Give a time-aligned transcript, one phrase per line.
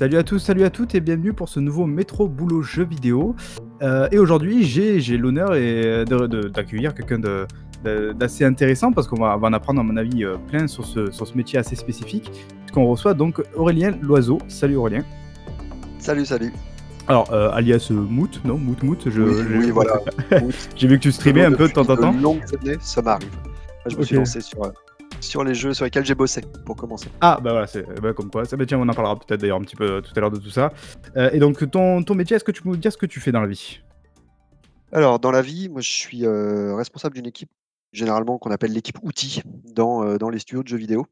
[0.00, 3.36] Salut à tous, salut à toutes et bienvenue pour ce nouveau Métro Boulot Jeux vidéo.
[3.82, 7.20] Euh, et aujourd'hui, j'ai l'honneur de- d'accueillir quelqu'un
[8.14, 11.10] d'assez intéressant parce qu'on va, va en apprendre, à mon avis, euh, plein sur ce,
[11.10, 12.32] sur ce métier assez spécifique.
[12.60, 14.38] Puisqu'on reçoit donc Aurélien Loiseau.
[14.48, 15.04] Salut Aurélien.
[15.98, 16.50] Salut, salut.
[17.06, 18.56] Alors, euh, alias euh, Mout, non?
[18.56, 20.00] Mout Mout, je, Oui, voilà.
[20.76, 22.14] J'ai vu que tu streamais un peu de temps en temps.
[22.14, 23.28] De longues années, ça m'arrive.
[23.86, 24.70] Je me suis lancé sur, euh,
[25.20, 27.08] sur les jeux sur lesquels j'ai bossé, pour commencer.
[27.20, 28.44] Ah, bah voilà, c'est bah, comme quoi.
[28.44, 30.38] Ça, bah, tiens, on en parlera peut-être d'ailleurs un petit peu tout à l'heure de
[30.38, 30.72] tout ça.
[31.16, 33.20] Euh, et donc, ton, ton métier, est-ce que tu peux nous dire ce que tu
[33.20, 33.80] fais dans la vie?
[34.92, 37.50] Alors, dans la vie, moi, je suis euh, responsable d'une équipe,
[37.92, 39.42] généralement qu'on appelle l'équipe outils,
[39.74, 41.06] dans, euh, dans les studios de jeux vidéo.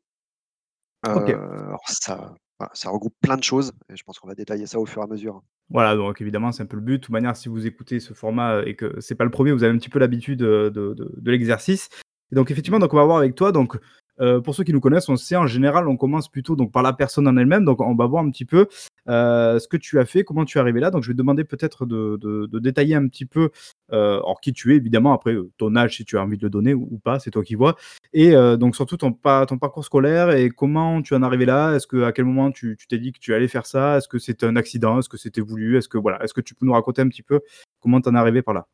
[1.07, 1.31] Ok.
[1.31, 4.67] Euh, alors ça, voilà, ça regroupe plein de choses, et je pense qu'on va détailler
[4.67, 5.43] ça au fur et à mesure.
[5.71, 6.95] Voilà, donc évidemment, c'est un peu le but.
[6.95, 9.63] De toute manière, si vous écoutez ce format et que c'est pas le premier, vous
[9.63, 11.89] avez un petit peu l'habitude de, de- de l'exercice.
[12.33, 13.53] Et donc, effectivement, donc on va voir avec toi.
[13.53, 13.77] Donc,
[14.21, 16.83] euh, pour ceux qui nous connaissent, on sait en général, on commence plutôt donc par
[16.83, 17.65] la personne en elle-même.
[17.65, 18.67] Donc, on va voir un petit peu
[19.09, 20.91] euh, ce que tu as fait, comment tu es arrivé là.
[20.91, 23.51] Donc, je vais te demander peut-être de, détailler un petit peu,
[23.93, 25.13] euh, qui tu es, évidemment.
[25.13, 27.43] Après, euh, ton âge, si tu as envie de le donner ou, pas, c'est toi
[27.45, 27.77] qui vois.
[28.13, 31.75] Et donc, surtout ton, pa- ton parcours scolaire et comment tu en es arrivé là.
[31.75, 33.99] Est-ce que à quel moment tu t'es dit que tu allais faire ça?
[33.99, 34.99] Est-ce que c'était un accident?
[34.99, 35.79] Est-ce que c'était voulu?
[35.79, 37.41] Est-ce que voilà Est-ce que tu peux nous raconter un petit peu
[37.81, 38.67] comment tu en es arrivé par là?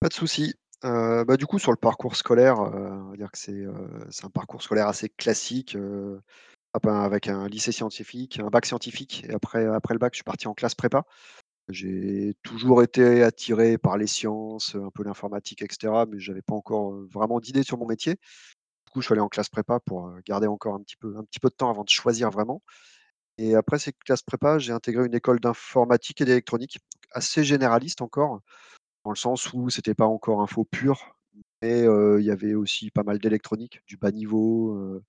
[0.00, 0.54] Pas de souci.
[0.84, 3.72] Euh, bah, du coup, sur le parcours scolaire, euh, on va dire que c'est euh,
[4.10, 5.76] c'est un parcours scolaire assez classique,
[6.84, 10.54] avec un lycée scientifique, un bac scientifique, et après, le bac, je suis parti en
[10.54, 11.04] classe prépa.
[11.68, 16.92] J'ai toujours été attiré par les sciences, un peu l'informatique, etc., mais j'avais pas encore
[17.12, 18.14] vraiment d'idée sur mon métier.
[18.14, 21.54] Du coup, je suis allé en classe prépa pour garder encore un petit peu de
[21.54, 22.62] temps avant de choisir vraiment.
[23.38, 26.78] Et après ces classes prépa, j'ai intégré une école d'informatique et d'électronique,
[27.12, 28.40] assez généraliste encore,
[29.04, 31.16] dans le sens où c'était pas encore info pur,
[31.62, 35.00] mais il y avait aussi pas mal d'électronique, du bas niveau,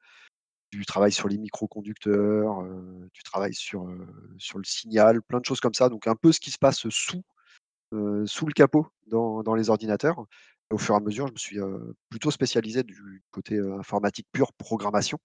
[0.71, 2.63] du travail sur les microconducteurs,
[3.13, 3.87] du travail sur,
[4.37, 5.89] sur le signal, plein de choses comme ça.
[5.89, 7.23] Donc un peu ce qui se passe sous,
[8.25, 10.25] sous le capot dans dans les ordinateurs.
[10.71, 11.59] Au fur et à mesure, je me suis,
[12.09, 15.19] plutôt spécialisé du côté, informatique pure, programmation.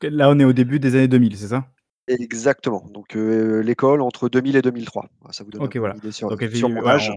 [0.00, 1.73] Là, on est au début des années 2000, c'est ça?
[2.06, 5.08] Exactement, donc heu, l'école entre 2000 et 2003.
[5.20, 5.94] Voilà, ça vous donne voilà.
[5.94, 7.10] une idée sur Donc, et puis, sur mon voilà, âge.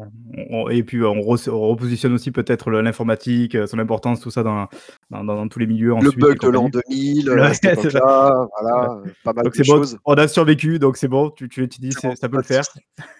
[0.49, 4.31] on- on- et puis on, re- on repositionne aussi peut-être l'informatique, euh, son importance, tout
[4.31, 4.67] ça dans,
[5.09, 7.15] dans, dans- dans tous les milieux Le ensuite bug de l'an compagnie.
[7.23, 7.89] 2000, heu, Le- à cette Ouais.
[7.91, 9.97] voilà, pas mal Donc de bon, choses.
[10.05, 12.63] on a survécu, donc c'est bon, tu, tu, tu dis bon, ça peut le faire.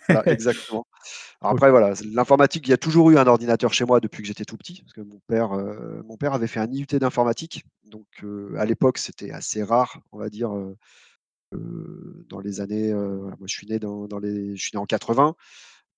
[0.07, 0.87] Voilà, exactement.
[1.41, 4.27] Alors après voilà, l'informatique, il y a toujours eu un ordinateur chez moi depuis que
[4.27, 5.49] j'étais tout petit, parce que mon père,
[6.07, 8.05] mon père avait fait un IUT d'informatique, donc
[8.57, 10.49] à l'époque, c'était assez rare, on va dire,
[11.53, 14.85] dans les années, voilà, moi je suis né dans dans les je suis né en
[14.85, 15.35] 80,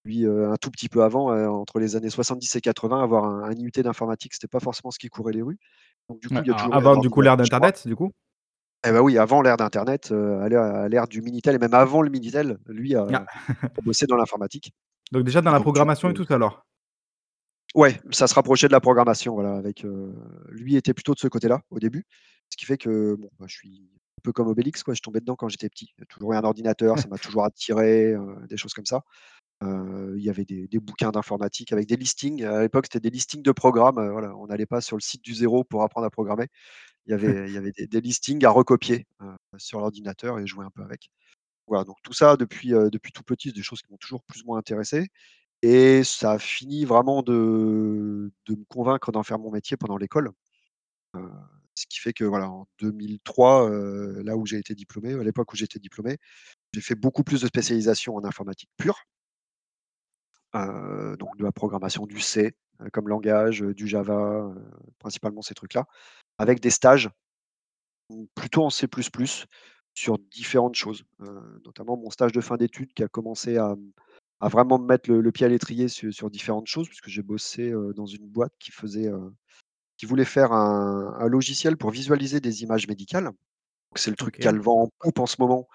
[0.05, 3.43] lui, heu, un tout petit peu avant, entre les années 70 et 80, avoir un
[3.45, 5.59] un IUT d'informatique, c'était pas forcément ce qui courait les rues.
[6.09, 8.11] Donc du coup, il y a toujours avant du coup l'ère d'Internet, du coup?
[8.85, 10.47] Eh bah oui, avant l'ère d'internet, à
[10.87, 13.25] l'ère du Minitel et même avant le Minitel, lui a Ah.
[13.83, 14.73] bossé dans l'informatique
[15.11, 16.65] Donc déjà dans la donc programmation et tout alors?
[17.75, 19.85] ouais, ça se rapprochait de la programmation, voilà, avec,
[20.49, 22.05] lui était plutôt de ce côté-là, au début.
[22.49, 25.21] Ce qui fait que, bon, bah, je suis un peu comme Obélix, quoi, je tombais
[25.21, 25.93] dedans quand j'étais petit.
[25.97, 28.15] Il y a toujours eu un ordinateur, ça m'a toujours attiré,
[28.49, 29.03] des choses comme ça.
[29.63, 32.43] Il y avait des des bouquins d'informatique avec des listings.
[32.45, 35.33] À l'époque, c'était des listings de programmes, voilà, on n'allait pas sur le site du
[35.35, 36.47] zéro pour apprendre à programmer.
[37.07, 39.07] Il y avait il y avait des des listings à recopier,
[39.57, 41.09] sur l'ordinateur et jouer un peu avec.
[41.67, 44.41] Voilà, donc tout ça depuis, depuis tout petit, c'est des choses qui m'ont toujours plus
[44.43, 45.07] ou moins intéressé
[45.61, 50.31] et ça a fini vraiment de de me convaincre d'en faire mon métier pendant l'école.
[51.79, 55.53] Ce qui fait que voilà, en 2003, heu, là où j'ai été diplômé, à l'époque
[55.53, 56.17] où j'étais diplômé,
[56.73, 59.05] j'ai fait beaucoup plus de spécialisation en informatique pure,
[60.53, 62.53] donc de la programmation du C,
[62.91, 64.53] comme langage, du Java,
[64.97, 65.85] principalement ces trucs-là,
[66.37, 67.09] avec des stages,
[68.35, 68.85] plutôt en C++,
[69.93, 71.05] sur différentes choses,
[71.63, 73.77] notamment mon stage de fin d'études qui a commencé à,
[74.41, 78.05] vraiment me mettre le pied à l'étrier su sur différentes choses puisque j'ai bossé, dans
[78.05, 79.09] une boîte qui faisait,
[79.99, 83.31] qui voulait faire un un logiciel pour visualiser des images médicales.
[83.95, 84.39] C'est le truc Ok.
[84.39, 85.67] qui a le vent en poupe en ce moment,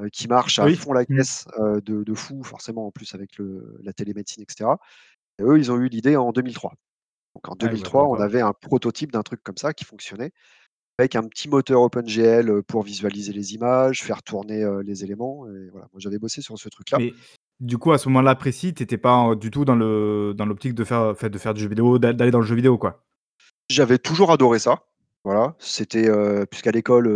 [0.00, 0.74] heu, qui marche à Oui.
[0.74, 1.16] fond la Mmh.
[1.16, 4.78] caisse, heu, de de fou forcément en plus avec le la télémédecine et cetera
[5.40, 6.74] et eux, ils ont eu l'idée en 2003.
[7.36, 8.20] Donc en Ah oui, bah, comme 2003, on quoi.
[8.20, 10.32] avait un prototype d'un truc comme ça qui fonctionnait
[10.98, 15.70] avec un petit moteur OpenGL, heu, pour visualiser les images, faire tourner, les éléments et
[15.70, 17.00] voilà, moi j'avais bossé sur ce truc-là.
[17.00, 17.14] Mais
[17.60, 21.14] du coup, à ce moment-là précis, t'étais pas euh, du tout dans l'optique de faire,
[21.14, 23.04] de faire du jeu vidéo, d'a- d'aller dans le jeu vidéo quoi?
[23.70, 24.84] J'avais toujours adoré ça,
[25.24, 27.08] voilà, c'était, heu, puisqu'à l'école,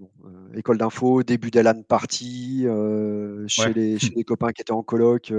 [0.00, 1.80] bon, heu, école d'info, début des LAN
[2.66, 3.72] heu, chez Ouais.
[3.72, 5.32] les chez les copains qui étaient en coloc,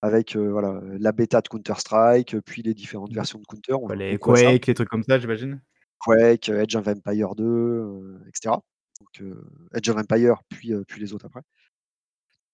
[0.00, 3.14] avec, voilà, la bêta de Counter Strike, puis les différentes Mmh.
[3.14, 4.56] versions de Counter, on les ça?
[4.56, 5.62] Quake, les trucs comme ça, j'imagine.
[6.00, 8.62] Quake, Age of Empires 2, heu, et cetera
[9.00, 11.44] Donc, heu, Age of Empires, puis, heu, puis les autres après.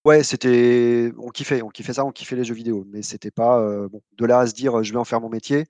[0.07, 3.61] Ouais, c'était on kiffait on kiffait ça, on kiffait les jeux vidéo, mais c'était pas,
[3.61, 5.67] heu, bon, de là à se dire, «Je vais en faire mon métier»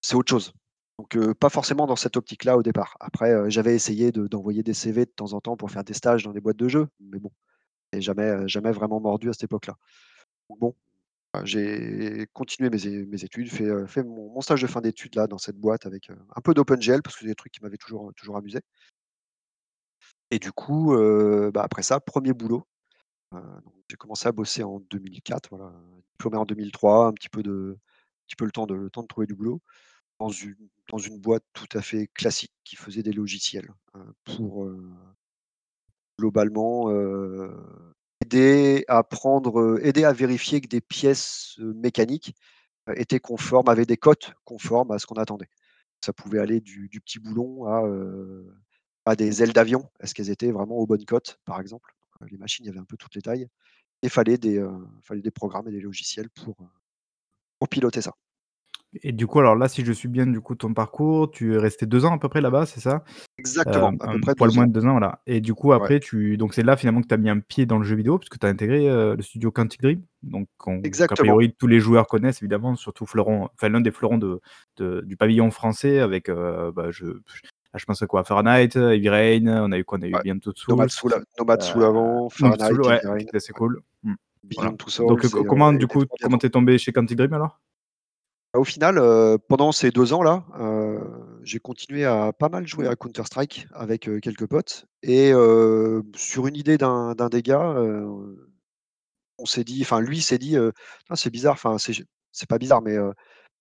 [0.00, 0.52] c'est autre chose.
[0.98, 2.96] Donc, pas forcément dans cette optique-là au départ.
[3.00, 6.24] Après, j'avais essayé de d'envoyer des CV de temps en temps pour faire des stages
[6.24, 7.30] dans des boîtes de jeux, mais bon,
[7.92, 9.76] et jamais, jamais vraiment mordu à cette époque-là.
[10.48, 10.74] Bon,
[11.44, 16.10] j'ai continué mes études, fait, mon stage de fin d'études là dans cette boîte avec,
[16.10, 18.60] un peu d'OpenGL parce que c'est des trucs qui m'avaient toujours, toujours amusé.
[20.30, 20.96] Et du coup,
[21.52, 22.66] bah, après ça, 1er boulot.
[23.90, 27.76] J'ai commencé à bosser en 2004, voilà, heu, diplômé en 2003, un petit peu de
[28.26, 29.60] petit peu le temps de le temps de trouver du boulot.
[30.20, 30.56] Dans une
[30.90, 34.78] dans une boîte tout à fait classique qui faisait des logiciels, heu, pour, heu
[36.18, 37.50] globalement, heu,
[38.24, 42.34] aider à prendre, heu, aider à vérifier que des pièces, mécaniques,
[42.96, 45.48] étaient conformes, avaient des cotes conformes à ce qu'on attendait.
[46.04, 47.82] Ça pouvait aller du petit boulon à,
[49.04, 49.90] à des ailes d'avion.
[50.00, 51.94] Est-ce qu'elles étaient vraiment aux bonnes cotes, par exemple?
[52.30, 53.48] Les machines, il y avait un peu toutes les tailles
[54.02, 54.64] et fallait des,
[55.04, 56.56] fallait des programmes et des logiciels pour,
[57.58, 58.12] pour piloter ça.
[59.02, 61.58] Et du coup, alors là, si je suis bien du coup ton parcours, tu es
[61.58, 63.04] resté 2 ans à peu près là-bas, c'est ça?
[63.38, 65.20] Exactement, Hem, à peu près poil 2 moins de 2 ans, voilà.
[65.26, 65.90] Et du coup Ouais.
[65.90, 67.96] après tu donc c'est là finalement que tu as mis un pied dans le jeu
[67.96, 71.18] vidéo puisque tu as intégré, heu, le studio Quantic Dream, donc qu'on qu'a Exactement.
[71.18, 74.40] priori tous les joueurs connaissent évidemment, surtout fleuron enfin l'un des fleurons de
[74.78, 77.06] de du pavillon français avec, heu, bah, je
[77.76, 78.24] je pense à quoi?
[78.24, 79.98] Fahrenheit, Heavy Rain, on a eu quoi?
[80.00, 83.52] On a eu Ouais, Two Nomad Soul a Nomad Soul avant, Soul Fahrenheit, ouais, c'est
[83.52, 83.82] cool.
[84.54, 84.70] Voilà.
[84.98, 86.38] Donc, heu, comment du coup, comment bientôt.
[86.38, 87.58] tu es tombé chez Quantic Dream alors?
[88.54, 91.00] Au final, heu, pendant ces 2 ans-là, heu,
[91.42, 95.32] j'ai continué à pas mal jouer à Counter Strike avec, quelques potes et
[96.14, 98.48] sur une idée d'un d'un des gars, heu,
[99.38, 100.56] on s'est dit enfin lui s'est dit,
[101.10, 102.96] «Ah c'est bizarre, enfin c'est pas bizarre mais,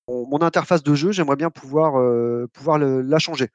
[0.10, 1.94] mon interface de jeu, j'aimerais bien pouvoir,
[2.54, 3.50] pouvoir le la changer».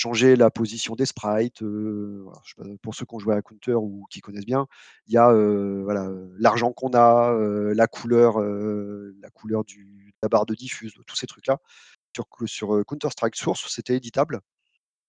[0.00, 3.34] Changer la position des sprites, heu, voilà, je sais pas, pour ceux qui ont joué
[3.34, 4.68] à Counter ou qui connaissent bien,
[5.08, 5.32] il y a,
[5.82, 6.08] voilà,
[6.38, 7.32] l'argent qu'on a,
[7.74, 11.58] la couleur, la couleur du de la barre de diffuse, tous ces trucs-là.
[12.46, 14.40] Sur Counter Strike Source, c'était éditable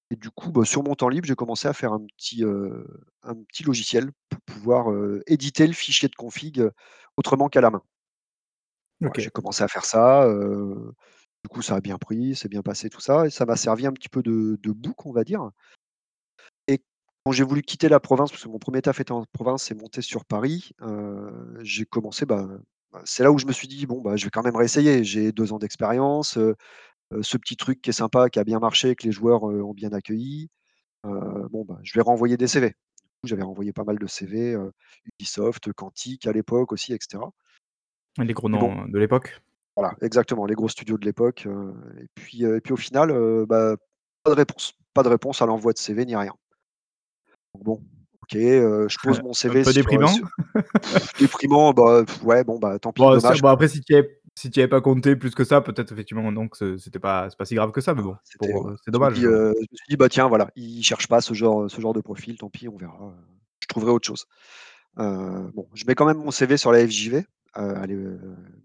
[0.09, 3.35] et du coup, bah, sur mon temps libre, j'ai commencé à faire un petit, un
[3.43, 4.87] petit logiciel pour pouvoir,
[5.27, 6.67] éditer le fichier de config,
[7.15, 7.83] autrement qu'à la main.
[9.01, 10.27] Ouais, j'ai commencé à faire ça,
[11.45, 13.85] du coup ça a bien pris, c'est bien passé tout ça et ça m'a servi
[13.87, 15.51] un petit peu de de bouc, on va dire.
[16.67, 16.79] Et
[17.25, 19.75] quand j'ai voulu quitter la province, parce que mon 1er taf était en province et
[19.75, 22.47] monter sur Paris, heu, j'ai commencé, bah
[22.91, 25.03] bah, c'est là où je me suis dit: «Bon, bah, je vais quand même réessayer».
[25.03, 26.55] J'ai 2 ans d'expérience, heu
[27.13, 29.73] heu, ce petit truc qui est sympa, qui a bien marché, que les joueurs, ont
[29.73, 30.49] bien accueilli,
[31.05, 32.73] bon, bah, je vais renvoyer des CV.
[33.25, 34.57] J'avais renvoyé pas mal de CV,
[35.19, 37.31] Ubisoft, Quantic à l'époque aussi et cetera.
[38.17, 39.41] Les gros bon noms, de l'époque?
[39.75, 43.11] Voilà, exactement, les gros studios de l'époque, heu, et puis, heu, et puis au final,
[43.11, 43.75] heu, bah,
[44.23, 44.73] pas de réponse.
[44.93, 46.33] Pas de réponse à l'envoi de CV ni rien.
[47.53, 47.73] Donc bon,
[48.23, 50.07] OK, je pose mon Un CV peu sur, heu, déprimant?
[50.07, 50.27] sur
[51.19, 54.19] déprimant, bah, ouais, bon, bah, tant pis, Bon, dommage, bon après si tu y avais
[54.35, 57.29] si tu y avais pas compté plus que ça, peut-être effectivement donc ce c'était pas
[57.29, 59.21] c'est pas si grave que ça, mais bon, c'était, pour, c'est je me dommage, dis,
[59.21, 62.01] je me suis dit: «Bah, tiens, voilà, ils cherchent pas ce genre, ce genre de
[62.01, 63.13] profil, tant pis, on verra,
[63.61, 64.25] je trouverai autre chose».
[64.97, 67.95] Bon, je mets quand même mon CV sur la FJV, à l'é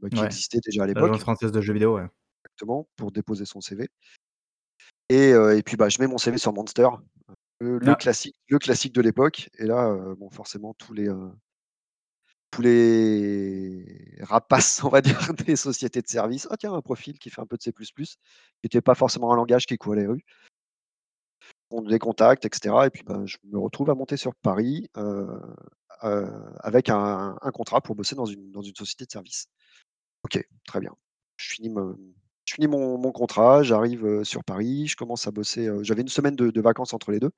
[0.01, 1.23] bah, qui Ouais, existait déjà à l'Agence l'époque.
[1.23, 2.09] française de jeux vidéo, ouais.
[2.47, 3.89] Exactement, pour déposer son CV.
[5.11, 6.89] Et heu, et puis, bah, je mets mon CV sur Monster,
[7.61, 7.97] le Ah.
[7.97, 11.33] classique le classique de l'époque et là, heu, bon, forcément tous les, heu
[12.53, 17.31] tous les rapaces, on va dire, des sociétés de services: «Ah tiens, un profil qui
[17.31, 18.17] fait un peu de C++», qui
[18.67, 20.23] était pas forcément un langage qui courait les rues.
[21.71, 22.51] On les contacte et
[22.91, 25.27] puis, bah, je me retrouve à monter sur Paris, heu
[26.05, 26.29] heu,
[26.61, 29.47] avec un contrat pour bosser dans une une société de services.
[30.25, 30.93] OK, très bien.
[31.39, 31.71] Je finis
[32.69, 36.95] mon contrat, j'arrive, heu, sur Paris, je commence à bosser, j'avais 1 semaine de vacances
[36.95, 37.31] entre les 2,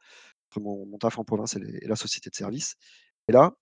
[0.53, 2.77] entre mon taf en province et la société de service.
[3.29, 3.55] Et là,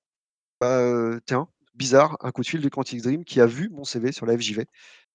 [0.61, 4.13] bah, tiens, bizarre, un coup de fil de Quantic Dream qui a vu mon CV
[4.13, 4.63] sur la FJV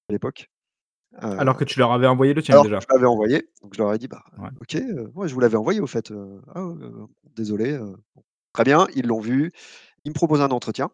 [0.09, 0.48] à l'époque.
[1.13, 2.79] Heu Alors que tu leur avais envoyé le tien alors que déjà?
[2.81, 4.49] je l'avais envoyé, donc je leur ai dit: «Bah, Ouais.
[4.61, 4.75] OK,
[5.15, 6.65] ouais, je vous l'avais envoyé au fait, heu, ah,
[7.35, 7.95] désolé, heu».
[8.15, 8.23] Bon,
[8.53, 9.51] très bien, ils l'ont vu,
[10.05, 10.89] ils me proposent un entretien.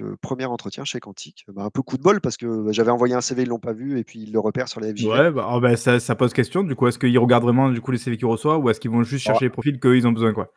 [0.00, 3.14] Donc, 1er entretien chez Quantic, bah, un peu coup de bol parce que j'avais envoyé
[3.14, 5.22] un CV, ils l'ont pas vu et puis ils le repèrent sur la FJV.
[5.22, 6.86] Ouais, bah, oh, bah, ça ça pose question du coup.
[6.86, 9.24] Est-ce qu'ils regardent vraiment du coup les CV qu'ils reçoivent ou est-ce qu'ils vont juste
[9.24, 10.52] chercher les profils qu'eux ils ont besoin, quoi?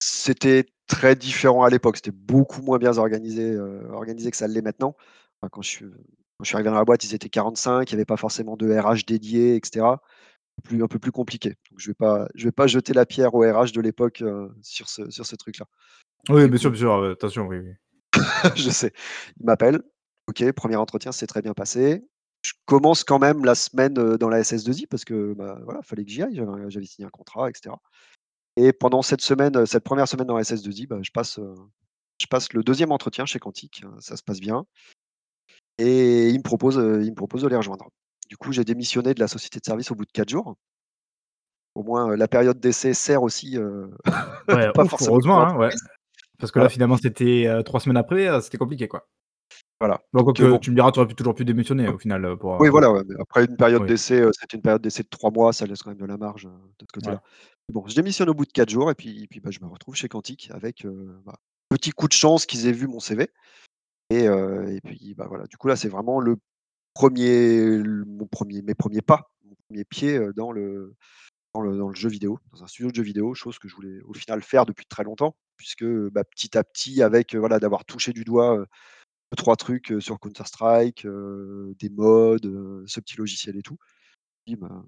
[0.00, 3.56] C'était très différent à l'époque, c'était beaucoup moins bien organisé,
[3.92, 4.96] organisé que ça l'est maintenant.
[5.40, 5.86] Enfin, quand je suis
[6.38, 8.56] quand je suis arrivé dans la boîte, ils étaient 45, il y avait pas forcément
[8.56, 10.02] de RH dédié et cetera.
[10.62, 11.50] Plus un peu plus compliqué.
[11.70, 14.50] Donc je vais pas je vais pas jeter la pierre aux RH de l'époque, heu,
[14.62, 15.66] sur ce sur ce truc-là.
[16.28, 17.72] Oui, bien sûr, bien sûr, heu, attention, oui, oui.
[18.56, 18.92] je sais.
[19.40, 19.82] Ils m'appellent,
[20.28, 22.04] OK, 1er entretien s'est très bien passé.
[22.42, 26.04] Je commence quand même la semaine, heu, dans la SS2I parce que, bah, voilà, fallait
[26.04, 27.80] que j'y aille, j'avais signé un contrat et cetera.
[28.56, 31.40] Et pendant cette semaine, cette première semaine dans SS2I, bah, je passe,
[32.20, 34.66] je passe le 2e entretien chez Quantic, ça se passe bien
[35.78, 37.88] et ils me proposent, heu, ils me de les rejoindre.
[38.28, 40.56] Du coup, j'ai démissionné de la société de service au bout de 4 jours.
[41.74, 43.90] Au moins, la période d'essai sert aussi, heu,
[44.48, 45.70] Ouais, pas ouf, forcément heureusement, hein, ouais.
[46.38, 49.08] Parce que là, finalement, c'était, heu, 3 semaines après, c'était compliqué, quoi.
[49.80, 50.58] Voilà, donc bon.
[50.58, 53.02] tu me diras, tu aurais pu toujours pu démissionner au final, pour, Oui, voilà, ouais,
[53.20, 53.88] après une période oui.
[53.88, 56.46] d'essai, c'était une période d'essai de 3 mois, ça laisse quand même de la marge,
[56.46, 57.20] heu, de ce côté-là.
[57.72, 59.96] Bon, je démissionne au bout de 4 jours et puis puis, bah, je me retrouve
[59.96, 60.86] chez Quantic avec,
[61.24, 61.34] bah,
[61.68, 63.28] petit coup de chance qu'ils aient vu mon CV
[64.10, 66.36] et puis, bah, voilà, du coup, là, c'est vraiment le
[66.94, 70.94] 1er l mon 1er mes 1ers pas, mon 1er pied, dans le
[71.54, 73.76] dans le dans le jeu vidéo, dans un studio de jeux vidéo, chose que je
[73.76, 77.84] voulais au final faire depuis très longtemps puisque, bah, petit à petit avec, voilà, d'avoir
[77.86, 78.64] touché du doigt,
[79.32, 83.78] 2-3 trucs, sur Counter Strike, des mods, heu, ce petit logiciel et tout.
[84.48, 84.84] «Ben,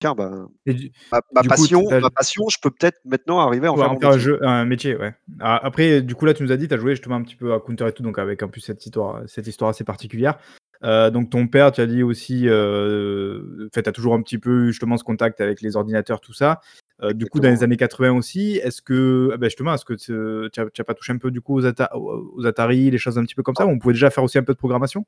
[0.00, 3.72] tiens, ben, du ma coup, passion as ma passion, je peux peut-être maintenant arriver à
[3.72, 4.24] en faire en mon faire un métier».
[4.24, 5.14] jeu un métier, ouais.
[5.40, 7.36] A après, du coup, là, tu nous as dit, tu as joué justement un petit
[7.36, 10.38] peu à Counter et tout, donc avec en plus cette histoire cette histoire assez particulière.
[10.82, 14.64] Heu, donc ton père, tu as dit aussi, fait, tu as toujours un petit peu
[14.64, 16.60] eu justement ce contact avec les ordinateurs, tout ça.
[17.02, 20.60] Heu, du coup, dans les années 80 aussi, est-ce que, bah, justement, est-ce que tu
[20.60, 23.18] as tu as pas touché un peu du coup aux Ata aux Atari, les choses
[23.18, 25.04] un petit peu comme ça, on pouvait déjà faire aussi un peu de programmation?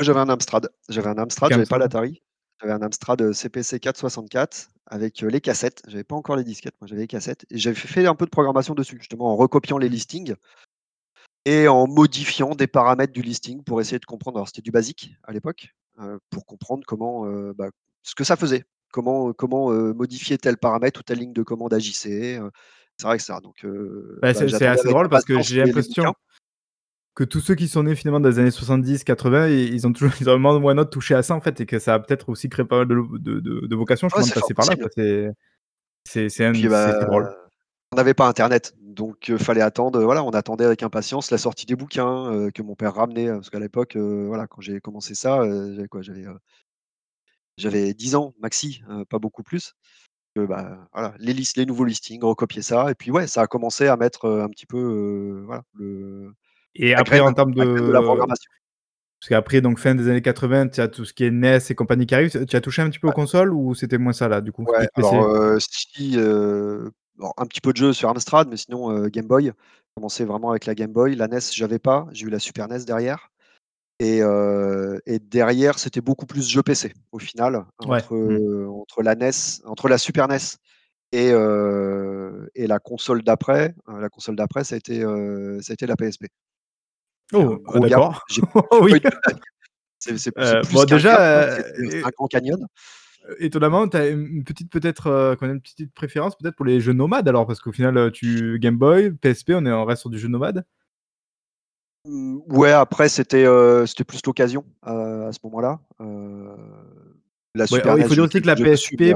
[0.00, 2.22] J'avais un Amstrad, j'avais un Amstrad, j'avais pas l'Atari.
[2.60, 5.82] J'avais un Amstrad, CPC 464 avec, heu, les cassettes.
[5.88, 8.30] J'avais pas encore les disquettes, moi, j'avais les cassettes et j'avais fait un peu de
[8.30, 10.34] programmation dessus, justement en recopiant les listings
[11.46, 14.36] et en modifiant des paramètres du listing pour essayer de comprendre.
[14.38, 15.68] Alors, c'était du BASIC à l'époque,
[16.00, 17.24] heu, pour comprendre comment,
[17.54, 17.70] bah,
[18.02, 18.64] ce que ça faisait.
[18.92, 22.50] Comment, comment, modifier tel paramètre ou telle ligne de commande agissait, heu, et
[23.00, 23.40] cetera et cetera.
[23.40, 23.64] Donc
[24.22, 26.12] Bah, bah, c'est assez drôle parce que j'ai l'impression
[27.14, 30.12] que tous ceux qui sont nés finalement dans les années 70-80, i ils ont toujours
[30.20, 32.28] ils ont moment ou autre touché à ça, en fait et que ça a peut-être
[32.28, 34.66] aussi créé pas mal de de de de vocations Ouais, de c'est fort passer par
[34.66, 34.74] là.
[36.06, 37.30] C'est un bah, drôle.
[37.92, 41.38] on n'avait pas internet, donc heu, fallait attendre, heu, voilà, on attendait avec impatience la
[41.38, 44.80] sortie des bouquins, heu, que mon père ramenait, heu, parce qu'à l'époque, voilà, quand j'ai
[44.80, 45.42] commencé ça,
[45.74, 46.02] j'avais quoi?
[46.02, 46.26] J'avais,
[47.56, 49.74] j'avais 10 ans maxi, pas beaucoup plus.
[50.36, 53.88] Bah, voilà, les lis les nouveaux listings, recopier ça et puis, ouais, ça a commencé
[53.88, 56.34] à mettre, un petit peu, voilà, le
[56.74, 58.50] Et après en termes de la programmation.
[59.20, 61.74] parce qu'après donc fin des années 80, tu as tout ce qui est NES et
[61.74, 62.46] compagnie qui arrive.
[62.46, 64.64] Tu as touché un petit peu aux consoles ou c'était moins ça là, du coup?
[64.64, 69.08] Ouais, alors, si, heu, alors un petit peu de jeux sur Amstrad, mais sinon, heu,
[69.08, 69.52] Game Boy.
[69.96, 71.16] Commencé vraiment avec la Game Boy.
[71.16, 73.30] La NES, j'avais pas, j'ai eu la Super NES derrière
[73.98, 74.20] et
[75.06, 78.68] et derrière, c'était beaucoup plus jeux PC au final, entre, mmh.
[78.70, 80.38] entre la NES entre la Super NES
[81.12, 81.32] et
[82.54, 86.26] et la console d'après, la console d'après, ça a été, ça a été la PSP.
[87.32, 87.62] Un Oh!
[87.66, 87.90] Ah gros gap.
[87.90, 88.24] d'accord.
[88.70, 89.00] Oh oui!
[89.98, 92.66] C'est plus bon déjà, un et grand canyon.
[93.28, 96.94] heu, étonnamment, tu as une petite peut-être, même une petite préférence peut-être pour les jeux
[96.94, 97.46] nomades alors?
[97.46, 100.64] Parce qu'au final, tu Game Boy, PSP, on est on reste sur du jeu nomade?
[102.06, 103.44] Ouais, après c'était,
[104.06, 105.80] plus l'occasion, à ce moment-là.
[107.54, 109.14] La Ouais, oh, il faut j'ai dire aussi que la PSP,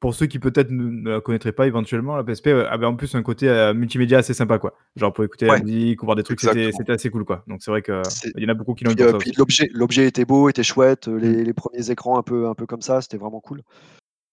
[0.00, 2.96] pour ceux qui peut-être ne ne la connaîtraient pas éventuellement, la PSP, heu, avait en
[2.96, 4.74] plus un côté, heu, multimédia assez sympa, quoi.
[4.96, 7.44] Genre pour écouter la musique ou voir des trucs, c'était assez cool, quoi.
[7.46, 7.94] Donc c'est vrai qu'il
[8.36, 9.34] y en a beaucoup qui l'ont eu aussi.
[9.72, 11.34] l'objet était beau, était chouette, heu, Mmh.
[11.34, 13.62] les les 1ers écrans un peu un peu comme ça, c'était vraiment cool.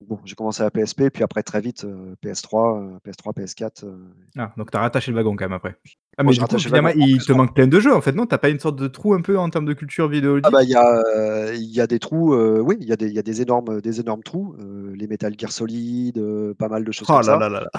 [0.01, 3.83] Bon, j'ai commencé à la PSP, puis après très vite, heu, PS3, heu, PS3, PS4,
[3.85, 5.75] heu Ah, donc tu as rattaché le wagon quand même après.
[6.17, 6.93] Ah Bon, mais j'ai du coup, rattaché le finalement, wagon.
[6.99, 8.25] En il plus, te on manque plein de jeux, en fait, non?
[8.27, 10.07] Tu as pas une sorte de trou un peu en termes de culture
[10.45, 10.63] Ah bah, vidéoludique?
[10.63, 13.13] il y a, il y a des trous, heu, oui, il y a des il
[13.13, 14.55] y a des énormes, des énormes trous,
[14.93, 16.19] les Metal Gear Solid,
[16.55, 17.37] pas mal de choses Oh comme là ça.
[17.37, 17.69] là là là!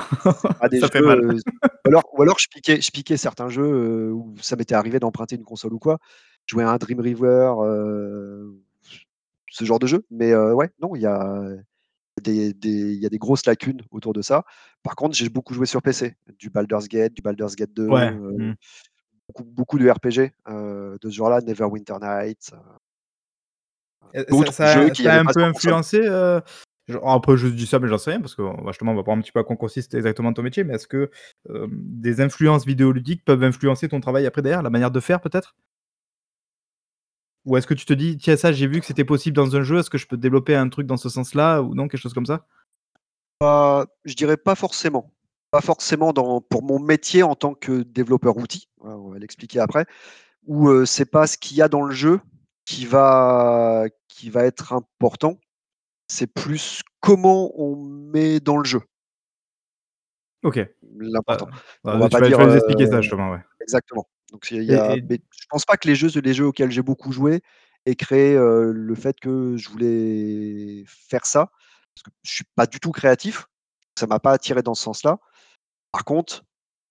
[0.47, 1.21] C'est pas des Ça jeux, fait mal.
[1.85, 5.37] ou alors ou alors je piquais je piquais certains jeux, où ça m'était arrivé d'emprunter
[5.37, 5.99] une console ou quoi.
[6.47, 7.53] Jouer à un Dream River,
[9.51, 10.05] ce genre de jeu.
[10.11, 11.43] Mais ouais, non, il y a
[12.23, 14.45] des des il y a des grosses lacunes autour de ça.
[14.83, 18.09] Par contre, j'ai beaucoup joué sur PC, du Baldur's Gate, du Baldur's Gate 2, Ouais,
[18.09, 18.55] heu, mmh.
[19.29, 22.53] beaucoup beaucoup de RPG, heu, de ce genre-là, Neverwinter Nights,
[24.15, 26.07] Heu, ça ça ça a avait un peu influencé,
[27.03, 29.17] après je dis ça, mais j'en sais rien parce qu'on va justement, on va voir
[29.17, 30.65] un petit peu à quoi consiste exactement ton métier.
[30.65, 31.11] Mais est-ce que,
[31.71, 35.55] des influences vidéoludiques peuvent influencer ton travail après derrière, la manière de faire peut-être?
[37.47, 39.63] Ou est-ce que tu te dis: «Tiens ça, j'ai vu que c'était possible dans un
[39.63, 42.15] jeu, est-ce que je peux développer un truc dans ce sens-là?» ou non, quelque chose
[42.15, 42.47] comme ça?
[43.41, 45.13] Pas je dirais pas forcément.
[45.51, 49.61] Pas forcément dans pour mon métier en tant que développeur outil, voilà, on va l'expliquer
[49.61, 49.87] après,
[50.47, 52.21] où, heu, c'est pas ce qu'il y a dans le jeu
[52.67, 55.39] qui va qui va être important,
[56.09, 58.81] c'est plus comment on met dans le jeu
[60.43, 60.61] OK.
[60.99, 61.47] l'important.
[61.85, 63.41] Bah On bah, va tu pas vas tu dire, vas nous expliquer ça justement, ouais.
[63.61, 64.07] exactement.
[64.35, 66.73] Donc il y a et mais je pense pas que les jeux les jeux auxquels
[66.73, 67.41] j'ai beaucoup joué
[67.87, 71.53] aient créé, le fait que je voulais faire ça,
[71.95, 73.47] parce que je suis pas du tout créatif.
[73.97, 75.21] Ça m'a pas attiré dans ce sens-là.
[75.93, 76.43] Par contre,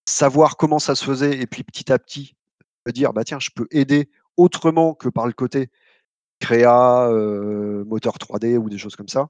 [0.08, 2.38] savoir comment ça se faisait et puis petit à petit
[2.86, 5.70] me dire: «Bah tiens, je peux aider autrement que par le côté
[6.40, 7.10] créa,
[7.86, 9.28] moteur 3D ou des choses comme ça».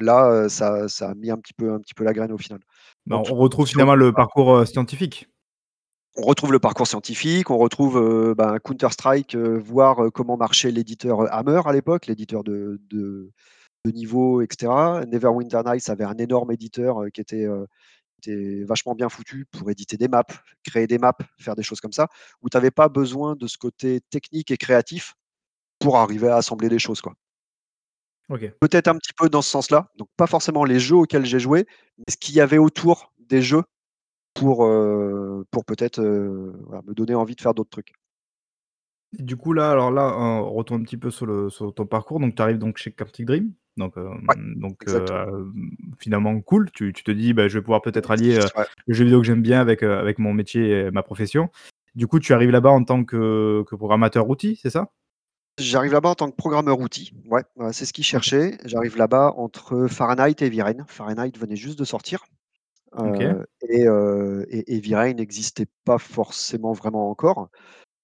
[0.00, 2.60] Là, ça ça a mis un petit peu un petit peu la graine au final.
[3.06, 5.28] Bah, Donc on retrouve finalement le parcours, scientifique.
[6.16, 10.36] On retrouve le parcours scientifique, on retrouve, heu, ben, Counter Strike, heu, voir, heu, comment
[10.36, 13.30] marchait l'éditeur, Hammer à l'époque, l'éditeur de de
[13.84, 15.04] de niveau et cetera.
[15.06, 17.46] Neverwinter Nights avait un énorme éditeur, qui était,
[18.64, 20.24] vachement bien foutu pour éditer des maps,
[20.64, 22.08] créer des maps, faire des choses comme ça,
[22.42, 25.14] où tu avais pas besoin de ce côté technique et créatif
[25.80, 27.14] pour arriver à assembler des choses, quoi.
[28.28, 28.60] OK.
[28.62, 31.64] Peut-être un petit peu dans ce sens-là, donc pas forcément les jeux auxquels j'ai joué,
[31.96, 33.62] mais ce qu'il y avait autour des jeux
[34.40, 34.66] pour,
[35.50, 36.00] pour peut-être,
[36.66, 37.92] voilà, me donner envie de faire d'autres trucs.
[39.18, 42.20] Du coup, là, alors là, on retourne un petit peu sur le sur ton parcours.
[42.20, 43.96] Donc tu arrives donc chez Quantic Dream, donc
[44.28, 45.42] Ouais, hem, donc exactement.
[45.98, 46.70] finalement cool.
[46.72, 48.66] Tu tu te dis: «Bah, je vais pouvoir peut-être allier, heu, Ouais.
[48.86, 51.50] le jeu vidéo que j'aime bien avec, avec mon métier et ma profession».
[51.96, 54.92] Du coup, tu arrives là-bas en tant que que programmateur outil, c'est ça?
[55.58, 57.12] J'arrive là-bas en tant que programmeur outil.
[57.26, 57.42] Ouais,
[57.72, 58.56] c'est ce qu'ils cherchaient.
[58.64, 60.84] J'arrive là-bas entre Fahrenheit et Rain.
[60.86, 62.24] Fahrenheit venait juste de sortir,
[62.96, 63.20] OK.
[63.22, 67.48] heu et et n'existait pas forcément vraiment encore.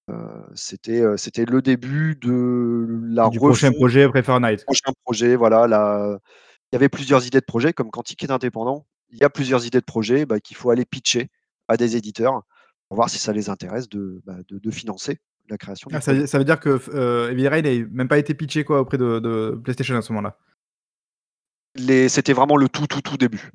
[0.09, 0.15] Heu,
[0.55, 4.59] c'était, le début de la Du prochain projet après Fahrenheit.
[4.65, 6.19] prochain projet, voilà, la
[6.73, 9.67] il y avait plusieurs idées de projets comme Quantic est indépendant, il y a plusieurs
[9.67, 11.29] idées de projets, bah, qu'il faut aller pitcher
[11.69, 12.43] à des éditeurs
[12.89, 16.13] pour voir si ça les intéresse de, bah, de de financer la création Ah, ça
[16.13, 19.19] veut ça veut dire que Heavy Rain ait même pas été pitché quoi auprès de
[19.19, 20.39] de PlayStation à ce moment-là?
[21.75, 23.51] Les c'était vraiment le tout, tout, tout début.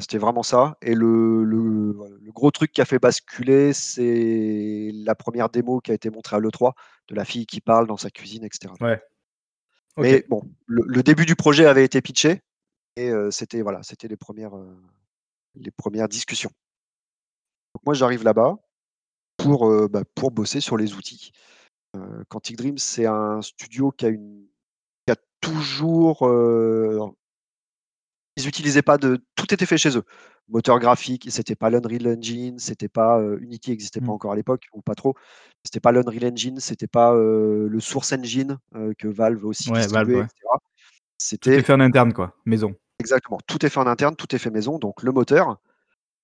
[0.00, 4.90] C'était vraiment ça et le le voilà, le gros truc qui a fait basculer, c'est
[4.92, 6.74] la 1re démo qui a été montrée à l'E3
[7.08, 8.98] de la fille qui parle dans sa cuisine et cetera, tu vois?
[9.98, 10.20] Ouais.
[10.20, 12.42] Mais bon, le le début du projet avait été pitché
[12.96, 14.76] et heu, c'était voilà, c'était les 1res, heu,
[15.56, 16.52] les 1res discussions.
[17.74, 18.56] Donc moi j'arrive là-bas
[19.38, 21.32] pour, heu, bah, pour bosser sur les outils.
[22.28, 24.46] Quantic Dream, c'est un studio qui a une
[25.06, 26.28] qui a toujours,
[28.38, 30.04] ils utilisaient pas de tout était fait chez eux.
[30.48, 34.10] Moteur graphique, c'était pas l'Unreal Engine, c'était pas, heu, Unity existait pas Mmh.
[34.10, 35.14] encore à l'époque ou pas trop.
[35.64, 39.86] C'était pas l'Unreal Engine, c'était pas, heu, le Source Engine, heu, que Valve aussi Ouais,
[39.88, 40.26] Valve,
[41.18, 42.74] C'était fait en interne quoi, maison.
[43.00, 45.58] exactement, tout est fait en interne, tout est fait maison, donc le moteur,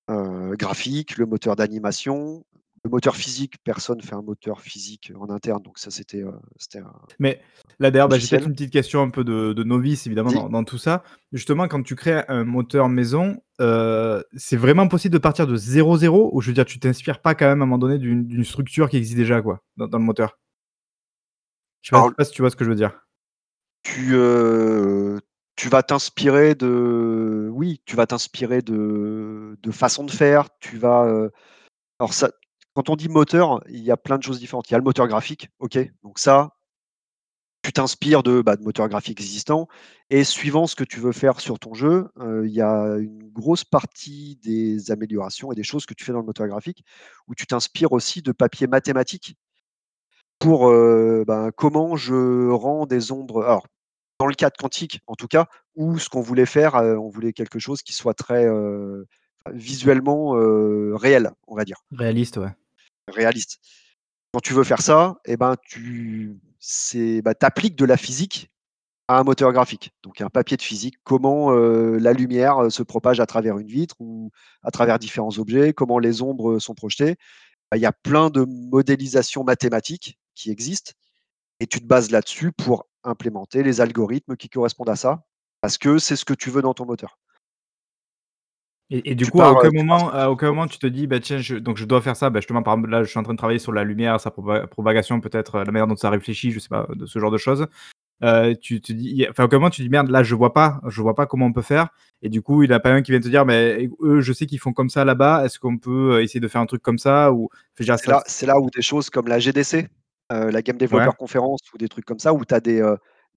[0.08, 2.44] graphique, le moteur d'animation,
[2.84, 7.40] le moteur physique, personne fait un moteur physique en interne, donc ça c'était, un Mais
[7.78, 10.50] là d'ailleurs, bah, j'ai peut-être une petite question un peu de de novice évidemment dans
[10.50, 11.02] dans tout ça.
[11.32, 16.30] Justement, quand tu crées un moteur maison, heu, c'est vraiment possible de partir de 0-0?
[16.32, 18.90] Ou je veux dire, tu t'inspires pas quand même à un moment donné d'une structure
[18.90, 20.38] qui existe déjà quoi, dans dans le moteur?
[21.80, 23.00] Je sais pas Alors si tu vois ce que je veux dire?
[23.82, 25.18] Tu, heu,
[25.56, 31.28] tu vas t'inspirer de oui, tu vas t'inspirer de de façons de faire, tu vas,
[31.98, 32.30] alors ça
[32.74, 34.68] quand on dit moteur, il y a plein de choses différentes.
[34.70, 36.50] Il y a le moteur graphique, OK, donc ça
[37.64, 39.68] tu t'inspires de, bah, moteurs graphiques existants
[40.10, 43.30] et suivant ce que tu veux faire sur ton jeu, heu, il y a une
[43.32, 46.84] grosse partie des améliorations et des choses que tu fais dans le moteur graphique,
[47.26, 49.38] où tu t'inspires aussi de papiers mathématiques
[50.38, 53.66] pour, heu, ben, comment je rends des ombres alors,
[54.20, 57.08] dans le cas de Quantic, en tout cas, où ce qu'on voulait faire, heu, on
[57.08, 58.46] voulait quelque chose qui soit très,
[59.52, 60.32] visuellement,
[60.96, 61.78] réel, on va dire.
[61.92, 62.54] Réaliste, ouais.
[63.08, 63.58] Réaliste.
[64.32, 66.38] Quand tu veux faire ça et ben, tu
[67.24, 68.50] bah, appliques de la physique
[69.08, 69.92] à un moteur graphique.
[70.04, 73.68] Donc un papier de physique, comment, heu, la lumière, heu, se propage à travers une
[73.68, 74.30] vitre ou
[74.62, 77.16] à travers différents objets, comment les ombres, heu, sont projetées.
[77.70, 80.92] Bah, il y a plein de modélisations mathématiques qui existent
[81.60, 85.24] et tu te bases là-dessus pour implémenter les algorithmes qui correspondent à ça,
[85.62, 87.18] parce que c'est ce que tu veux dans ton moteur.
[89.04, 91.06] Et du tu coup, à pars, aucun pars moment à aucun moment tu te dis:
[91.06, 92.30] «Bah, tiens, je donc je dois faire ça».
[92.30, 94.30] Bah, justement, par exemple, là, je suis en train de travailler sur la lumière, sa
[94.30, 97.38] propa propagation peut-être, la manière dont ça réfléchit, je sais pas, de ce genre de
[97.38, 97.66] choses.
[98.24, 100.80] Heu, tu te dis enfin, à aucun moment tu dis: «Merde, là, je vois pas
[100.88, 101.88] je vois pas comment on peut faire»
[102.22, 104.20] et du coup, il y en a pas un qui vient te dire: «Mais eux,
[104.22, 106.66] je sais qu'ils font comme ça là-bas, est-ce qu'on peut, heu, essayer de faire un
[106.66, 109.88] truc comme ça?» ou C'est là c'est là où des choses comme la GDC,
[110.30, 110.80] la Game Ouais.
[110.86, 112.82] Developer Conference ou des trucs comme ça, où tu as des,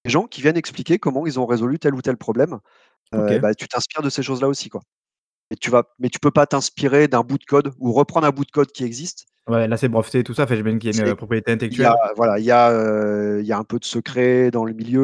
[0.06, 2.58] gens qui viennent expliquer comment ils ont résolu tel ou tel problème.
[3.12, 4.82] Bah, tu t'inspires de ces choses-là aussi, quoi.
[5.50, 8.30] Et tu vas mais tu peux pas t'inspirer d'un bout de code ou reprendre un
[8.30, 10.88] bout de code qui existe Ouais, là, c'est breveté et tout ça, enfin, j'imagine qu'il
[10.90, 12.00] y a une, heu, propriété il y a intellectuelle.
[12.16, 15.00] voilà, il y il y a un peu de secret dans le milieu,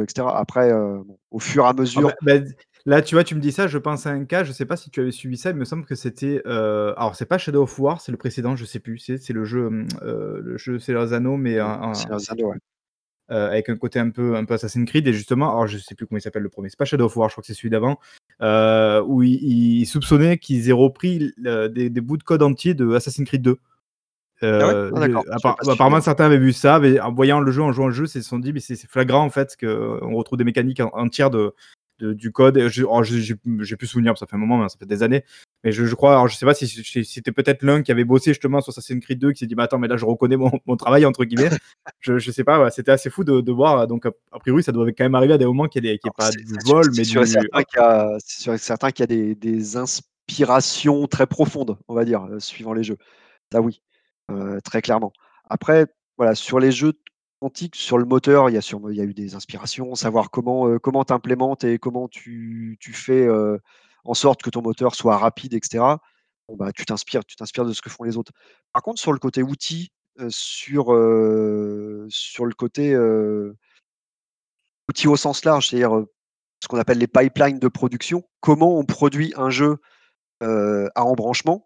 [0.00, 0.38] heu, et cetera.
[0.38, 2.54] Après, bon, au fur et à Ah bah mesure bah, d
[2.84, 4.76] là, tu vois, tu me dis ça, je pense à un cas, je sais pas
[4.76, 7.62] si tu avais suivi ça, il me semble que c'était, heu, alors c'est pas Shadow
[7.62, 9.70] of War, c'est le précédent, je sais plus, c'est le jeu,
[10.02, 10.78] le jeu
[11.14, 11.56] Anneaux, mais
[11.92, 12.58] Seigneur des Anneaux, ouais.
[13.30, 15.94] Heu, avec un côté un peu un peu Assassin's Creed et justement alors je sais
[15.94, 17.54] plus comment il s'appelle le 1er, c'est pas Shadow of War, je crois que c'est
[17.54, 17.98] celui d'avant.
[18.42, 23.42] euh, où il, soupçonnait qu'ils aient repris des, bouts de code entiers de Assassin's Creed
[23.42, 23.58] 2.
[24.42, 27.94] Euh, ah apparemment, certains avaient vu ça, mais en voyant le jeu, en jouant le
[27.94, 31.30] jeu, ils se sont dit, mais c'est flagrant en fait qu'on retrouve des mécaniques entières
[31.30, 31.54] de,
[32.00, 32.58] du code.
[32.88, 33.36] Oh, j'ai
[33.76, 35.24] plus souvenir, ça fait un moment, ça fait des années.
[35.64, 36.68] Mais je, crois, alors je sais pas si,
[37.04, 39.64] c'était peut-être l'un qui avait bossé justement sur Assassin's Creed 2 qui s'est dit, mais
[39.64, 41.50] attends, mais là je reconnais mon, travail entre guillemets.
[42.00, 43.86] je, je sais pas, c'était assez fou de, voir.
[43.86, 46.30] Donc, a priori, ça doit quand même arriver à des moments qu'il n'y ait, pas
[46.30, 47.18] du vol, mais du.
[48.18, 52.72] C'est certain qu'il y a des, des, inspirations très profondes, on va dire, euh, suivant
[52.72, 52.98] les jeux.
[53.52, 53.80] Ça, oui,
[54.30, 55.12] euh, très clairement.
[55.48, 56.94] Après, voilà, sur les jeux
[57.40, 60.68] quantiques, sur le moteur, il y a, il y a eu des inspirations, savoir comment
[60.68, 63.28] euh, comment implémentes et comment tu, fais
[64.04, 65.84] en sorte que ton moteur soit rapide, etc.
[66.48, 68.32] Bah, tu t'inspires, tu t'inspires de ce que font les autres.
[68.72, 69.90] Par contre, sur le côté outils,
[70.28, 70.86] sur,
[72.08, 72.96] sur le côté
[74.88, 76.04] outils au sens large, c'est-à-dire
[76.62, 79.78] ce qu'on appelle les pipelines de production, comment on produit un jeu
[80.40, 81.65] à embranchement.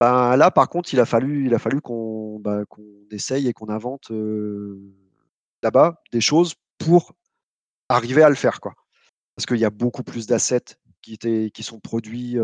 [0.00, 1.50] Ben, là, par contre, il a fallu,
[1.82, 4.10] qu'on bah, qu'on essaye et qu'on invente
[5.62, 7.14] là-bas des choses pour
[7.88, 8.60] arriver à le faire.
[8.60, 8.74] Quoi.
[9.34, 12.36] Parce qu'il y a beaucoup plus d'assets qui, sont produits,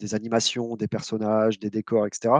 [0.00, 2.34] des animations, des personnages, des décors, etc.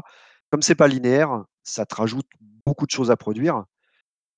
[0.51, 2.27] Comme c'est pas linéaire, ça te rajoute
[2.67, 3.65] beaucoup de choses à produire.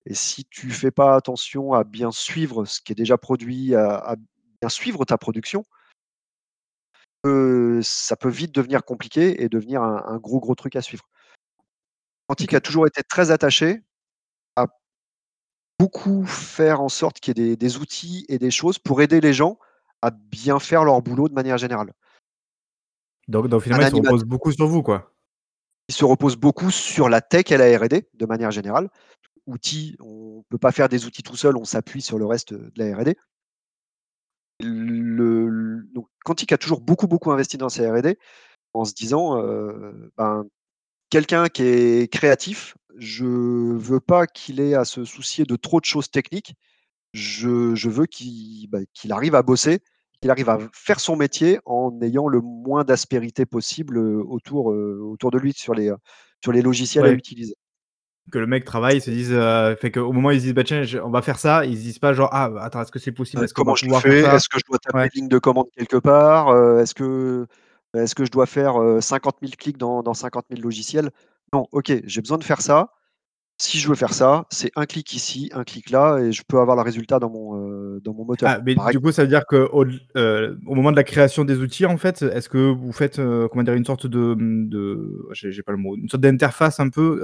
[0.06, 4.16] Et si tu fais pas attention à bien suivre ce qui est déjà produit, à,
[4.60, 5.64] bien suivre ta production,
[7.82, 11.04] ça peut vite devenir compliqué et devenir un, gros gros truc à suivre.
[12.26, 13.82] Quantique a toujours été très attaché
[14.56, 14.66] à
[15.78, 19.32] beaucoup faire en sorte qu'il y ait des outils et des choses pour aider les
[19.32, 19.58] gens
[20.02, 21.92] à bien faire leur boulot de manière générale.
[23.28, 25.12] Donc, donc finalement, ils se reposent beaucoup sur vous, quoi.
[25.88, 28.88] Ils se reposent beaucoup sur la tech et la R&D de manière générale.
[29.46, 32.54] Outils, on ne peut pas faire des outils tout seul, on s'appuie sur le reste
[32.54, 33.16] de la R&D.
[34.62, 38.18] Le, donc, Quantic a toujours beaucoup beaucoup investi dans sa R&D
[38.74, 40.44] en se disant, euh, ben,
[41.10, 45.84] quelqu'un qui est créatif, je veux pas qu'il ait à se soucier de trop de
[45.84, 46.54] choses techniques.
[47.12, 49.80] Je, je veux qu'il bah, qu'il arrive à bosser
[50.20, 55.38] qu'il arrive à faire son métier en ayant le moins d'aspérité possible autour, autour de
[55.38, 55.90] lui sur les,
[56.42, 57.54] sur les logiciels à utiliser.
[58.30, 59.36] Que le mec travaille, ils se disent,
[59.80, 61.82] fait qu'au moment où ils se disent, bah tiens, on va faire ça, ils se
[61.82, 63.44] disent pas genre, ah, bah, attends, est-ce que c'est possible?
[63.44, 64.20] Est-ce Comment je fais?
[64.20, 66.56] Est-ce que je dois taper une ligne de commande quelque part?
[66.78, 67.46] Est-ce que,
[67.94, 71.10] est que je dois faire 50 000 clics dans, dans 50 000 logiciels?
[71.52, 72.92] Non, ok, j'ai besoin de faire ça
[73.60, 76.58] si je veux faire ça, c'est un clic ici, un clic là, et je peux
[76.58, 78.48] avoir le résultat dans mon, euh, dans mon moteur.
[78.48, 79.84] Ah, mais du coup, ça veut dire qu'au
[80.16, 83.48] euh, au moment de la création des outils, en fait, est-ce que vous faites euh,
[83.48, 84.34] comment dire, une sorte de.
[84.38, 87.20] de j'ai pas le mot, une sorte d'interface un peu,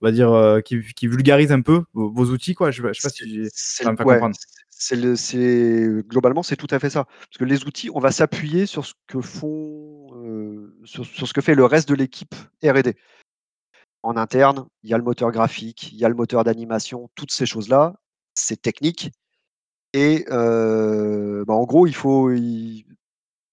[0.00, 2.70] on va dire, qui, qui, vulgarise un peu vos, outils, quoi?
[2.70, 4.36] Je, sais pas si me fait comprendre.
[4.70, 7.04] C'est globalement, c'est tout à fait ça.
[7.04, 10.06] Parce que les outils, on va s'appuyer sur ce que font,
[10.84, 12.94] sur, sur, ce que fait le reste de l'équipe R&D
[14.02, 17.32] en interne, il y a le moteur graphique, il y a le moteur d'animation, toutes
[17.32, 17.94] ces choses-là,
[18.34, 19.10] c'est technique.
[19.92, 22.30] Et bah, en gros, il faut.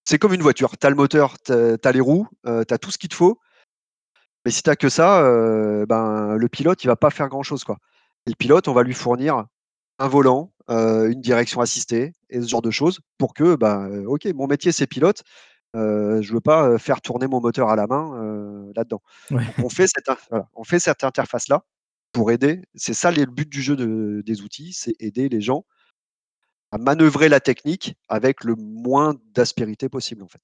[0.06, 0.78] C'est comme une voiture.
[0.78, 3.16] Tu as le moteur, tu as, les roues, euh, tu as tout ce qu'il te
[3.16, 3.40] faut.
[4.46, 5.22] Mais si tu n'as que ça,
[5.88, 7.66] ben, le pilote, il va pas faire grand-chose.
[8.26, 9.46] Et le pilote, on va lui fournir
[10.00, 14.48] un volant, une direction assistée et ce genre de choses pour que, bah, ok, mon
[14.48, 15.24] métier, c'est pilote.
[15.76, 19.02] Euh, je veux pas faire tourner mon moteur à la main là-dedans.
[19.64, 20.10] On fait cette,
[20.56, 21.64] on fait cette interface-là
[22.12, 22.62] pour aider.
[22.76, 23.76] C'est ça le but du jeu
[24.24, 25.66] des outils, c'est aider les gens
[26.72, 30.42] à manœuvrer la technique avec le moins d'aspérité possible en fait.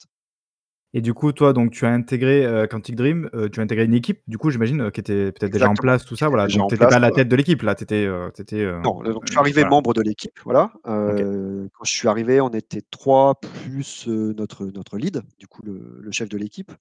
[0.96, 3.86] Et du coup, toi, donc, tu as intégré euh, Quantic Dream, euh, tu as intégré
[3.86, 6.30] une équipe, du coup, j'imagine, euh, qui était peut-être déjà en place, tout ça.
[6.30, 6.46] Voilà.
[6.46, 7.72] Donc, tu n'étais pas à la tête de l'équipe, là.
[7.72, 10.40] Étais, étais, non, donc, je suis arrivé membre de l'équipe.
[10.44, 10.72] Voilà.
[10.84, 16.30] Quand je suis arrivé, on était trois plus notre, notre lead, du coup, le, chef
[16.30, 16.72] de l'équipe.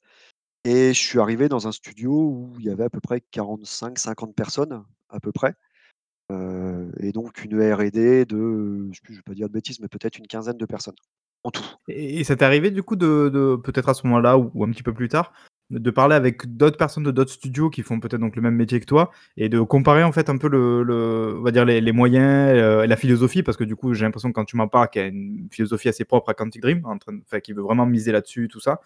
[0.64, 4.35] Et je suis arrivé dans un studio où il y avait à peu près 45-50
[4.35, 5.55] personnes, à peu près.
[7.01, 10.27] et donc, une RD de, je ne vais pas dire de bêtises, mais peut-être une
[10.27, 10.96] quinzaine de personnes.
[11.89, 14.93] Et, ça t'est arrivé du coup de, peut-être à ce moment-là ou, un petit peu
[14.95, 15.33] plus tard
[15.71, 18.79] de parler avec d'autres personnes de d'autres studios qui font peut-être donc le même métier
[18.79, 22.53] que toi et de comparer en fait un peu le, on va dire les, moyens
[22.59, 23.43] euh, et la philosophie?
[23.43, 25.49] Parce que du coup j'ai l'impression que quand tu m'en parles qu'il y a une
[25.51, 28.81] philosophie assez propre à Quantic Dream en train qui veut vraiment miser là-dessus tout ça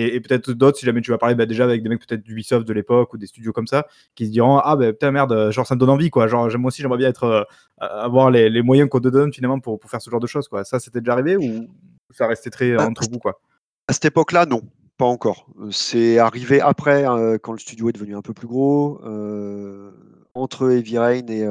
[0.00, 2.66] et, peut-être d'autres, si jamais tu vas parler bah, déjà avec des mecs peut-être d'Ubisoft
[2.66, 5.66] de l'époque ou des studios comme ça, qui se diront Ah, ben putain, merde, genre
[5.66, 6.28] ça me donne envie, quoi.
[6.28, 7.42] Genre, moi aussi, j'aimerais bien être, euh,
[7.78, 10.46] avoir les, les moyens qu'on te donne finalement pour, pour faire ce genre de choses,
[10.46, 10.62] quoi.
[10.62, 11.68] Ça, c'était déjà arrivé ou?
[12.10, 13.40] Ça restait très bah, entre vous, quoi
[13.86, 14.62] À cette époque-là, non.
[14.96, 15.46] Pas encore.
[15.70, 19.00] C'est arrivé après, euh, quand le studio est devenu un peu plus gros.
[19.04, 19.92] Euh,
[20.34, 21.46] entre Heavy Rain et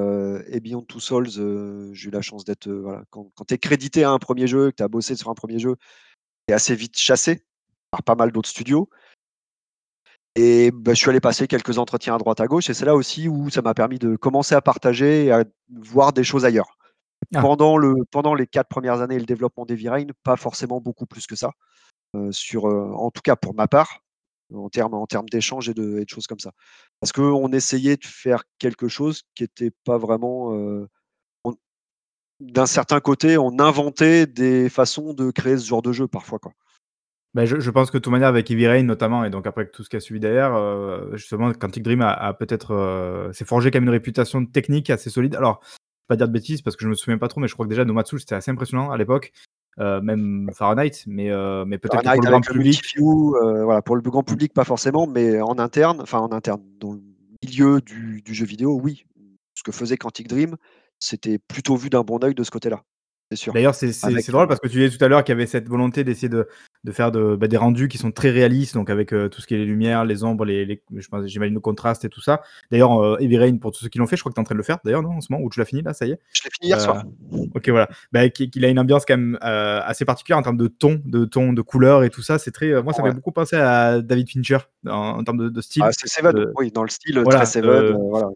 [0.54, 3.58] et Beyond Two Souls, heu, j'ai eu la chance d'être, voilà, quand quand tu es
[3.58, 5.76] crédité à un 1er jeu, que tu as bossé sur un 1er jeu,
[6.48, 7.44] tu es assez vite chassé
[7.92, 8.90] par pas mal d'autres studios.
[10.38, 12.96] Et bah, je suis allé passer quelques entretiens à droite à gauche et c'est là
[12.96, 16.77] aussi où ça m'a permis de commencer à partager et à voir des choses ailleurs.
[17.36, 17.42] Ah.
[17.42, 21.06] Pendant le pendant les 4 premières années et le développement d'Heavy Rain, pas forcément beaucoup
[21.06, 21.52] plus que ça,
[22.16, 24.02] heu, sur, heu, en tout cas pour ma part,
[24.54, 26.52] en termes en d'échanges et de et de choses comme ça.
[27.02, 30.52] Parce qu'on essayait de faire quelque chose qui était pas vraiment,
[31.46, 31.56] on
[32.42, 36.54] d'un certain côté, on inventait des façons de créer ce genre de jeu parfois, quoi.
[37.34, 39.68] Bah, je je pense que de toute manière avec Heavy Rain notamment et donc après
[39.70, 40.54] tout ce qui a suivi derrière,
[41.16, 45.10] justement Quantic Dream a a peut-être, heu, s'est forgé quand même une réputation technique assez
[45.10, 45.36] solide.
[45.36, 45.62] Alors,
[46.08, 47.70] pas dire de bêtises parce que je me souviens pas trop, mais je crois que
[47.70, 49.32] déjà Nomatsu c'était assez impressionnant à l'époque,
[49.80, 53.96] heu, même Fahrenheit, mais heu, mais peut-être pour le grand le public heu, voilà, pour
[53.96, 57.02] le grand public, pas forcément, mais en interne, enfin en interne, dans le
[57.44, 59.06] milieu du du jeu vidéo, oui.
[59.56, 60.56] Ce que faisait Quantic Dream,
[61.00, 62.84] c'était plutôt vu d'un bon œil de ce côté-là,
[63.36, 63.54] sûr.
[63.54, 65.46] D'ailleurs, c'est Avec, drôle heu parce que tu disais tout à l'heure qu'il y avait
[65.48, 66.48] cette volonté d'essayer de
[66.84, 69.48] de faire de, bah, des rendus qui sont très réalistes, donc avec, heu, tout ce
[69.48, 70.82] qui est les lumières, les ombres, les les
[71.26, 72.42] j'imagine le contraste et tout ça.
[72.72, 74.46] D'ailleurs, Heavy Rain pour tous ceux qui l'ont fait, je crois que tu es en
[74.46, 75.44] train de le faire d'ailleurs, non, en ce moment?
[75.44, 76.20] Ou tu l'as fini là, ça y est?
[76.32, 77.04] Je l'ai fini hier soir.
[77.56, 80.68] OK voilà, bah, qui qu'il a une ambiance quand même, assez particulière en termes de
[80.68, 83.10] ton de ton, de couleurs et tout ça, c'est très, moi ça Ouais.
[83.10, 86.46] fait beaucoup penser à David Fincher en en termes de de style, Ah, c'est Seven,
[86.58, 88.30] oui, dans le style, très Seven, voilà.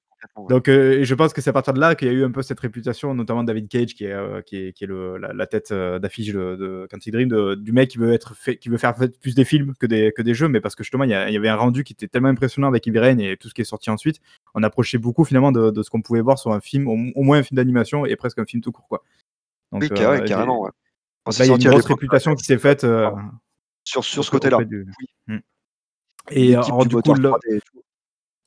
[0.50, 2.42] Donc je pense que c'est à partir de là qu'il y a eu un peu
[2.42, 5.74] cette réputation, notamment David Cage qui est, qui est qui est le la la tête,
[5.74, 8.94] d'affiche de de Quantic Dream, de du mec qui veut être fait qui veut faire
[9.22, 11.30] plus des films que des que des jeux, mais parce que justement il y a
[11.30, 13.54] il y avait un rendu qui était tellement impressionnant avec Heavy Rain et tout ce
[13.54, 14.20] qui est sorti ensuite.
[14.54, 17.24] On approchait beaucoup finalement de de ce qu'on pouvait voir sur un film, au au
[17.24, 19.04] moins un film d'animation et presque un film tout court, quoi.
[19.72, 20.72] Donc Oui, carrément, ouais.
[21.28, 22.86] Là, il y a une grosse ouais, réputation qui s'est faite.
[23.84, 24.86] Sur sur ce côté-là, du
[25.28, 25.36] oui.
[25.36, 25.40] mmh
[26.30, 27.40] et alors du coup moteur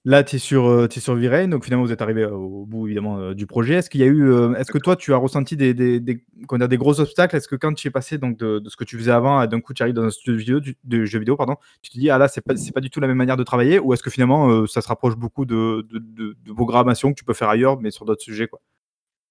[0.05, 0.65] là 3D et tout.
[0.71, 3.47] là, tu es sur, Rain, donc finalement vous êtes arrivés au bout évidemment, heu, du
[3.47, 3.75] projet.
[3.75, 6.23] Est-ce qu'il y a eu, heu, est-ce que toi tu as ressenti des des des
[6.47, 6.69] comment dire?
[6.69, 7.37] Des gros obstacles?
[7.37, 9.49] Est-ce que quand tu es passé donc de de ce que tu faisais avant et
[9.49, 11.91] d'un coup tu arrives dans un studio de vidéo du de jeux vidéo pardon, tu
[11.91, 13.79] te dis: «Ah là, c'est pas c'est pas du tout la même manière de travailler»
[13.79, 17.25] ou est-ce que finalement, ça se rapproche beaucoup de de de de programmation que tu
[17.25, 18.61] peux faire ailleurs, mais sur d'autres sujets, quoi?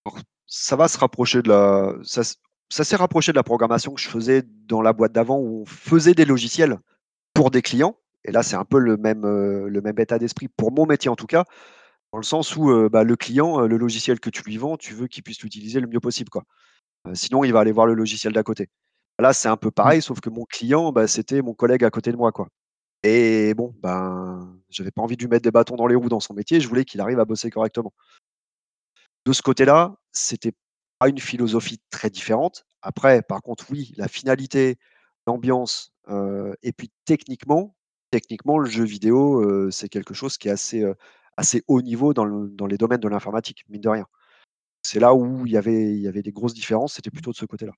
[0.05, 2.37] Alors, ça va se rapprocher de la ça s
[2.69, 5.65] ça s'est rapproché de la programmation que je faisais dans la boîte d'avant où on
[5.65, 6.79] faisait des logiciels
[7.33, 10.47] pour des clients et là, c'est un peu le même, heu, le même état d'esprit
[10.49, 11.45] pour mon métier en tout cas,
[12.13, 14.77] dans le sens où, heu, bah, le client, heu, le logiciel que tu lui vends,
[14.77, 16.43] tu veux qu'il puisse l'utiliser le mieux possible, quoi.
[17.13, 18.69] Sinon il va aller voir le logiciel d'à côté.
[19.19, 19.71] Là, c'est un peu Mmh.
[19.71, 22.47] pareil, sauf que mon client, bah, c'était mon collègue à côté de moi, quoi
[23.03, 26.19] et bon, ben, j'avais pas envie de lui mettre des bâtons dans les roues dans
[26.19, 27.93] son métier, je voulais qu'il arrive à bosser correctement.
[29.25, 30.53] De ce côté-là, c'était
[30.99, 32.65] pas une philosophie très différente.
[32.81, 34.77] Après, par contre, oui, la finalité,
[35.27, 35.93] l'ambiance,
[36.61, 37.75] et puis techniquement
[38.13, 42.67] techniquement, le jeu vidéo, c'est quelque chose qui est assez, haut niveau dans le dans
[42.67, 44.05] les domaines de l'informatique, mine de rien.
[44.83, 47.35] C'est là où il y avait il y avait des grosses différences, c'était plutôt de
[47.37, 47.73] ce côté-là.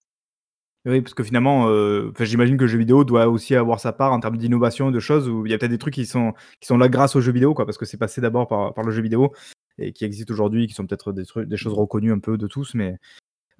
[0.85, 3.93] Oui, parce que finalement, heu, enfin, j'imagine que le jeu vidéo doit aussi avoir sa
[3.93, 6.33] part en termes d'innovation, de choses où il y a peut-être des trucs qui sont
[6.59, 8.83] qui sont là grâce aux jeux vidéo, quoi, parce que c'est passé d'abord par par
[8.83, 9.31] le jeu vidéo
[9.79, 12.47] et qui existent aujourd'hui, qui sont peut-être des trucs des choses reconnues un peu de
[12.47, 12.97] tous, mais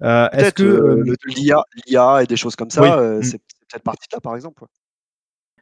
[0.02, 3.18] heu, est-ce Peut-être, que, heu, hem le l'IA l'IA et des choses comme ça, heu,
[3.18, 3.22] mmh.
[3.22, 4.68] c'est c'est peut-être parti de là, par exemple, ouais.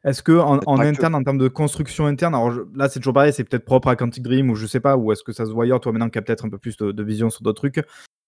[0.05, 0.83] Est-ce Peut-être en que.
[0.83, 3.89] interne, en termes de construction interne, alors je là, c'est toujours pareil, c'est peut-être propre
[3.89, 5.93] à Quantic Dream ou je sais pas, ou est-ce que ça se voit ailleurs, toi,
[5.93, 7.85] maintenant qui as peut-être un peu plus de de vision sur d'autres trucs?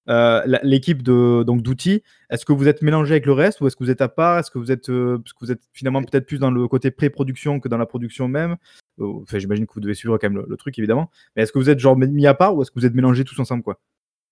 [0.06, 3.76] La l'équipe de donc d'outils, est-ce que vous êtes mélangés avec le reste ou est-ce
[3.76, 4.38] que vous êtes à part?
[4.38, 6.90] Est-ce que vous êtes, heu, parce que vous êtes finalement peut-être plus dans le côté
[6.90, 8.56] pré-production que dans la production même?
[9.00, 11.58] Enfin, j'imagine que vous devez suivre quand même le le truc évidemment, mais est-ce que
[11.58, 13.78] vous êtes genre mis à part ou est-ce que vous êtes mélangés tous ensemble, quoi?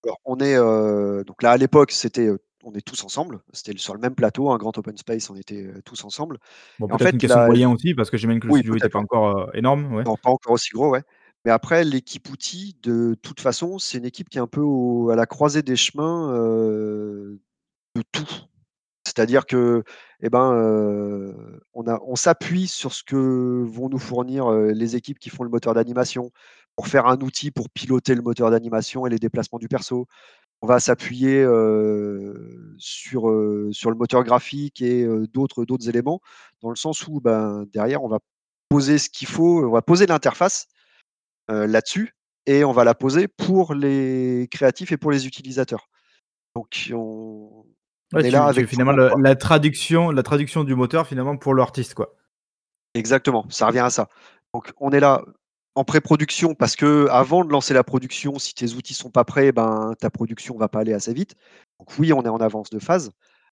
[0.04, 3.76] Alors on est, heu, donc là à l'époque c'était, heu, on est tous ensemble, c'était
[3.78, 6.38] sur le même plateau, un grand open space, on était, heu, tous ensemble
[6.80, 8.46] Bon, en peut-être une fait question de la l moyens aussi, parce que j'imagine que
[8.48, 10.04] le oui studio était peut-être, pas encore, énorme, ouais?
[10.06, 11.02] Non, pas encore aussi gros, ouais,
[11.44, 15.10] mais après l'équipe outils, de toute façon, c'est une équipe qui est un peu au
[15.10, 18.28] à la croisée des chemins, de tout.
[19.06, 19.84] C'est-à-dire que
[20.22, 20.52] et ben,
[21.74, 25.50] on a on s'appuie sur ce que vont nous fournir, les équipes qui font le
[25.50, 26.30] moteur d'animation
[26.76, 30.06] pour faire un outil pour piloter le moteur d'animation et les déplacements du perso.
[30.62, 31.42] On va s'appuyer,
[32.78, 33.22] sur,
[33.72, 36.20] sur le moteur graphique et d'autres d'autres éléments,
[36.62, 38.18] dans le sens où, ben, derrière on va
[38.70, 40.68] poser ce qu'il faut, on va poser l'interface,
[41.48, 42.14] là-dessus
[42.46, 45.88] et on va la poser pour les créatifs et pour les utilisateurs.
[46.54, 47.64] Donc on
[48.18, 51.94] est là tu avec finalement le la traduction la traduction du moteur finalement pour l'artiste,
[51.94, 52.14] quoi?
[52.94, 54.08] Exactement, ça revient à ça.
[54.52, 55.22] Donc on est là
[55.74, 59.94] en pré-production parce qu'avant de lancer la production, si tes outils sont pas prêts, ben,
[59.98, 61.34] ta production va pas aller assez vite.
[61.78, 63.10] Donc oui, on est en avance de phase.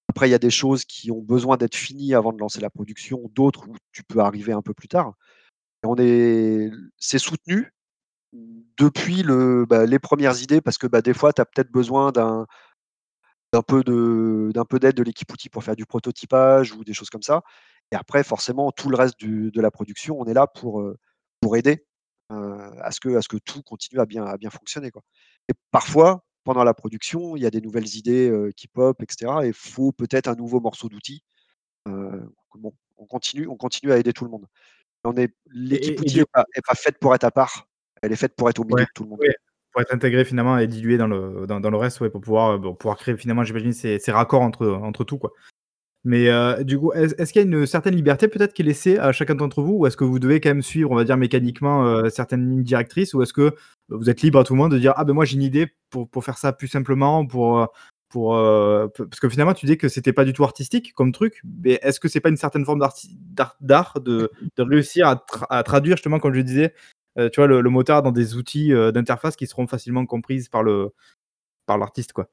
[0.09, 2.71] Après, il y a des choses qui ont besoin d'être finies avant de lancer la
[2.71, 5.15] production, d'autres où tu peux arriver un peu plus tard.
[5.85, 7.73] On est c'est soutenu
[8.33, 8.39] de
[8.79, 9.25] depuis
[9.69, 12.47] bah, les premières idées parce que, bah, des fois, tu as peut-être besoin d'un
[13.53, 16.95] d'un peu de d'un peu d'aide de l'équipe outil pour faire du prototypage ou des
[16.95, 17.43] choses comme ça
[17.91, 20.83] et après forcément tout le reste de la production, on est là pour,
[21.41, 21.85] pour aider,
[22.83, 25.03] à ce que à ce que tout continue à bien à bien fonctionner, quoi
[25.49, 29.07] et parfois, pendant la production, il y a des nouvelles idées, heu, qui pop et
[29.11, 31.23] cetera et il faut peut-être un nouveau morceau d'outil,
[31.87, 34.47] bon, on continue on continue à aider tout le monde.
[35.05, 36.27] On est l'équipe outil du est
[36.67, 37.69] pas faite pour être à part,
[38.03, 39.21] elle est faite pour être au Ouais, milieu de tout le monde.
[39.21, 39.35] ouais,
[39.73, 42.59] pour être intégré finalement et dilué dans le dans dans le reste, ouais, pour pouvoir,
[42.59, 45.33] bon, pouvoir créer finalement, j'imagine, ces ces raccords entre entre tout, quoi.
[46.05, 48.99] Mais, heu, du coup, est-ce qu'il y a une certaine liberté peut-être qui est laissée
[48.99, 49.75] à chacun d'entre vous?
[49.79, 52.65] Ou est-ce que vous devez quand même suivre, on va dire mécaniquement, heu, certaines lignes
[52.65, 53.15] directrices?
[53.15, 53.55] Ou est-ce que
[53.89, 56.25] vous êtes libre à tout moment de dire: «Ah ben moi j'ai une idée pour
[56.25, 57.67] faire ça plus simplement, pour, heu
[58.09, 61.13] pour, heu» p parce que finalement tu dis que c'était pas du tout artistique comme
[61.13, 62.81] truc, mais est-ce que c'est pas une certaine forme
[63.61, 66.75] d'art de de réussir à à traduire justement comme je disais,
[67.17, 70.91] tu vois le le motard dans des outils, d'interface qui seront facilement comprises par le
[71.67, 72.29] par l'artiste, quoi?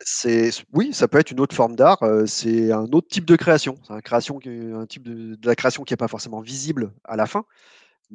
[0.00, 3.36] C'est oui, ça peut être une autre forme d'art, heu, c'est un autre type de
[3.36, 3.78] création.
[3.86, 7.44] C'est un type de création qui est pas forcément visible à la fin,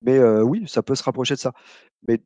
[0.04, 1.54] mais heu, oui, ça peut se rapprocher de ça.
[2.08, 2.22] Mais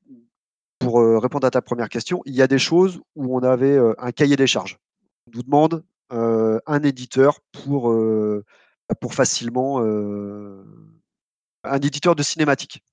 [0.80, 3.80] pour, heu, répondre à ta première question, il y a des choses où on avait,
[4.00, 4.80] un cahier des charges.
[5.28, 9.80] On nous demande, un éditeur pour, bah, facilement,
[11.63, 12.84] un éditeur de cinématique.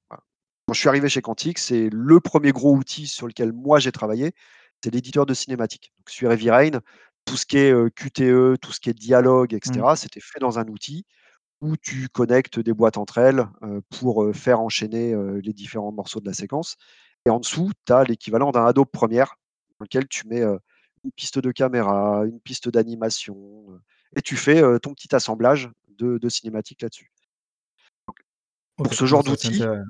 [0.67, 3.93] Quand je suis arrivé chez Quantic, c'est le premier gros outil sur lequel moi j'ai
[3.93, 4.33] travaillé,
[4.83, 5.93] c'est l'éditeur de cinématique.
[5.99, 6.81] Donc sur Heavy Rain,
[7.25, 9.97] tout ce qui est, QTE, tout ce qui est dialogue et Mmh.
[9.97, 11.05] c'était fait dans un outil
[11.61, 13.47] où tu connectes des boîtes entre elles,
[13.91, 16.77] pour, faire enchaîner, les différents morceaux de la séquence
[17.27, 19.37] et en dessous, tu as l'équivalent d'un Adobe Premiere
[19.79, 23.67] dans lequel tu mets, une piste de caméra, une piste d'animation,
[24.17, 27.13] et tu fais, ton petit assemblage de de cinématiques là-dessus.
[28.77, 29.85] Pour ce genre ça c'est d'outil, intér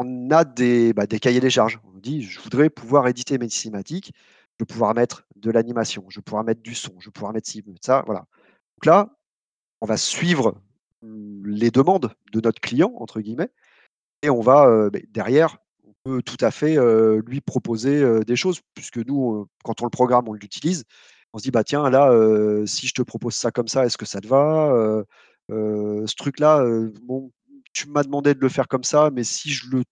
[0.00, 1.80] on a des, bah, des cahiers des charges.
[1.94, 4.12] On dit: «Je voudrais pouvoir éditer mes cinématiques,
[4.58, 7.32] je veux pouvoir mettre de l'animation, je veux pouvoir mettre du son, je veux pouvoir
[7.32, 7.50] mettre
[7.82, 8.20] ça», voilà.
[8.78, 9.10] Donc là,
[9.82, 10.56] on va suivre,
[11.02, 13.50] mmh, les demandes de notre «client» entre guillemets
[14.22, 18.20] et on va, heu, beh, derrière, on peut tout à fait, heu, lui proposer, heu,
[18.24, 20.84] des choses puisque nous, quand on le programme, on l'utilise.
[21.34, 22.12] On se dit: «Bah, tiens là,
[22.66, 25.04] si je te propose ça comme ça, est-ce que ça te va?
[25.50, 26.64] Ce truc-là,
[27.02, 27.30] bon,
[27.72, 29.84] tu m'as demandé de le faire comme ça, mais si je le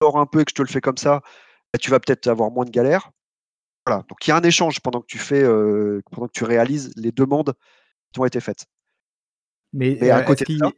[0.00, 1.22] tords un peu et que je te le fais comme ça,
[1.72, 3.10] bah, tu vas peut-être avoir moins de galères».
[3.86, 6.44] Voilà, donc il y a un échange pendant que tu fais, heu, pendant que tu
[6.44, 7.54] réalises les demandes
[8.12, 8.66] qui ont été faites.
[9.72, 10.70] mais, Mais à est-ce côté de ça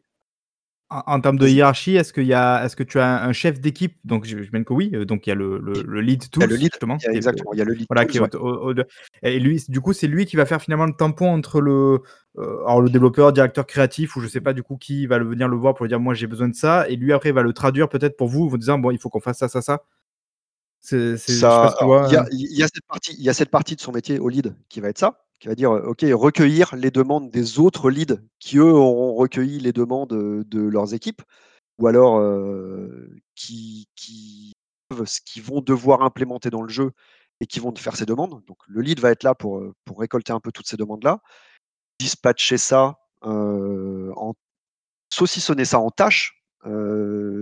[0.91, 3.61] En en termes de hiérarchie, est-ce qu'il y a est-ce que tu as un chef
[3.61, 3.99] d'équipe?
[4.05, 6.25] Donc je j'imagine que oui, heu, donc il y a le le il le lead
[6.39, 8.05] y a le lead, justement il y a exactement, il y a le lead voilà
[8.07, 8.35] qui tools, est au ouais.
[8.35, 8.87] au au de
[9.23, 12.01] et lui du coup c'est lui qui va faire finalement le tampon entre le,
[12.39, 15.57] alors le développeur, directeur créatif ou je sais pas du coup qui va venir le
[15.57, 17.53] voir pour lui dire: «Moi j'ai besoin de ça» et lui après il va le
[17.53, 19.83] traduire peut-être pour vous, vous disant: «Bon il faut qu'on fasse ça, ça, ça».
[22.05, 22.63] Il y a il y
[23.29, 25.71] a cette partie de son métier au lead qui va être ça, qui va dire,
[25.71, 30.61] OK, recueillir les demandes des autres leads qui, eux, auront recueilli les demandes, heu, de
[30.61, 31.23] leurs équipes
[31.79, 34.55] ou alors, heu, qui qui
[35.27, 36.93] qu'ils vont devoir implémenter dans le jeu
[37.41, 38.43] et qui vont faire ces demandes.
[38.47, 41.21] Donc le lead va être là pour, heu, pour récolter un peu toutes ces demandes-là,
[42.03, 44.35] dispatcher ça, en
[45.11, 46.43] saucissonner ça en tâches,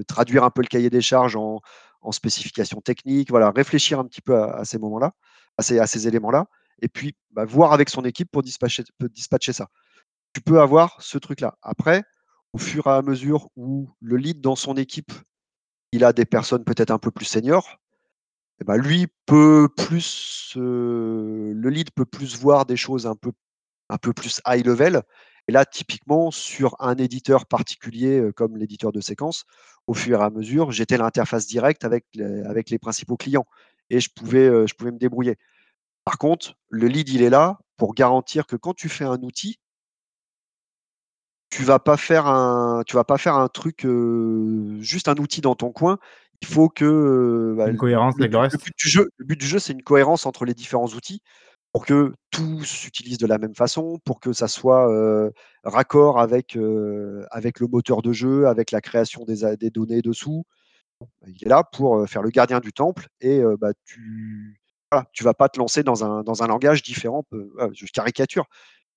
[0.06, 4.36] traduire un peu le cahier des charges en spécifications techniques, voilà, réfléchir un petit peu
[4.36, 5.12] à ces moments-là,
[5.58, 6.46] à ces à ces éléments-là
[6.82, 9.68] et puis, bah, voir avec son équipe pour dispatcher dispatcher ça.
[10.32, 11.58] Tu peux avoir ce truc-là.
[11.62, 12.04] Après,
[12.52, 15.12] au fur et à mesure où le lead dans son équipe,
[15.92, 17.78] il a des personnes peut-être un peu plus seniors
[18.60, 23.32] et bah, lui peut plus, le lead peut plus voir des choses un peu
[23.90, 25.02] un peu plus high level.
[25.48, 29.44] Et là, typiquement, sur un éditeur particulier, heu, comme l'éditeur de séquences,
[29.86, 33.46] au fur et à mesure, j'étais l'interface directe avec les avec les principaux clients
[33.90, 35.36] et je pouvais, heu, je pouvais me débrouiller.
[36.04, 39.58] Par contre, le lead, il est là pour garantir que quand tu fais un outil,
[41.50, 43.86] tu vas pas faire un tu vas pas faire un truc,
[44.80, 45.98] juste un outil dans ton coin.
[46.42, 48.58] Il faut que, bah, Une le cohérence avec le but le reste?
[48.58, 51.22] but du jeu le but du jeu, c'est une cohérence entre les différents outils
[51.72, 54.88] pour que tout s'utilise de la même façon, pour que ça soit,
[55.64, 56.58] raccord avec,
[57.30, 60.44] avec le moteur de jeu, avec la création des des données dessous.
[61.26, 64.60] Il est là pour, faire le gardien du temple et bah, tu
[64.90, 67.24] voilà, tu vas pas te lancer dans un dans un langage différent
[67.72, 68.46] je caricature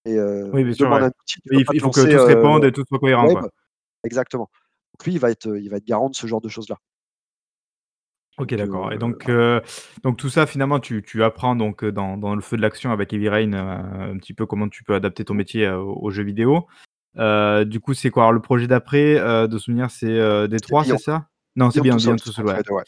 [0.05, 0.19] et
[0.51, 1.03] Oui bien sûr, ouais.
[1.03, 3.49] outil, il faut que tout se heu, réponde et tout soit cohérent, quoi.
[4.03, 4.49] exactement.
[4.93, 6.77] Donc lui, il va être, il va être garant de ce genre de choses-là.
[8.39, 9.61] OK, d'accord et heu, donc heu,
[10.01, 12.91] donc tout ça finalement tu tu apprends donc heu, dans dans le feu de l'action
[12.91, 13.57] avec Heavy Rain, heu,
[14.13, 16.65] un petit peu comment tu peux adapter ton métier, heu, aux jeux vidéo.
[17.17, 18.23] Heu, du coup, c'est quoi?
[18.23, 20.99] Alors le projet d'après, heu, de souvenir, c'est, heu, C'est Détroit, c'est Beyond.
[20.99, 21.27] ça?
[21.55, 22.59] Non, c'est Beyond Two Beyond Souls Beyond Two Souls, entre ouais.
[22.59, 22.83] les 2, ouais.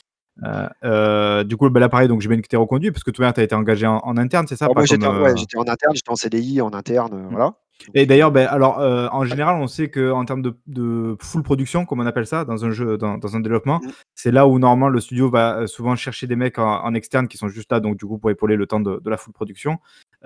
[0.45, 3.11] Heu heu, du coup, bah, là, pareil, donc j'imagine que tu es reconduit parce que
[3.11, 4.67] toi, tu as été engagé en en interne, c'est ça?
[4.67, 6.73] Alors Pas moi, comme, j'étais en ouais, heu j'étais en interne, j'étais en CDI, en
[6.73, 7.37] interne, heu, Mmh.
[7.37, 7.55] voilà.
[7.93, 11.85] Et d'ailleurs, beh, alors, heu, en général, on sait qu'en termes de de full production,
[11.85, 13.91] comme on appelle ça, dans un jeu, dans dans un développement, Mmh.
[14.15, 17.27] c'est là où normalement le studio va, heu, souvent chercher des mecs en en externe
[17.27, 19.33] qui sont juste là, donc du coup, pour épauler le temps de de la full
[19.33, 19.77] production.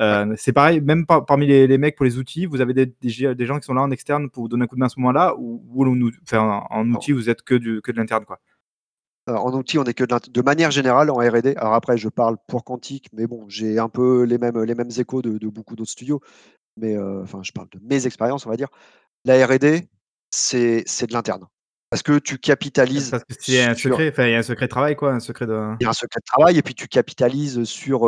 [0.10, 0.26] Ouais.
[0.26, 2.86] Heu, c'est pareil, même par parmi les les mecs pour les outils, vous avez des
[2.88, 4.80] des g des gens qui sont là en externe pour vous donner un coup de
[4.80, 5.36] main à ce moment-là?
[5.38, 6.40] Ou ou nous enfin,
[6.70, 8.40] en en outil, vous êtes que du que de l'interne, quoi?
[9.28, 12.10] Alors en outil, on est que de de manière générale en R&D, alors après je
[12.10, 15.48] parle pour Quantic, mais bon, j'ai un peu les mêmes les mêmes échos de de
[15.50, 16.20] beaucoup d'autres studios,
[16.80, 18.70] mais enfin, je parle de mes expériences, on va dire.
[19.26, 19.88] La R&D,
[20.32, 21.46] c'est de l'interne.
[21.92, 24.44] Parce que tu capitalises parce que c'est un sur secret, enfin, il y a un
[24.44, 26.62] secret de travail, quoi, un secret de Il y a un secret de travail et
[26.62, 28.04] puis tu capitalises sur,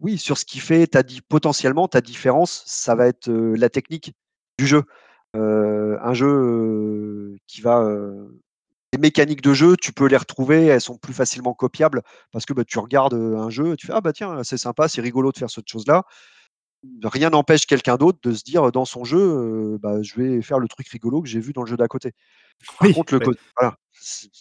[0.00, 4.14] oui, sur ce qui fait ta di potentiellement ta différence, ça va être, la technique
[4.58, 4.82] du jeu.
[5.34, 7.88] Un jeu, qui va,
[8.92, 12.02] les mécaniques de jeu, tu peux les retrouver, elles sont plus facilement copiables
[12.32, 14.88] parce que, bah, tu regardes, un jeu et tu fais: «Ah bah tiens, c'est sympa,
[14.88, 16.02] c'est rigolo de faire cette chose-là».
[17.02, 20.68] Rien n'empêche quelqu'un d'autre de se dire, dans son jeu, «Bah, je vais faire le
[20.68, 22.12] truc rigolo que j'ai vu dans le jeu d'à côté».
[22.78, 23.34] Par Oui, contre, le ouais.
[23.58, 23.76] voilà,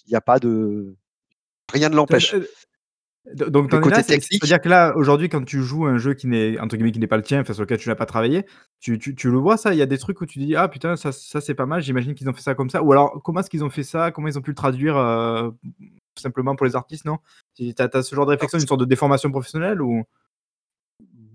[0.05, 0.95] il y a pas de
[1.73, 2.35] rien ne l'empêche.
[3.35, 6.13] donc Le là, côté veut technique dire que là, aujourd'hui, quand tu joues un jeu
[6.13, 8.05] qui n'est entre guillemets «qui n'est pas le tien», enfin, sur lequel tu n'as pas
[8.07, 8.45] travaillé,
[8.79, 9.73] tu tu tu le vois ça?
[9.73, 11.81] Il y a des trucs où tu dis: «Ah putain, ça ça c'est pas mal,
[11.83, 14.11] j'imagine qu'ils ont fait ça comme ça» ou alors comment est-ce qu'ils ont fait ça?
[14.11, 14.95] Comment ils ont pu le traduire,
[16.17, 17.17] simplement pour les artistes, non?
[17.55, 20.03] Tu as ce genre de réflexion, une sorte de déformation professionnelle ou?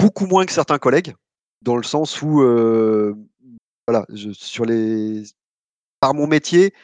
[0.00, 1.14] Beaucoup moins que certains collègues,
[1.60, 3.14] dans le sens où, heu,
[3.86, 5.24] voilà, je sur les
[6.00, 6.74] par mon métier,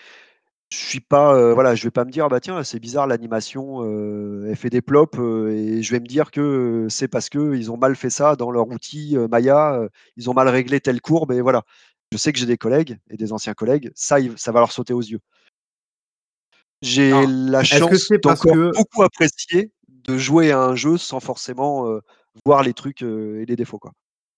[0.72, 3.06] je suis pas, heu, voilà, je vais pas me dire: «Ah bah tiens, c'est bizarre
[3.08, 5.18] l'animation, heu, elle fait des plops»,
[5.50, 8.68] et je vais me dire que, c'est parce qu'ils ont mal fait ça dans leur
[8.68, 11.64] outil, Maya, ils ont mal réglé telle courbe et voilà.
[12.12, 14.72] Je sais que j'ai des collègues et des anciens collègues, ça ils ça va leur
[14.72, 15.20] sauter aux yeux.
[16.82, 21.86] J'ai la que chance d'encore que beaucoup apprécier de jouer à un jeu sans forcément,
[22.44, 23.92] voir les trucs, et les défauts, quoi.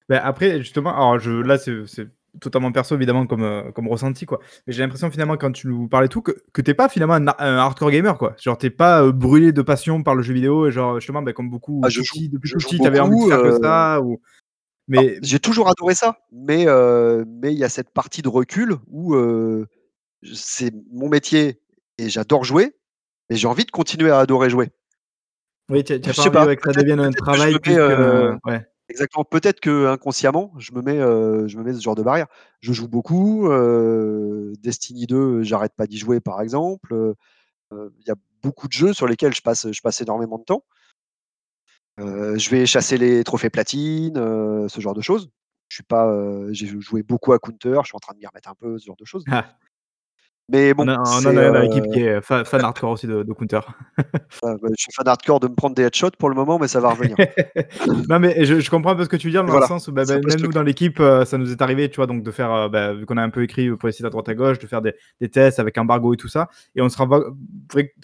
[0.09, 2.09] Bah, après, justement, alors je là, c'est
[2.41, 4.41] totalement perso évidemment comme, ressenti, quoi.
[4.67, 6.89] Mais j'ai l'impression finalement quand tu nous parlais et tout que que tu es pas
[6.89, 8.35] finalement un ha un hardcore gamer, quoi.
[8.41, 11.33] Genre tu es pas, brûlé de passion par le jeu vidéo et genre justement, bah,
[11.33, 13.61] comme beaucoup Ah je joue depuis je tout petit, tu avais envie de faire que
[13.61, 14.19] ça ou alors,
[14.89, 16.67] mais j'ai toujours adoré ça, mais
[17.27, 19.15] mais il y a cette partie de recul où,
[20.33, 21.61] c'est mon métier
[21.99, 22.75] et j'adore jouer,
[23.29, 24.71] mais j'ai envie de continuer à adorer jouer.
[25.71, 27.13] Oui, tu as tu Je as pas sais envie, pas, ouais, que ça devienne un
[27.13, 27.79] que je travail me mets,
[28.47, 28.67] ouais.
[28.89, 32.27] exactement, peut-être qu'inconsciemment, je me mets, heu, je me mets ce genre de barrière.
[32.61, 37.15] Je joue beaucoup, heu, Destiny 2, j'arrête pas d'y jouer, par exemple,
[37.73, 40.65] il y a beaucoup de jeux sur lesquels je passe je passe énormément de temps.
[41.99, 45.31] Je vais chasser les trophées platine, ce genre de choses.
[45.69, 46.11] Je suis pas,
[46.53, 48.87] j'ai joué beaucoup à Counter, je suis en train de m'y remettre un peu, ce
[48.87, 49.25] genre de choses.
[49.31, 49.59] Ah.
[50.51, 52.91] Mais On bon, a on a un dans l'équipe heu qui est fa fan hardcore
[52.93, 53.61] aussi de de Counter.
[54.43, 56.81] Bah, je suis fan hardcore de me prendre des headshots pour le moment, mais ça
[56.81, 57.17] va revenir.
[58.09, 59.89] Non, mais je je comprends un peu ce que tu veux dire dans le sens
[59.89, 62.23] où, bah bah, même nous dans l'équipe, heu, ça nous est arrivé, tu vois, donc
[62.23, 64.29] de faire, heu, bah, vu qu'on a un peu écrit pour les sites à droite
[64.29, 66.97] à gauche, de faire des des tests avec embargo et tout ça et on se
[66.97, 67.09] rend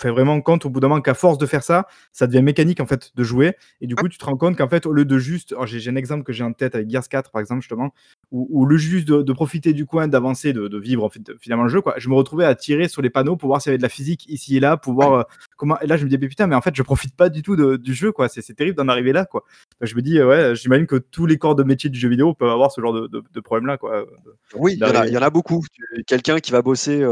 [0.04, 2.86] vraiment compte au bout d'un moment qu'à force de faire ça, ça devient mécanique en
[2.86, 5.18] fait de jouer et du coup, tu te rends compte qu'en fait, au lieu de
[5.18, 7.92] juste alors j'ai un exemple que j'ai en tête avec Gears 4 par exemple justement,
[8.32, 11.20] où où le juste de de profiter du coin, d'avancer, de de vivre en fait
[11.40, 11.94] finalement le jeu, quoi.
[11.98, 13.88] Je me retrouvais à tirer sur les panneaux pour voir s'il y avait de la
[13.88, 15.20] physique ici et là, pour voir, Ouais.
[15.20, 15.24] heu,
[15.56, 17.42] comment et là je me dis: «Mais putain, mais en fait, je profite pas du
[17.42, 18.28] tout de du jeu, quoi».
[18.28, 19.44] C'est terrible d'en arriver là, quoi.
[19.80, 22.34] Je me dis, heu, ouais, j'imagine que tous les corps de métier du jeu vidéo
[22.34, 25.06] peuvent avoir ce genre de de de problème-là, quoi, de Oui, il y en a
[25.06, 25.64] il d'arriver y en a beaucoup.
[26.06, 27.04] Quelqu'un qui va bosser,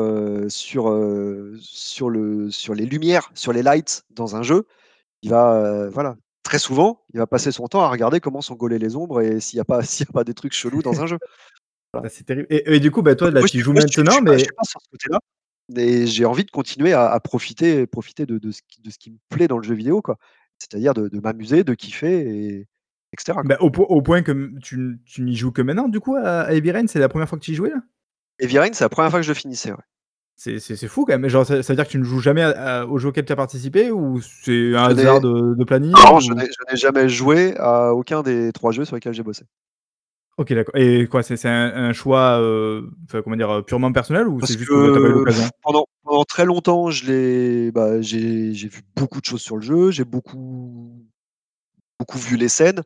[0.48, 0.84] sur,
[1.60, 4.66] sur le sur les lumières, sur les lights dans un jeu,
[5.22, 8.78] il va, voilà, très souvent, il va passer son temps à regarder comment sont gaulées
[8.78, 11.00] les ombres et s'il y a pas s'il y a pas des trucs chelous dans
[11.00, 11.18] un jeu.
[11.94, 12.04] Voilà.
[12.04, 13.80] Bah, c'est terrible et et du coup, bah, toi, là, Moi, je tu joues je
[13.80, 15.18] je maintenant, je suis mais pas sur ce côté-là,
[15.68, 18.98] mais j'ai envie de continuer à à profiter profiter de de ce qui de ce
[18.98, 20.16] qui me plaît dans le jeu vidéo, quoi.
[20.58, 22.68] C'est-à-dire de de m'amuser, de kiffer et
[23.14, 23.42] et quoi.
[23.44, 26.52] bah, au po au point que, tu n'y joues que maintenant, du coup, à à
[26.54, 26.86] Heavy Rain?
[26.86, 27.82] C'est la 1re fois que tu y jouais, là?
[28.38, 29.82] Heavy Rain, c'est la 1re fois que je le finissais, ouais.
[30.36, 32.80] C'est fou quand même, genre ça ça veut dire que tu ne joues jamais à
[32.80, 35.92] à aux jeux auxquels tu as participé ou c'est un Je hasard de de planning
[35.92, 36.34] non, je ou?
[36.34, 39.44] n'ai je n'ai jamais joué à aucun des 3 jeux sur lesquels j'ai bossé.
[40.42, 42.38] OK, d'accord et quoi, c'est un un choix,
[43.04, 43.50] enfin, comment dire?
[43.50, 45.50] Heu, purement personnel ou c'est juste que, bah, tu as pas eu que l'occasion?
[45.62, 51.06] pendant pendant très longtemps, bah, j'ai vu beaucoup de choses sur le jeu, j'ai beaucoup
[51.98, 52.82] beaucoup vu les scènes.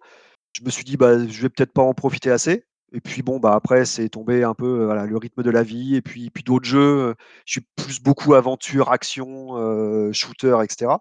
[0.53, 3.41] Je me suis dit: «Bah, je vais peut-être pas en profiter assez» et puis bon,
[3.41, 6.45] bah, après c'est tombé un peu, voilà, le rythme de la vie et puis puis
[6.45, 11.01] d'autres jeux, je suis plus beaucoup aventure, action, shooter et cetera.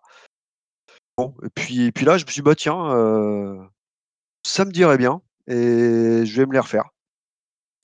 [1.18, 3.70] Bon et puis et puis là, je me suis dit: «Bah, tiens,
[4.44, 6.86] ça me dirait bien et je vais me les refaire».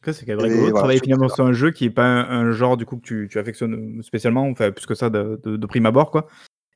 [0.04, 2.52] C'est quand même rigolo de travailler finalement sur un jeu qui est pas un un
[2.52, 5.58] genre du coup que tu tu affectionnes, heu, spécialement, enfin plus que ça de de
[5.58, 6.26] de prime abord, quoi.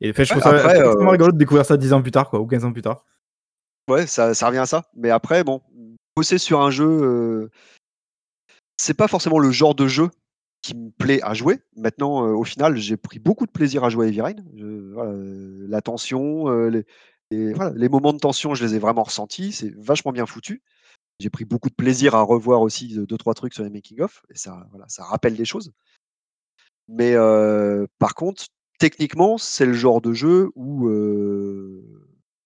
[0.02, 2.02] Et fait, je Ouais, trouve ça après, extrêmement heu rigolo de découvrir ça 10 ans
[2.02, 3.04] plus tard, quoi, ou 15 ans plus tard.
[3.90, 4.84] Ouais, ça ça revient à ça.
[4.96, 5.62] Mais après, bon,
[6.16, 7.50] bosser sur un jeu, heu
[8.78, 10.10] c'est pas forcément le genre de jeu
[10.62, 11.60] qui me plaît à jouer.
[11.78, 14.36] Maintenant, heu, au final, j'ai pris beaucoup de plaisir à jouer à Heavy Rain.
[14.56, 16.86] Je voilà, heu, la tension, les
[17.32, 20.62] les voilà, les moments de tension, je les ai vraiment ressentis, c'est vachement bien foutu.
[21.20, 24.22] J'ai pris beaucoup de plaisir à revoir aussi, heu, 2-3 trucs sur les making of
[24.30, 25.72] et ça, voilà, ça rappelle des choses.
[26.88, 27.16] Mais,
[28.00, 28.46] par contre,
[28.80, 30.88] techniquement, c'est le genre de jeu où,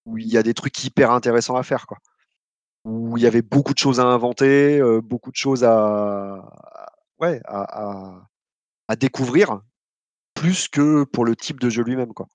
[0.05, 1.97] où il y a des trucs hyper intéressants à faire, quoi.
[2.85, 6.45] Où il y avait beaucoup de choses à inventer, beaucoup de choses à
[7.19, 8.23] ouais, à
[8.89, 9.61] à découvrir,
[10.35, 12.27] plus que pour le type de jeu lui-même, quoi.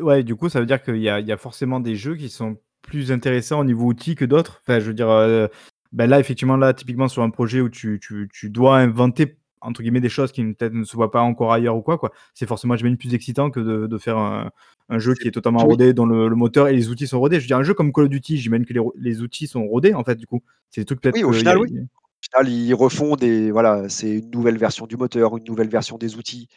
[0.00, 2.16] Ouais, du coup, ça veut dire qu'il y a il y a forcément des jeux
[2.16, 4.60] qui sont plus intéressants au niveau outils que d'autres?
[4.62, 5.48] Enfin, je veux dire, heu,
[5.92, 9.82] bah, là, effectivement, là, typiquement sur un projet où tu tu tu dois «inventer» entre
[9.82, 12.12] guillemets des choses qui ne peut-être ne se voient pas encore ailleurs ou quoi, quoi.
[12.34, 14.50] C'est forcément, j'imagine, plus excitant que de de faire un
[14.90, 17.36] un jeu qui est totalement rodé, dont le le moteur et les outils sont rodés.
[17.36, 19.64] Je veux dire un jeu comme Call of Duty, j'imagine que les les outils sont
[19.66, 20.42] rodés, en fait, du coup?
[20.70, 21.70] C'est des trucs peut-être Oui, au a final, oui.
[21.80, 25.96] Au final, ils refont des voilà, c'est une nouvelle version du moteur, une nouvelle version
[25.98, 26.48] des outils,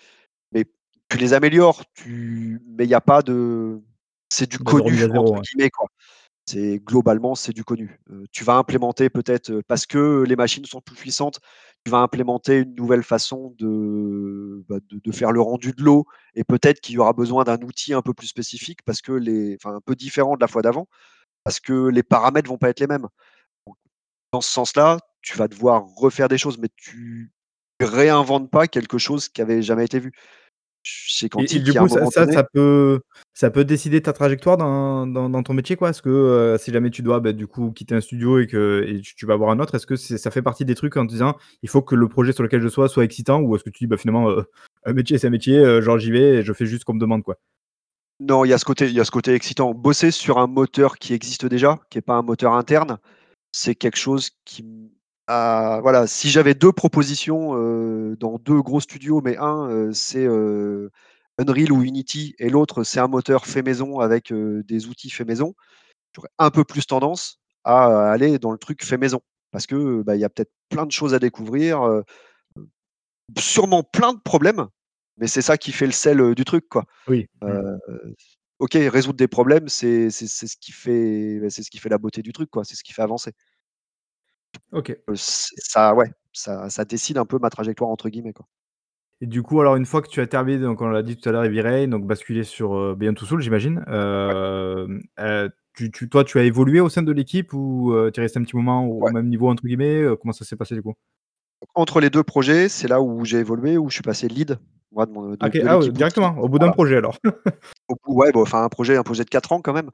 [0.54, 0.66] mais
[1.10, 3.82] tu les améliores, tu mais il y a pas de
[4.30, 5.42] c'est du de «connu» entre 0, ouais.
[5.42, 5.88] guillemets, quoi.
[6.50, 8.00] C'est globalement, c'est du connu.
[8.10, 11.42] Heu, tu vas implémenter peut-être, heu, parce que les machines sont plus puissantes,
[11.84, 16.46] tu vas implémenter une nouvelle façon de, bah, de faire le rendu de l'eau et
[16.46, 19.82] peut-être qu'il y aura besoin d'un outil un peu plus spécifique parce que les un
[19.86, 20.88] peu différent de la fois d'avant,
[21.44, 23.08] parce que les paramètres vont pas être les mêmes.
[24.34, 27.32] Dans ce sens-là, tu vas devoir refaire des choses, mais tu
[27.82, 30.12] réinventes pas quelque chose qui avait jamais été vu.
[30.90, 33.00] Chez Et et Quantic, du il y a un coup, ça ça peut
[33.34, 35.90] ça peut décider ta trajectoire dans dans dans ton métier, quoi?
[35.92, 38.84] Est-ce que, heu, si jamais tu dois, bah, du coup, quitter un studio et que
[38.88, 41.06] et tu tu vas voir un autre, est-ce que ça fait partie des trucs en
[41.06, 43.64] te disant: «Il faut que le projet sur lequel je sois, soit excitant» ou est-ce
[43.64, 44.46] que tu dis: «Bah, finalement, heu,
[44.86, 46.94] un métier, c'est un métier, heu, genre j'y vais et je fais juste ce qu'on
[46.96, 47.38] me demande, quoi»?
[48.20, 49.74] Non, il y a ce côté il y a ce côté excitant.
[49.76, 52.98] Bosser sur un moteur qui existe déjà, qui est pas un moteur interne,
[53.52, 54.64] c'est quelque chose qui
[55.28, 60.90] voilà, si j'avais 2 propositions, heu, dans 2 gros studios, mais un, heu, c'est, heu,
[61.38, 65.54] Unreal ou Unity et l'autre, c'est un moteur fait maison avec, des outils faits maison,
[66.16, 69.22] j'aurais un peu plus tendance à aller dans le truc fait maison.
[69.52, 71.82] Parce que, bah, il y a peut-être plein de choses à découvrir,
[73.40, 74.68] sûrement plein de problèmes,
[75.18, 76.86] mais c'est ça qui fait le sel, du truc, quoi.
[77.08, 77.28] Oui.
[78.60, 81.90] OK, résoudre des problèmes, c'est c'est c'est ce qui fait, bah, c'est ce qui fait
[81.90, 83.34] la beauté du truc, quoi, c'est ce qui fait avancer.
[84.72, 84.98] OK.
[85.10, 88.48] Heu, ç ça ouais, ça ça décide un peu «ma trajectoire» entre guillemets, quoi.
[89.22, 91.28] Et du coup, alors une fois que tu as terminé, donc on l'a dit tout
[91.28, 93.84] à l'heure, Heavy Rain, donc basculer sur, heu, Beyond Two Souls, j'imagine.
[93.88, 98.40] Ouais, tu tu toi, tu as évolué au sein de l'équipe ou, tu es resté
[98.40, 100.04] un petit moment au même niveau entre guillemets?
[100.22, 100.94] Comment ça s'est passé du coup?
[101.76, 104.60] Entre les 2 projets, c'est là où j'ai évolué, où je suis passé lead,
[104.92, 105.92] moi de mon Ah de ah ouais, outils.
[105.92, 106.74] directement, au bout d'un Voilà.
[106.74, 107.18] projet alors?
[107.90, 109.90] Au ouais, enfin un projet un projet de 4 ans quand même.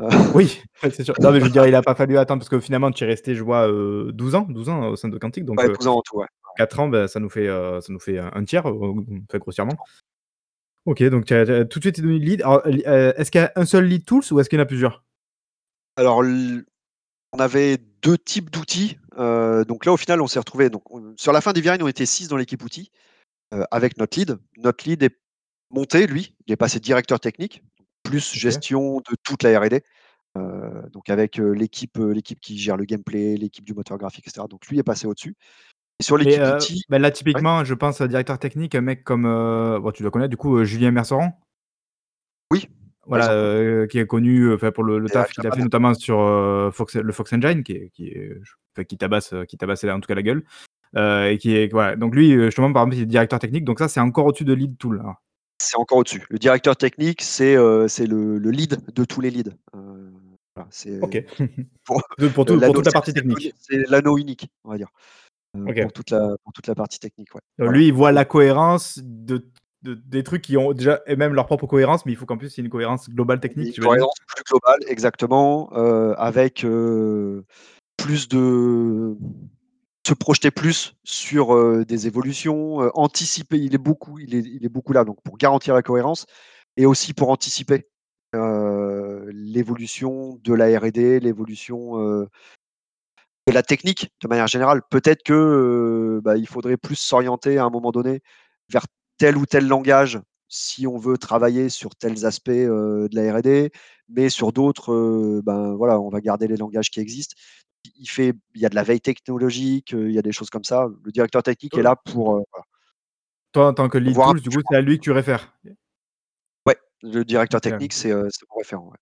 [0.34, 1.14] Oui, c'est sûr.
[1.20, 3.06] Non, mais je veux dire, il a pas fallu attendre parce que finalement tu es
[3.06, 5.86] resté, je vois, heu, 12 ans 12 ans au sein de Quantic donc ouais, 12
[5.86, 6.26] ans en tout, ouais.
[6.56, 8.64] 4 ans, bah, ça nous fait, heu, ça nous fait un tiers,
[9.34, 9.76] grossièrement.
[10.86, 12.42] OK, donc tu as tout de suite été devenu lead.
[12.42, 15.04] Est-ce qu'il y a un seul lead tools ou est-ce qu'il y en a plusieurs?
[15.96, 16.22] Alors
[17.32, 21.32] on avait 2 types d'outils, donc là au final on s'est retrouvés donc on sur
[21.32, 22.90] la fin d'Heavy Rain, on était 6 dans l'équipe outils,
[23.70, 24.38] avec notre lead.
[24.56, 25.16] Notre lead est
[25.70, 27.62] monté lui, il est passé directeur technique,
[28.10, 28.38] plus OK.
[28.38, 29.82] gestion de toute la R&D.
[30.92, 34.66] Donc avec, l'équipe, l'équipe qui gère le gameplay, l'équipe du moteur graphique et cetera, donc
[34.68, 35.34] lui est passé au-dessus
[35.98, 36.40] et sur l'équipe
[36.88, 40.10] bah, là, ouais, typiquement, je pense à directeur technique, un mec comme, bon, tu dois
[40.10, 41.38] connaître du coup, Julien Merceran?
[42.52, 45.46] oui, par Voilà, exemple, qui est connu, enfin pour le le et à taf qu'il
[45.46, 46.16] a fait Japan, notamment sur,
[46.72, 50.00] Fox le Fox Engine qui est qui est j enfin qui tabasse, qui tabasse en
[50.00, 50.42] tout cas la gueule,
[50.96, 53.88] et qui est voilà, donc lui, justement par exemple, il est directeur technique, donc ça,
[53.88, 55.16] c'est encore au-dessus de lead tool alors?
[55.60, 56.24] C'est encore au-dessus.
[56.30, 60.68] Le directeur technique, c'est, heu, c'est le le lead de tous les leads, voilà,
[61.02, 61.24] OK.
[61.84, 63.54] pour tout toute la partie technique?
[63.58, 64.88] c'est l'anneau unique, on va dire,
[65.56, 65.82] OK.
[65.82, 68.24] pour toute la pour toute la partie technique, ouais, voilà, lui, il voit et la
[68.24, 69.46] cohérence de
[69.82, 72.54] de des trucs qui ont déjà eux-mêmes leur propre cohérence, mais il faut qu'en plus
[72.56, 76.66] il y ait une cohérence globale technique, une cohérence plus globale exactement, heu, avec,
[77.96, 79.16] plus de
[80.06, 83.58] Se projeter plus sur, heu, des évolutions, heu, anticiper.
[83.58, 86.26] Il est beaucoup là, donc pour garantir la cohérence
[86.78, 87.86] et aussi pour anticiper,
[88.34, 91.98] heu, l'évolution de la R&D, l'évolution,
[93.46, 94.82] de la technique de manière générale.
[94.90, 98.20] Peut-être que, bah, il faudrait plus s'orienter à un moment donné
[98.70, 98.86] vers
[99.18, 103.70] tel ou tel langage si on veut travailler sur tels aspects, de la R&D,
[104.08, 107.36] mais sur d'autres, ben, voilà, on va garder les langages qui existent.
[107.98, 110.50] Il fait il y a de la veille technologique, heu, il y a des choses
[110.50, 110.86] comme ça.
[111.04, 112.64] Le directeur technique est là pour, voilà,
[113.52, 115.52] toi, en tant que lead tools, du coup, c'est à lui que tu réfères?
[116.66, 118.98] Ouais, Le directeur technique, c'est, heu, c'est mon référent, ouais.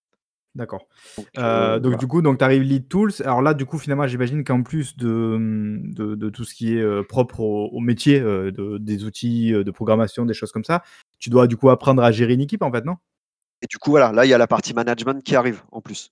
[0.54, 0.86] D'accord.
[1.16, 1.96] Donc voilà.
[1.98, 3.12] du coup, donc tu arrives lead tools.
[3.20, 5.36] Alors là, du coup, finalement, j'imagine qu'en plus de,
[5.94, 10.24] de de tout ce qui est, propre au au métier, de des outils, de programmation,
[10.24, 10.82] des choses comme ça,
[11.18, 12.96] tu dois du coup apprendre à gérer une équipe, en fait, non?
[13.60, 16.10] Et du coup, voilà, là, il y a la partie management qui arrive en plus.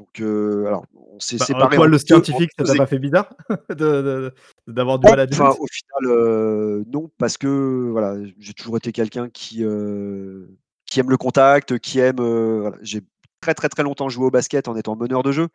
[0.00, 2.74] Donc heu, alors on s'est Bah, séparés toi, le 2 en scientifique, ça 2 t'a
[2.74, 3.34] pas fait bizarre
[4.66, 5.58] d'avoir du Ouais, enfin, management?
[5.58, 9.64] au final, heu, non, parce que voilà, j'ai toujours été quelqu'un qui,
[10.86, 13.02] qui aime le contact, qui aime, voilà, j'ai
[13.40, 15.48] très, très, très longtemps joué au basket en étant meneur de jeu.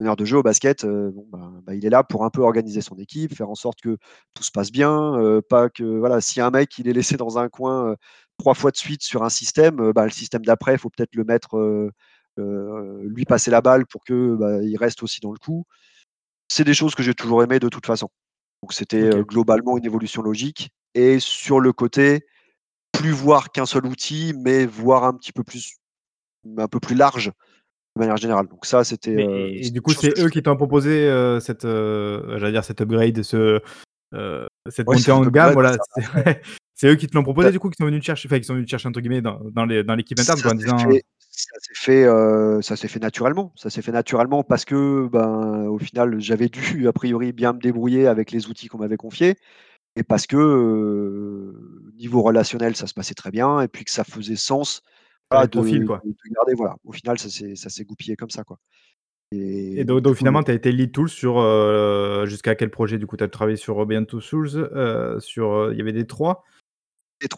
[0.00, 2.80] Meneur de jeu au basket, bon, ben bah, il est là pour un peu organiser
[2.80, 3.98] son équipe, faire en sorte que
[4.34, 7.48] tout se passe bien, pas que voilà, si un mec, il est laissé dans un
[7.48, 7.94] coin,
[8.38, 11.24] 3 fois de suite sur un système, bah, le système d'après, il faut peut-être le
[11.24, 11.90] mettre,
[12.36, 15.64] lui passer la balle pour que, bah, il reste aussi dans le coup.
[16.48, 18.08] C'est des choses que j'ai toujours aimées de toute façon.
[18.62, 19.28] Donc c'était, OK.
[19.28, 22.26] globalement une évolution logique et sur le côté,
[22.92, 25.76] plus voir qu'un seul outil, mais voir un petit peu plus
[26.58, 27.32] un peu plus large,
[27.96, 28.48] de manière générale.
[28.48, 31.08] Donc ça, c'était, heu, et du coup, c'est eux qui t'ont proposé,
[31.40, 33.60] cette, j'allais dire cet upgrade, ce,
[34.68, 35.76] cette ouais, montée en gamme, voilà,
[36.74, 38.44] c'est eux qui te l'ont proposé du coup, qui sont venus te chercher, enfin qui
[38.44, 41.74] sont venus te chercher entre guillemets dans dans l'équipe interne en disant fait ça s'est
[41.74, 43.52] fait, heu, ça s'est fait naturellement.
[43.56, 47.58] Ça s'est fait naturellement parce que, ben, au final, j'avais dû a priori bien me
[47.60, 49.36] débrouiller avec les outils qu'on m'avait confiés
[49.96, 54.04] et parce que, heu, niveau relationnel, ça se passait très bien et puis que ça
[54.04, 54.82] faisait sens,
[55.32, 55.46] de
[55.84, 56.04] quoi.
[56.04, 56.76] de de garder voilà.
[56.84, 58.58] Au final, ça s'est ça s'est goupillé comme ça, quoi
[59.74, 61.40] Et et donc donc du donc coup, le finalement, tu as été lead tool sur,
[61.40, 63.16] heu, jusqu'à quel projet du coup?
[63.16, 65.92] Tu as travaillé sur Beyond Two Souls, heu, sur, heu, il y avait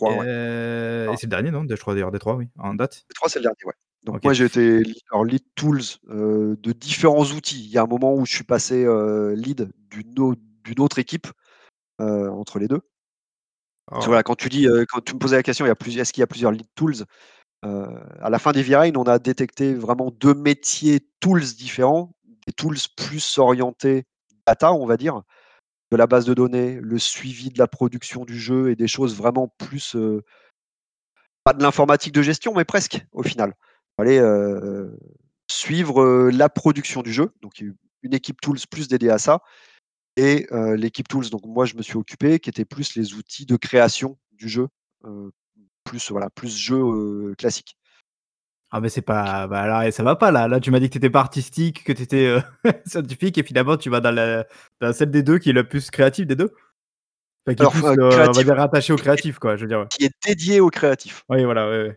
[0.02, 0.26] Ouais.
[0.26, 1.64] heu et c'est le dernier non?
[1.68, 3.04] je crois d'ailleurs Détroit oui, en date?
[3.08, 3.74] Détroit, c'est le dernier, ouais.
[4.04, 5.80] Donc moi, j'ai été lead alors lead tools,
[6.10, 7.64] heu, de différents outils.
[7.64, 10.98] Il y a un moment où je suis passé, heu, lead d'une au d'une autre
[10.98, 11.26] équipe,
[11.98, 12.80] entre les 2.
[12.80, 12.86] Parce
[13.86, 15.70] que Alors voilà, quand tu dis, heu, quand tu me posais la question, il y
[15.70, 17.04] a plus est-ce qu'il y a plusieurs lead tools?
[17.62, 22.14] À la fin d'Heavy Rain, on a détecté vraiment 2 métiers tools différents,
[22.46, 24.04] des tools plus orientés
[24.46, 25.22] data, on va dire,
[25.92, 29.16] de la base de données, le suivi de la production du jeu et des choses
[29.16, 30.22] vraiment plus, heu,
[31.44, 33.54] pas de l'informatique de gestion, mais presque au final.
[33.96, 34.98] Fallait, heu,
[35.50, 39.40] suivre, heu, la production du jeu, donc il une équipe tools plus dédiée à ça
[40.16, 43.56] et l'équipe tools donc moi je me suis occupé, qui était plus les outils de
[43.56, 44.68] création du jeu,
[45.84, 47.76] plus voilà, plus jeu, classique.
[48.76, 50.48] Ah mais c'est pas bah là ça va pas là.
[50.48, 52.42] Là tu m'as dit que tu étais pas artistique, que tu étais, heu,
[52.86, 54.46] scientifique et finalement tu vas dans la
[54.80, 56.50] dans celle des 2 qui est la plus créative des 2?
[57.46, 59.54] Enfin qui est Alors plus, enfin heu, on va créatif dire rattachée au créatif quoi,
[59.54, 59.86] je veux dire, ouais.
[59.90, 61.22] qui est dédié aux créatifs.
[61.28, 61.94] Oui voilà, ouais.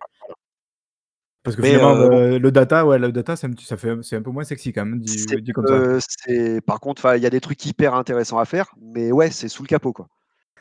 [1.42, 4.22] Parce que Mais finalement, le data, ouais, le data, ça me ça fait c'est un
[4.22, 6.62] peu moins sexy quand même dit dit comme ça.
[6.64, 9.64] par contre, il y a des trucs hyper intéressants à faire, mais ouais, c'est sous
[9.64, 10.10] le capot, quoi.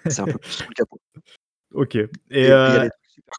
[0.08, 0.98] C'est un peu plus sous le capot.
[1.74, 2.48] OK et Et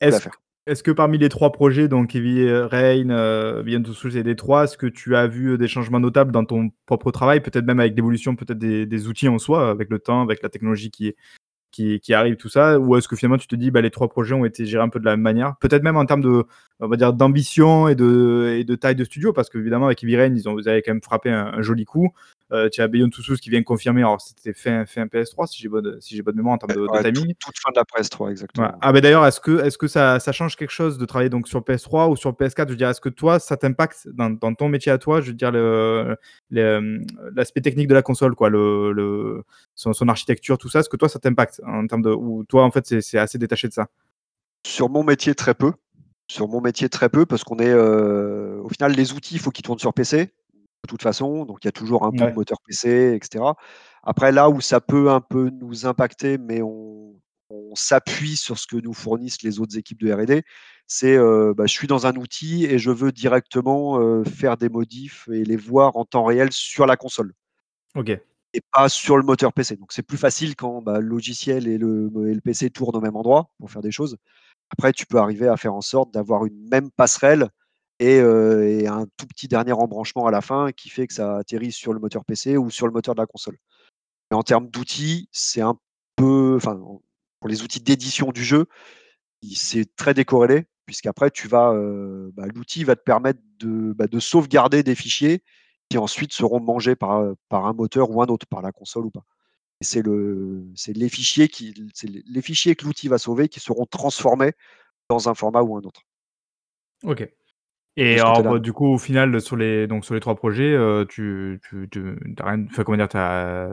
[0.02, 0.30] est-ce.
[0.68, 4.65] Est-ce que parmi les 3 projets donc Heavy, Rain, heu, Beyond Two Souls et Détroit,
[4.65, 7.41] est-ce que tu as vu, heu, des changements notables dans ton propre travail?
[7.41, 10.91] Peut-être même avec l'évolution peut-être des outils en soi, avec le temps, avec la technologie
[10.91, 12.80] qui arrive, tout ça?
[12.80, 14.89] Ou est-ce que finalement tu te dis: «Bah, les 3 projets ont été gérés un
[14.89, 15.55] peu de la même manière»?
[15.61, 16.43] Peut-être même en termes de,
[17.13, 20.82] d'ambition et de taille de studio, parce qu'évidemment avec Heavy Rain, ils ont vous avez
[20.82, 22.11] quand même frappé un joli coup.
[22.54, 25.62] Heu, tu as Beyond Two Souls qui vient confirmer, alors c'était fin fin PS3 si
[25.62, 27.34] j'ai bonne si j'ai bonne mémoire en termes de ouais, toute timing.
[27.39, 28.32] toute fin de la PS3 Ouais.
[28.32, 28.74] exactement, ouais.
[28.82, 31.48] Ah beh, d'ailleurs, est-ce que est-ce que ça ça change quelque chose de travailler donc
[31.48, 32.68] sur PS3 ou sur PS4?
[32.68, 35.20] Je veux dire, est-ce que toi, ça t'impacte dans dans ton métier à toi?
[35.20, 35.54] Je veux dire
[36.56, 37.04] hem,
[37.36, 39.43] l'aspect technique de la console quoi, le le
[39.76, 42.64] son son architecture, tout ça, est-ce que toi, ça t'impacte en termes de ou toi,
[42.64, 43.88] en fait, c'est assez détaché de ça?
[44.66, 45.72] Sur mon métier, très peu.
[46.30, 49.52] Sur mon métier, très peu parce qu'on est, heu, au final, les outils, il faut
[49.52, 50.34] qu'ils tournent sur PC,
[50.84, 53.56] de toute façon, donc il y a toujours un bout de moteur PC et cetera.
[54.04, 57.16] Après là où ça peut un peu nous impacter, mais on
[57.50, 60.44] on s'appuie sur ce que nous fournissent les autres équipes de R&D,
[60.86, 65.46] c'est, bah, je suis dans un outil et je veux directement, faire des modifs et
[65.46, 67.34] les voir en temps réel sur la console
[67.96, 68.10] OK.
[68.10, 69.78] et pas sur le moteur PC.
[69.78, 73.02] Donc c'est plus facile quand, bah, le logiciel et le et le PC tournent au
[73.02, 74.18] même endroit pour faire des choses.
[74.70, 77.48] Après, tu peux arriver à faire en sorte d'avoir une même passerelle
[78.00, 81.93] et un tout petit dernier embranchement à la fin qui fait que ça atterrit sur
[81.93, 83.58] le moteur PC ou sur le moteur de la console.
[84.32, 85.78] En termes d'outils, c'est un
[86.16, 87.02] peu enfin, en
[87.39, 88.66] pour les outils d'édition du jeu,
[89.56, 91.74] c'est très décorrélé puisqu'après tu vas,
[92.34, 95.43] bah, l'outil va te permettre de, bah, de sauvegarder des fichiers
[95.89, 99.12] qui ensuite seront mangés par, par un moteur ou un autre, par la console ou
[99.12, 99.24] pas.
[99.82, 103.86] C'est le c'est les fichiers qui c'est les fichiers que l'outil va sauver qui seront
[103.86, 104.54] transformés
[105.08, 106.02] dans un format ou un autre.
[107.04, 107.30] OK.
[108.00, 111.06] Et alors, bah, du coup, au final, sur les donc sur les 3 projets, heu,
[111.10, 113.08] tu tu tu tu rien enfin, comment dire?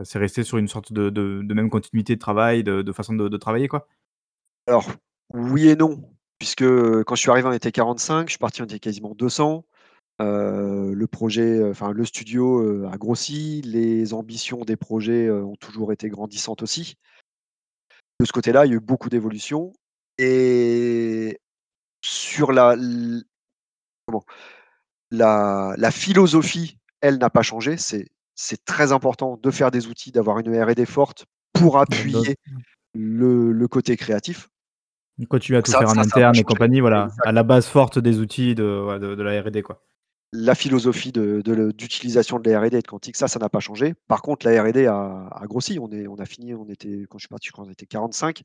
[0.03, 3.13] C'est resté sur une sorte de de de même continuité de travail, de de façon
[3.13, 3.87] de de travailler, quoi?
[4.67, 4.89] Alors,
[5.31, 6.09] oui et non,
[6.39, 6.63] puisque,
[7.03, 9.63] quand je suis arrivé, on était 45, je suis parti, on était quasiment 200.
[10.21, 15.91] Heu, le projet, enfin le studio, heu, a grossi, les ambitions des projets, ont toujours
[15.93, 16.95] été grandissantes aussi.
[18.19, 19.73] De ce côté-là, il y a eu beaucoup d'évolution
[20.17, 21.37] et
[22.01, 23.23] sur la l
[24.05, 24.23] comment?
[25.11, 27.77] La la philosophie, elle n'a pas changé.
[27.77, 32.35] C'est c'est très important de faire des outils, d'avoir une R&D forte pour appuyer
[32.93, 34.49] le le côté créatif.
[35.29, 36.43] Continuer à tout Ça faire en ça ça a pas interne et changé.
[36.43, 37.31] compagnie, voilà, à Exact.
[37.31, 39.81] la base forte des outils de ouais, de de la R&D, quoi.
[40.33, 43.47] La philosophie de de le d'utilisation de la R&D et de Quantique, ça, ça n'a
[43.47, 43.93] pas changé.
[44.07, 45.79] Par contre, la R&D a a grossi.
[45.79, 47.85] On est on a fini, on était quand je suis parti, je crois on était
[47.85, 48.41] 45.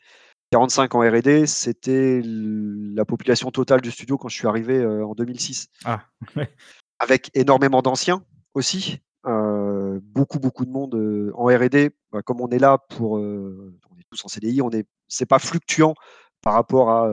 [0.50, 5.14] 45 en R&D, c'était la population totale du studio quand je suis arrivé, heu, en
[5.14, 5.68] 2006.
[5.84, 6.02] Ah,
[6.36, 6.52] ouais.
[6.98, 8.24] Avec énormément d'anciens
[8.54, 11.90] aussi, heu, beaucoup, beaucoup de monde, heu, en R&D.
[12.12, 15.38] Bah, comme on est là pour, on est tous en CDI, on est c'est pas
[15.38, 15.94] fluctuant
[16.42, 17.10] par rapport à,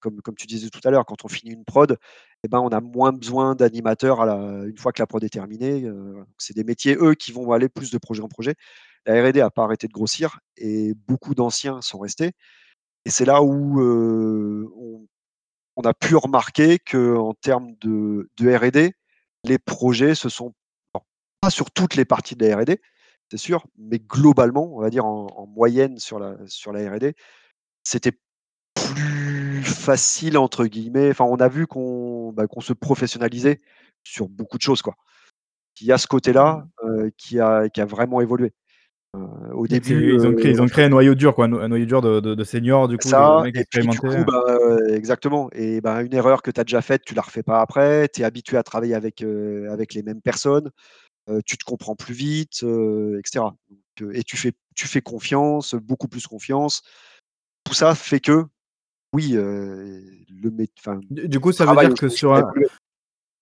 [0.00, 1.98] comme tu disais tout à l'heure, quand on finit une prod
[2.42, 5.90] et ben, on a moins besoin d'animateurs une fois que la prod est terminée,
[6.38, 8.54] c'est des métiers, eux, qui vont aller plus de projet en projet.
[9.06, 12.32] La R&D a pas arrêté de grossir et beaucoup d'anciens sont restés
[13.04, 13.80] et c'est là où,
[15.76, 18.92] on a pu remarquer qu'en termes de R&D,
[19.44, 20.54] les projets se sont
[21.40, 22.80] pas sur toutes les parties de la R&D,
[23.30, 27.14] c'est sûr, mais globalement, on va dire en en moyenne sur la sur la R&D,
[27.84, 28.12] c'était
[28.74, 33.60] «plus facile» entre guillemets, enfin on a vu qu'on, bah, qu'on se professionnalisait
[34.04, 34.94] sur beaucoup de choses, quoi.
[35.80, 38.52] Il y a ce côté-là, heu, qui a qui a vraiment évolué.
[39.54, 41.68] Au début, ils ont créé ils ont créé un noyau dur, quoi, un no un
[41.68, 44.00] noyau dur de de de seniors, du coup, de de Ça mecs et puis du
[44.00, 44.56] coup, bah,
[44.90, 48.08] exactement et ben, une erreur que tu as déjà faite, tu la refais pas après.
[48.08, 49.22] Tu es habitué à travailler avec,
[49.70, 50.70] avec les mêmes personnes,
[51.46, 53.56] tu te comprends plus vite, heu et cetera.
[53.70, 56.82] Donc heu et tu fais tu fais confiance, beaucoup plus confiance.
[57.64, 58.44] Tout ça fait que
[59.14, 62.50] oui, le mét enfin, Du du coup, ça veut dire que sur un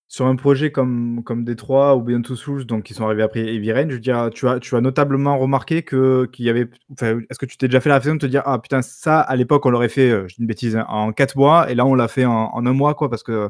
[0.09, 3.41] sur un projet comme comme Détroit ou Beyond Two Souls, donc qui sont arrivés après
[3.41, 6.69] Heavy Rain, je veux dire, tu as tu as notablement remarqué que qu'il y avait
[6.93, 9.21] enfin, est-ce que tu t'es déjà fait la réflexion de te dire: «Ah putain, ça,
[9.21, 11.85] à l'époque, on l'aurait fait», je dis une bêtise, hein, «en 4 mois et là,
[11.85, 13.49] on l'a fait en en 1 mois, quoi, parce que,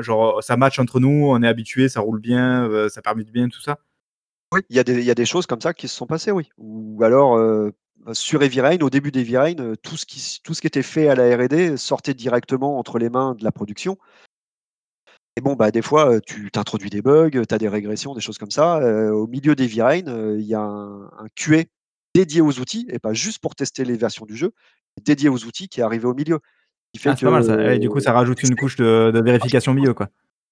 [0.00, 3.62] genre, ça match entre nous, on est habitués, ça roule bien, ça permute bien», tout
[3.62, 3.78] ça?
[4.52, 6.06] Oui, il y a des il y a des choses comme ça qui se sont
[6.06, 6.50] passées, oui.
[6.58, 7.38] Ou alors,
[8.12, 11.08] sur Rain, au début d'Heavy Rain, heu, tout ce qui tout ce qui était fait
[11.08, 13.96] à la R&D sortait directement entre les mains de la production
[15.36, 18.14] et bon, bah, des fois, heu, tu tu introduis des bugs, tu as des régressions,
[18.14, 19.54] des choses comme ça, heu, au milieu
[20.08, 21.64] heu, il y a un un QA
[22.14, 24.52] dédié aux outils et pas juste pour tester les versions du jeu,
[25.02, 26.38] dédié aux outils qui est arrivé au milieu.
[26.92, 27.56] Qui fait Ah, c'est que, pas mal ça.
[27.56, 30.08] Ouais, du coup, ça rajoute une couche de de vérification milieu, quoi.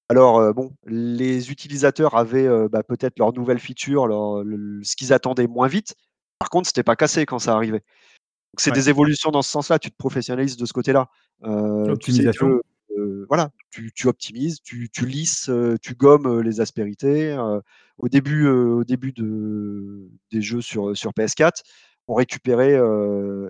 [0.08, 5.12] alors, bon, les utilisateurs avaient, bah, peut-être leurs nouvelles features, leur le l ce qu'ils
[5.12, 5.94] attendaient moins vite.
[6.42, 7.78] Par contre, c'était pas cassé quand ça arrivait.
[7.78, 8.74] Donc c'est Ouais.
[8.76, 11.08] des évolutions dans ce sens-là, tu te professionnalises de ce côté-là.
[11.44, 12.60] Heu, tu sais que,
[13.28, 15.48] voilà, tu tu optimises, tu tu lisses,
[15.82, 17.38] tu gommes, les aspérités.
[17.98, 21.62] Au début, au début de des jeux sur, sur PS4,
[22.08, 22.76] on récupérait,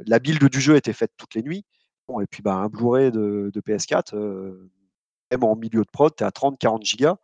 [0.06, 1.64] la build du jeu était faite toutes les nuits.
[2.08, 4.68] Bon et puis, bah, un Blu-ray de de PS4, heu,
[5.30, 7.16] même en milieu de prod, tu es à 30-40 gigas.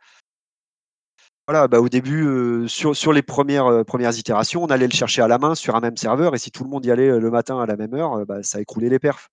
[1.48, 4.92] Voilà, bah, au début, heu, sur sur les 1res, heu, 1res itérations, on allait le
[4.92, 7.08] chercher à la main sur un même serveur et si tout le monde y allait,
[7.08, 9.28] heu, le matin à la même heure, heu, bah, ça écroulait les perfs.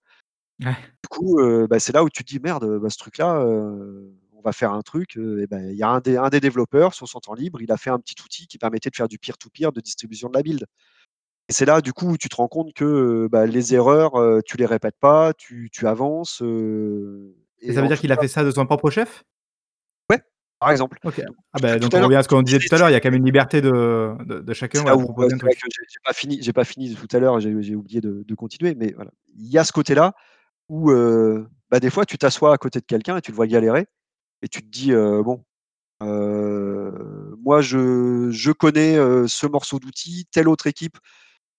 [0.63, 0.95] Ouais.
[1.03, 1.37] Du coup,
[1.69, 4.81] bah, c'est là où tu te dis: «Merde, bah, ce truc-là, on va faire un
[4.81, 5.17] truc»,
[5.49, 7.77] bah, il y a un des un des développeurs sur son temps libre, il a
[7.77, 10.33] fait un petit outil qui permettait de faire du peer to peer de distribution de
[10.35, 10.65] la build
[11.49, 14.13] et c'est là, du coup, où tu te rends compte que, bah, les erreurs,
[14.45, 16.41] tu les répètes pas, tu tu avances,
[17.61, 19.23] Et et ça veut dire qu'il a fait ça de son propre chef?
[20.65, 20.97] Par exemple.
[21.03, 21.21] Donc
[21.53, 22.99] Ah bah, donc on revient à ce qu'on disait tout à l'heure, il y a
[22.99, 26.53] quand même une liberté de de de chacun, là où, ouais, j'ai pas fini j'ai
[26.53, 29.11] pas fini tout à l'heure, j'ai oublié de de continuer, mais voilà.
[29.37, 30.13] Il y a ce côté-là
[30.69, 33.47] où, heu, bah, des fois, tu t'assois à côté de quelqu'un et tu le vois
[33.47, 33.87] galérer
[34.43, 35.45] et tu te dis, heu: «Bon,
[36.03, 38.95] heu, moi, je je connais,
[39.27, 40.97] ce morceau d'outil, telle autre équipe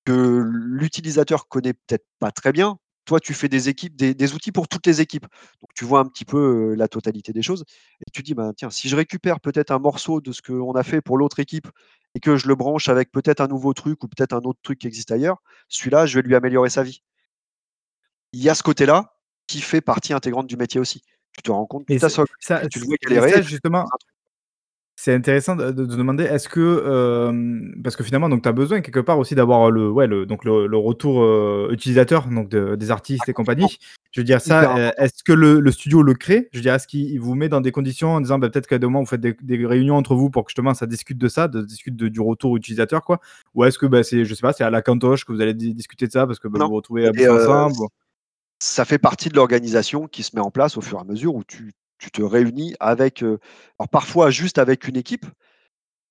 [0.07, 2.79] que l'utilisateur connaît peut-être pas très bien».
[3.07, 5.27] Toi, tu fais des équipes des des outils pour toutes les équipes.
[5.63, 7.65] Donc tu vois un petit peu, heu, la totalité des choses
[8.07, 10.83] et tu dis: «Ben, tiens, si je récupère peut-être un morceau de ce qu'on a
[10.83, 11.69] fait pour l'autre équipe
[12.17, 14.81] et que je le branche avec peut-être un nouveau truc ou peut-être un autre truc
[14.81, 15.39] qui existe ailleurs,
[15.69, 17.01] celui-là, je vais lui améliorer sa vie».
[18.33, 19.15] Il y a ce côté-là
[19.47, 21.03] qui fait partie intégrante du métier aussi.
[21.37, 22.09] Tu te rends compte, de
[22.41, 23.93] ça tu le vois galérer ça justement.
[24.99, 28.53] C'est intéressant de de de demander, est-ce que, hem, parce que finalement, donc tu as
[28.53, 32.49] besoin quelque part aussi d'avoir le ouais, le donc le le retour, heu, utilisateur donc
[32.49, 33.79] de des Ah artistes et compagnie.
[34.13, 34.91] Je veux dire ça, important.
[34.99, 36.49] est-ce que le le studio le crée?
[36.53, 38.79] Je veux dire, est-ce qu'il vous met dans des conditions en disant, bah, peut-être qu'à
[38.79, 41.29] des moments, vous faites des des réunions entre vous pour que justement ça discute de
[41.29, 43.21] ça, de discute de du retour utilisateur, quoi?
[43.55, 45.53] Ou est-ce que, bah, c'est je sais pas, c'est à la cantoche que vous allez
[45.55, 47.77] di discuter de ça parce que, bah, vous vous retrouvez à ensemble?
[48.59, 51.35] Ça fait partie de l'organisation qui se met en place au fur et à mesure
[51.35, 55.27] où tu tu te réunis avec, alors parfois juste avec une équipe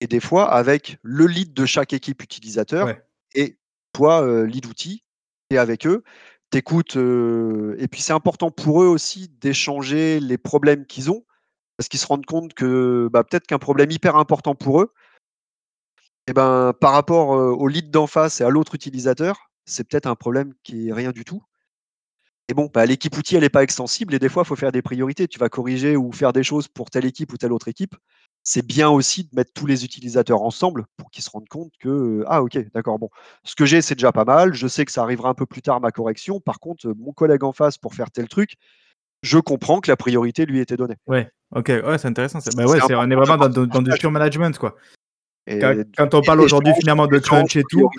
[0.02, 3.02] et des fois avec le lead de chaque équipe utilisateur Ouais.
[3.34, 3.58] et
[3.94, 5.04] toi, lead outil,
[5.52, 6.04] es avec eux,
[6.52, 11.26] tu écoutes, heu et puis c'est important pour eux aussi d'échanger les problèmes qu'ils ont,
[11.78, 14.94] parce qu'ils se rendent compte que, bah, peut-être qu'un problème hyper important pour eux
[16.28, 20.16] et ben, par rapport, au lead d'en face et à l'autre utilisateur, c'est peut-être un
[20.16, 21.44] problème qui est rien du tout
[22.50, 24.72] et bon, bah, l'équipe outil, elle est pas extensible et des fois, il faut faire
[24.72, 25.28] des priorités.
[25.28, 27.96] Tu vas corriger ou faire des choses pour telle équipe ou telle autre équipe.
[28.43, 31.89] C'est bien aussi de mettre tous les utilisateurs ensemble pour qu'ils se rendent compte que,
[31.89, 33.10] heu: «Ah OK, d'accord, bon,
[33.43, 34.54] ce que j'ai, c'est déjà pas mal.
[34.54, 36.39] Je sais que ça arrivera un peu plus tard ma correction.
[36.39, 38.54] Par contre, mon collègue en face pour faire tel truc,
[39.24, 40.98] je comprends que la priorité lui était donnée».
[41.08, 42.39] Ouais, OK, ouais, c'est intéressant.
[42.56, 44.76] Bah, ouais, on est vraiment dans du pure management, quoi.
[45.48, 47.89] Quand et quand on parle aujourd'hui finalement de crunch et tout,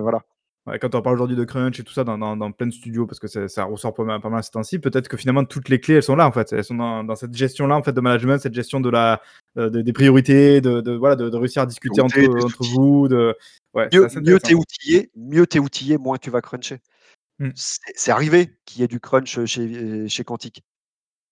[0.00, 0.20] voilà.
[0.66, 2.72] Ouais, quand on parle aujourd'hui de crunch et tout ça dans dans dans plein de
[2.72, 5.44] studios parce que ça ça ressort pas mal pas mal ces temps-ci, peut-être que finalement
[5.44, 6.52] toutes les clés, elles sont là, en fait.
[6.52, 9.22] Elles sont dans dans cette gestion-là, en fait, de management, cette gestion de la,
[9.54, 12.18] de des priorités, de de voilà, de de réussir à discuter entre,
[12.74, 13.36] vous, de
[13.74, 14.58] ouais, c'est Mieux assez mieux tu es intéressant.
[14.58, 16.80] outillé mieux tu es outillé, moins tu vas cruncher.
[17.38, 17.50] Mmh.
[17.54, 20.64] C'est arrivé qu'il y ait du crunch, chez chez Quantic.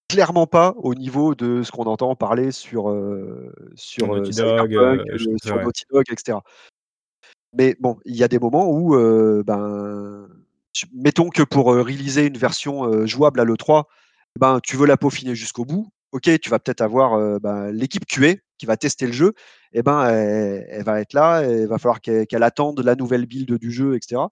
[0.09, 5.17] Clairement pas au niveau de ce qu'on entend parler sur, heu, sur, heu, Naughty Dog,
[5.17, 5.57] sur.
[5.57, 6.45] Naughty Dog et cetera.
[7.57, 10.27] Mais bon, il y a des moments où, heu, ben,
[10.93, 13.89] mettons que pour, heu, releaser une version, heu, jouable à l'E3,
[14.39, 15.89] ben, tu veux la peaufiner jusqu'au bout.
[16.13, 19.33] OK, tu vas peut-être avoir, ben, l'équipe QA qui va tester le jeu
[19.73, 23.53] et ben, elle va être là et il va falloir qu'elle attende la nouvelle build
[23.59, 24.31] du jeu et cetera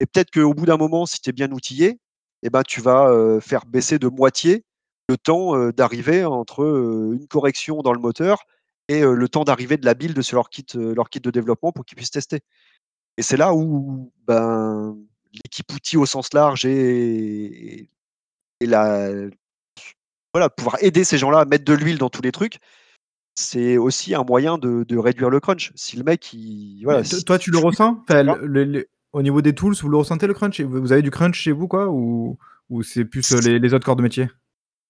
[0.00, 2.00] et peut-être qu'au bout d'un moment, si tu es bien outillé
[2.42, 4.64] et ben, tu vas, faire baisser de moitié
[5.08, 6.62] le temps, heu, d'arrivée entre,
[7.14, 8.44] une correction dans le moteur
[8.88, 11.84] et le temps d'arrivée de la build sur leur kit, leur kit de développement pour
[11.84, 12.40] qu'ils puissent tester.
[13.16, 14.96] Et c'est là où, ben,
[15.32, 17.88] l'équipe outil au sens large et
[18.60, 19.10] et la
[20.32, 22.58] voilà, pouvoir aider ces gens-là à mettre de l'huile dans tous les trucs,
[23.36, 25.72] c'est aussi un moyen de de réduire le crunch.
[25.74, 28.04] Si le mec il voilà, si toi, tu le ressens?
[28.08, 30.60] le le au niveau des tools, vous le ressentez le crunch?
[30.60, 31.88] Vous avez du crunch chez vous, quoi?
[31.88, 32.36] Ou
[32.70, 34.28] ou c'est plus, les autres corps de métier?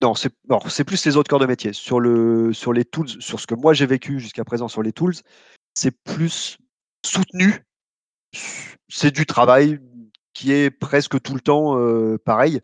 [0.04, 1.72] Non, c'est non, c'est plus les autres corps de métier.
[1.72, 4.92] Sur le sur les tools, sur ce que moi j'ai vécu jusqu'à présent sur les
[4.92, 5.14] tools,
[5.74, 6.58] c'est plus
[7.04, 7.64] soutenu.
[8.88, 9.80] C'est du travail
[10.34, 12.60] qui est presque tout le temps, heu, pareil.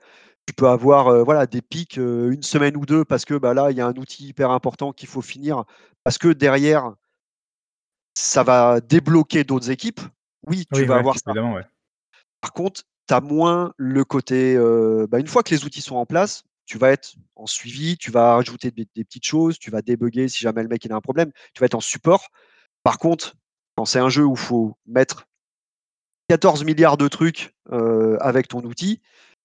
[0.47, 3.55] Tu peux avoir, heu, voilà, des pics, heu, 1 semaine ou 2 parce que, bah,
[3.55, 5.65] là, il y a un outil hyper important qu'il faut finir,
[6.05, 6.93] parce que derrière
[8.15, 10.01] ça va débloquer d'autres équipes.
[10.47, 11.33] Oui, tu Oui, vas ouais, avoir ça.
[11.33, 11.63] ouais.
[12.41, 14.59] Par contre, tu as moins le côté,
[15.09, 18.13] bah, une fois que les outils sont en place, tu vas être en suivi, tu
[18.13, 20.95] vas rajouter des des petites choses, tu vas débugger si jamais le mec il a
[20.95, 22.29] un problème, tu vas être en support.
[22.85, 23.35] Par contre,
[23.77, 25.27] quand c'est un jeu où il faut mettre
[26.29, 29.03] 14 milliards de trucs, heu, avec ton outil,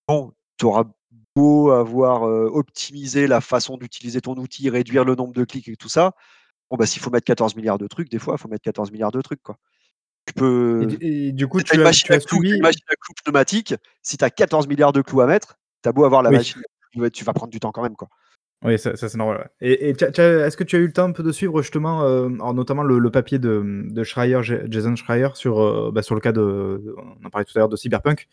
[0.07, 0.83] bon, tu auras
[1.35, 5.77] beau avoir, heu, optimisé la façon d'utiliser ton outil, réduire le nombre de clics et
[5.77, 6.13] tout ça,
[6.69, 8.91] bon, bah, s'il faut mettre 14 milliards de trucs, des fois, il faut mettre 14
[8.91, 9.57] milliards de trucs, quoi.
[10.27, 12.61] Tu peux du et du coup, tu as une tu as machine à clous, une
[12.61, 15.91] machine à clous pneumatique, si tu as 14 milliards de clous à mettre, tu as
[15.91, 16.37] beau avoir la oui.
[16.37, 16.61] machine,
[16.95, 18.09] tu vas tu vas prendre du temps quand même, quoi.
[18.63, 19.67] Oui, ça ça c'est normal, ouais.
[19.69, 22.83] Et est-ce que tu as eu le temps un peu de suivre justement, alors notamment
[22.83, 26.31] le le papier de, de Schreier, Ja Jason Schreier sur, heu, bah, sur le cas
[26.31, 28.27] de on en parlait tout à l'heure de Cyberpunk,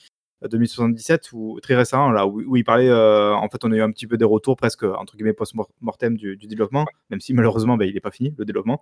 [0.45, 3.83] heu, 2077 ou très récemment là, où où il parlait, en fait, on a eu
[3.83, 7.21] un petit peu des retours presque, entre guillemets «post mor mortem» du du développement, même
[7.21, 8.81] si malheureusement, bah, il est pas fini le développement.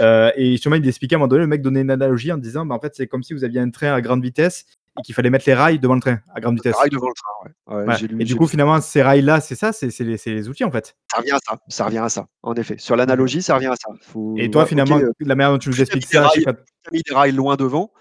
[0.00, 2.66] Et justement, il expliquait à un moment donné, le mec donnait une analogie en disant:
[2.66, 4.66] «Bah, en fait, c'est comme si vous aviez un train à grande vitesse
[4.98, 6.76] et qu'il fallait mettre les rails devant le train à grande Les vitesse».
[6.76, 7.76] rails devant le train, ouais.
[7.76, 10.16] Ouais, Ouais j'ai lu et du coup, lu finalement, ces rails-là, c'est ça, c'est les
[10.26, 10.96] les outils, en fait.
[11.10, 12.76] Ça revient à ça, ça revient à ça, en effet.
[12.78, 13.90] Sur l'analogie, ça revient à ça.
[14.36, 16.54] Et toi, finalement, heu, la manière dont tu nous expliques ça, tu as
[16.92, 17.92] mis des rails loin devant,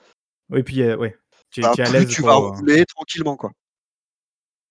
[0.49, 1.17] oui, puis, heu, ouais,
[1.51, 3.51] tu bah, es à l'aise tu vas heu rouler tranquillement, quoi.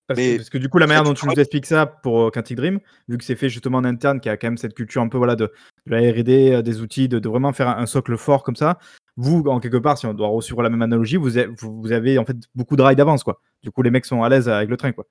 [0.06, 2.30] parce que Mais parce que du coup, la manière dont tu nous expliques ça pour,
[2.32, 4.74] Quantic Dream, vu que c'est fait justement en interne, qu'il y a quand même cette
[4.74, 5.52] culture un peu, voilà, de
[5.86, 8.78] de la R&D, des outils, de de vraiment faire un socle fort comme ça.
[9.16, 12.36] Vous, en quelque part, si on doit suivre la même analogie, vous avez, en fait,
[12.54, 13.40] beaucoup de rails d'avance, quoi.
[13.62, 15.06] Du coup, les mecs sont à l'aise avec le train, quoi.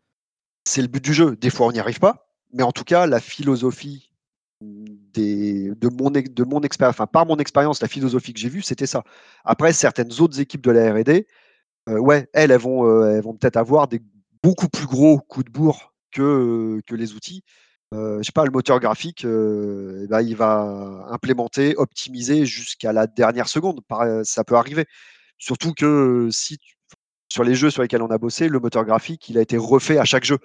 [0.65, 1.35] c'est le but du jeu.
[1.35, 4.11] Des fois, on n'y arrive pas, mais en tout cas, la philosophie
[4.61, 9.03] de mon expérience, enfin, par mon expérience, la philosophie que j'ai vue, c'était ça.
[9.43, 11.27] Après, certaines autres équipes de la R&D,
[11.89, 14.01] heu, ouais, elles, elles vont, heu, elles vont peut-être avoir des
[14.43, 17.43] beaucoup plus gros coups de bourre que les outils.
[17.93, 22.91] Heu, je sais pas, le moteur graphique, heu, et bah, il va implémenter, optimiser jusqu'à
[22.93, 23.81] la dernière seconde.
[23.87, 24.85] Par ça peut arriver.
[25.37, 26.29] Surtout que,
[27.29, 29.97] sur les jeux sur lesquels on a bossé, le moteur graphique, il a été refait
[29.99, 30.39] à chaque jeu.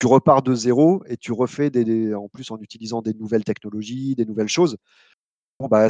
[0.00, 4.14] Tu repars de zéro et tu refais des en plus en utilisant des nouvelles technologies,
[4.16, 4.76] des nouvelles choses.
[5.60, 5.88] Bah,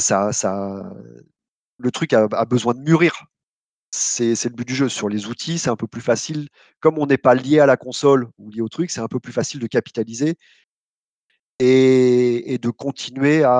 [1.79, 3.13] le truc a besoin de mûrir.
[3.93, 4.89] C'est le but du jeu.
[4.91, 6.49] Sur les outils, c'est un peu plus facile.
[6.81, 9.21] Comme on n'est pas lié à la console ou lié au truc, c'est un peu
[9.21, 10.37] plus facile de capitaliser
[11.61, 13.51] et et de continuer à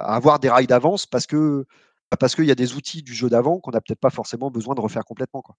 [0.00, 1.64] à avoir des rails d'avance parce que
[2.10, 4.50] bah, parce qu'il y a des outils du jeu d'avant qu'on a peut-être pas forcément
[4.50, 5.56] besoin de refaire complètement, quoi.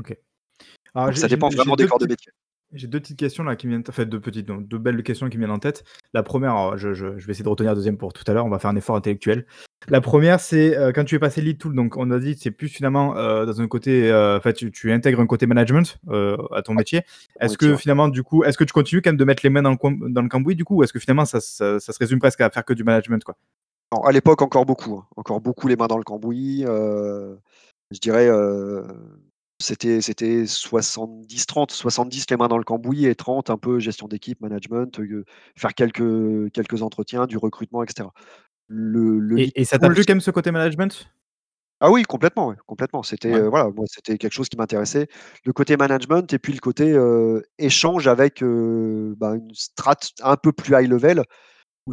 [0.00, 0.16] OK.
[0.94, 2.32] Alors Donc j'ai ça dépend vraiment des 2 corps de métier.
[2.74, 5.36] J'ai 2 petites questions là qui viennent enfin 2 petites, non, 2 belles questions qui
[5.38, 5.84] viennent en tête.
[6.12, 8.32] La 1re, alors je je je vais essayer de retenir la 2e pour tout à
[8.34, 9.46] l'heure, on va faire un effort intellectuel.
[9.88, 12.50] La 1re, c'est, heu, quand tu es passé lead tool, donc on a dit c'est
[12.50, 15.98] plus finalement, heu, dans un côté, heu, enfin tu tu intègres un côté management,
[16.52, 17.02] à ton métier.
[17.40, 19.62] Est-ce que finalement du coup, est-ce que tu continues quand même de mettre les mains
[19.62, 20.76] dans le com dans le cambouis du coup?
[20.76, 23.22] Ou est-ce que finalement ça ça ça se résume presque à faire que du management,
[23.24, 23.36] quoi?
[24.04, 28.28] À l'époque encore beaucoup, hein, encore beaucoup les mains dans le cambouis, je dirais,
[29.64, 31.72] c'était c'était 70-30.
[31.72, 35.24] 70 les mains dans le cambouis et 30 un peu gestion d'équipe, management, heu,
[35.56, 38.12] faire quelques quelques entretiens, du recrutement et cetera.
[38.68, 41.08] Le le Et et ça t'a plu quand même ce côté management?
[41.80, 43.02] Ah oui, complètement, complètement.
[43.02, 43.40] C'était, Ouais.
[43.40, 45.08] heu, voilà, moi, c'était quelque chose qui m'intéressait.
[45.44, 50.52] Le côté management et puis le côté, heu, échange avec, bah, une strate un peu
[50.52, 51.24] plus high level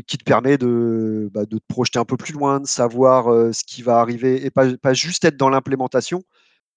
[0.08, 3.64] qui te permet de, bah, de te projeter un peu plus loin, de savoir, ce
[3.66, 6.24] qui va arriver et pas pas juste être dans l'implémentation,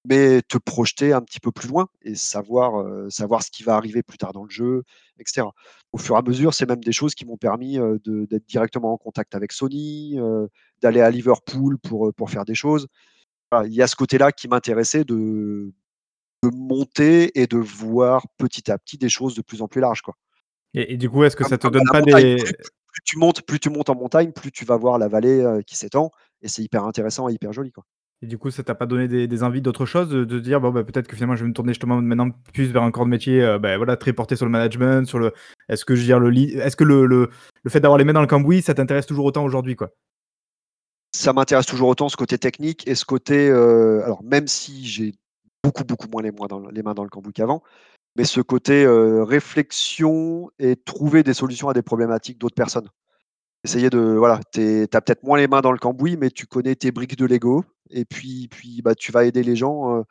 [0.06, 4.02] mais te projeter un petit peu plus loin et savoir, savoir ce qui va arriver
[4.02, 4.82] plus tard dans le jeu
[5.18, 5.52] et cetera.
[5.92, 8.98] Au fur et à mesure, c'est même des choses qui m'ont permis, d'être directement en
[8.98, 10.18] contact avec Sony,
[10.82, 12.86] d'aller à Liverpool pour, pour faire des choses.
[13.50, 15.72] Voilà, il y a ce côté-là qui m'intéressait de
[16.42, 20.02] de monter et de voir petit à petit des choses de plus en plus larges,
[20.02, 20.14] quoi.
[20.74, 23.18] Et et du coup, est-ce que ça te à donne pas montagne, des plus tu
[23.18, 26.10] montes plus tu montes en montagne, plus tu vas voir la vallée, qui s'étend
[26.42, 27.84] et c'est hyper intéressant et hyper joli, quoi.
[28.24, 30.84] Et du coup, ça t'a pas donné des envies d'autre chose, de dire: «Bon, bah,
[30.84, 33.42] peut-être que finalement je vais me tourner justement maintenant plus vers un corps de métier,
[33.42, 35.32] heu, bah, voilà, très porté sur le management, sur le»
[35.68, 37.30] est-ce que je dire le est-ce que le le
[37.70, 39.90] fait d'avoir les mains dans le cambouis, ça t'intéresse toujours autant aujourd'hui, quoi?
[41.12, 45.14] Ça m'intéresse toujours autant ce côté technique et ce côté, heu, alors même si j'ai
[45.62, 47.62] beaucoup, beaucoup moins les dans le les mains dans le cambouis qu'avant,
[48.16, 52.88] mais ce côté, heu, réflexion et trouver des solutions à des problématiques d'autres personnes.
[53.64, 56.74] Essayer de voilà, tu as peut-être moins les mains dans le cambouis, mais tu connais
[56.76, 60.04] tes briques de Lego et puis puis, bah, tu vas aider les gens, heu, en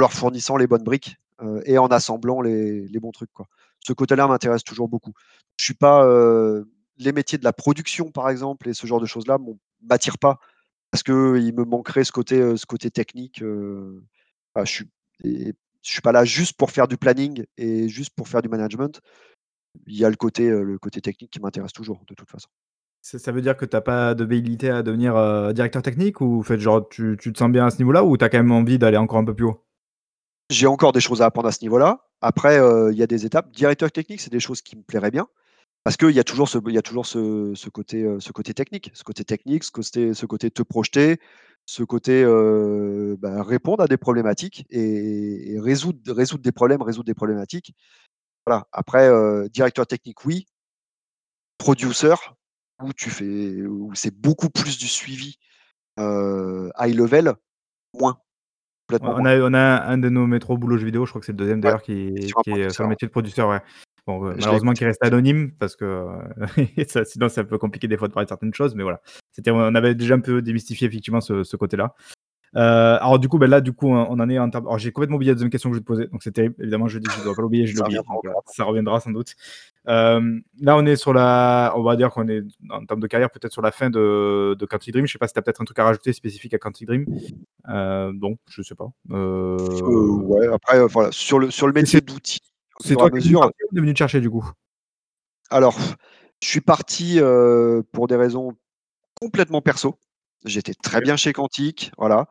[0.00, 3.46] leur fournissant les bonnes briques, heu, et en assemblant les les bons trucs, quoi.
[3.86, 5.12] Ce côté-là m'intéresse toujours beaucoup.
[5.58, 6.68] Je suis pas, heu
[6.98, 9.38] les métiers de la production, par exemple et ce genre de choses-là
[9.82, 10.38] m'attirent pas
[10.92, 11.14] parce qu'il
[11.54, 14.00] me manquerait ce côté, ce côté technique, je
[14.66, 14.86] suis
[15.24, 19.00] je suis pas là juste pour faire du planning et juste pour faire du management.
[19.88, 22.48] Il y a le côté, le côté technique qui m'intéresse toujours, de toute façon.
[23.16, 26.42] Ça veut dire que tu as pas de velléité à devenir, heu, directeur technique ou
[26.42, 28.52] fait, genre, tu tu te sens bien à ce niveau-là ou tu as quand même
[28.52, 29.64] envie d'aller encore un peu plus haut?
[30.50, 32.00] J'ai encore des choses à apprendre à ce niveau-là.
[32.20, 33.50] Après, heu, il y a des étapes.
[33.52, 35.26] Directeur technique, c'est des choses qui me plairaient bien
[35.84, 38.90] parce qu'il y a toujours ce y a toujours ce côté, heu, ce côté technique
[38.94, 41.20] ce côté technique, ce côté ce côté te projeter,
[41.66, 42.24] ce côté,
[43.18, 45.98] bah, répondre à des problématiques et résoudre
[46.42, 47.74] des problèmes, résoudre des problématiques.
[48.46, 49.10] Voilà, après,
[49.50, 50.46] directeur technique, oui.
[51.58, 52.14] Producer,
[52.82, 55.38] où tu fais où c'est beaucoup plus du suivi,
[55.98, 57.34] high level,
[57.98, 58.18] moins,
[58.90, 61.20] On complètement on a on a un de nos au boulot jeux vidéo, je crois
[61.20, 62.90] que c'est le 2e Ouais, d'ailleurs qui est qui est sur le ouais.
[62.90, 63.60] métier de producteur, ouais.
[64.06, 66.06] Bon, l'ai malheureusement qui reste anonyme parce que,
[66.88, 69.02] ça sinon c'est un peu compliqué des fois de parler de certaines choses, mais voilà.
[69.32, 71.94] C'était on avait déjà un peu démystifié effectivement ce ce côté-là.
[72.56, 74.90] Heu, alors du coup, bah, là, du coup, on en est en termes alors j'ai
[74.92, 76.54] complètement oublié la 2e question que je vais te poser, donc c'est terrible.
[76.58, 77.98] Évidemment, je dis je dois pas l'oublier, je l'ai
[78.46, 79.34] Ça reviendra sans doute.
[79.86, 83.30] Hem, là, on est sur la on va dire qu'on est en termes de carrière,
[83.30, 85.06] peut-être sur la fin de de Quantic Dream.
[85.06, 87.06] Je sais pas si tu as peut-être un truc à rajouter spécifique à Quantic Dream?
[87.68, 88.88] Non, je sais pas.
[89.12, 89.58] Heu
[89.90, 92.38] ouais, après, voilà, sur le sur le métier d'outil,
[92.80, 94.50] c'est toi qui es venu te chercher, du coup?
[95.50, 95.76] Alors,
[96.42, 97.20] je suis parti,
[97.92, 98.56] pour des raisons
[99.20, 99.96] complètement perso.
[100.44, 102.28] J'étais très bien chez Quantic, voilà.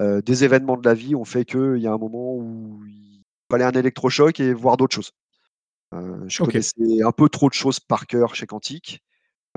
[0.00, 3.22] Heu, des événements de la vie ont fait qu'il y a un moment où il
[3.50, 5.12] fallait un électrochoc et voir d'autres choses.
[5.94, 6.40] Heu, je OK.
[6.42, 9.02] connaissais un peu trop de choses par cœur chez Quantic.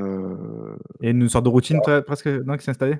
[0.02, 1.82] Heu, Et une sorte de routine, voilà.
[1.82, 3.00] toi, presque, non, qui s'est installée?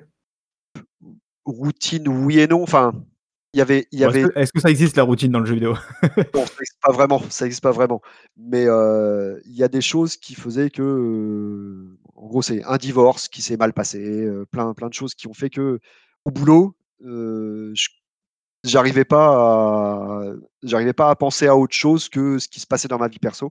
[1.44, 2.62] Routine, oui et non.
[2.62, 2.92] Enfin,
[3.54, 5.32] il y avait il y Bon, est-ce avait que est-ce que ça existe la routine
[5.32, 5.74] dans le jeu vidéo?
[6.34, 8.02] Non, ça existe pas vraiment, ça existe pas vraiment.
[8.36, 12.76] Mais, heu, il y a des choses qui faisaient que, heu, en gros, c'est un
[12.76, 15.78] divorce qui s'est mal passé, heu, plein plein de choses qui ont fait qu'au
[16.30, 17.88] boulot, heu, j
[18.64, 22.88] j'arrivais pas à j'arrivais pas à penser à autre chose que ce qui se passait
[22.88, 23.50] dans ma vie perso.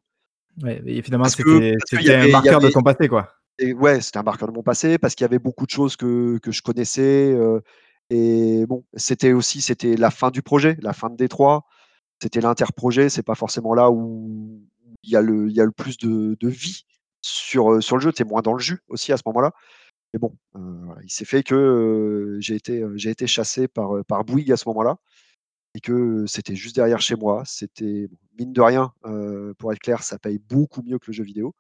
[0.62, 3.30] Ouais et finalement, que c'était un avait marqueur de ton passé, quoi?
[3.60, 5.96] et ouais, c'était un marqueur de mon passé parce qu'il y avait beaucoup de choses
[5.96, 7.62] que que je connaissais, heu
[8.10, 11.66] et bon, c'était aussi c'était la fin du projet, la fin de D3.
[12.22, 14.62] C'était l'interprojet, c'est pas forcément là où
[15.04, 16.86] il y a le il y a le plus de de vie
[17.28, 18.12] sur, sur le jeu.
[18.12, 19.52] Tu es moins dans le jus aussi à ce moment-là
[20.14, 20.36] Mais bon,
[21.04, 24.68] il s'est fait que, j'ai été, heu, j'ai été chassé par, par Bouygues à ce
[24.70, 24.98] moment-là
[25.76, 27.44] et que c'était juste derrière chez moi.
[27.46, 28.10] C'était
[28.40, 28.92] mine de rien,
[29.58, 31.54] pour être clair, ça paye beaucoup mieux que le jeu vidéo.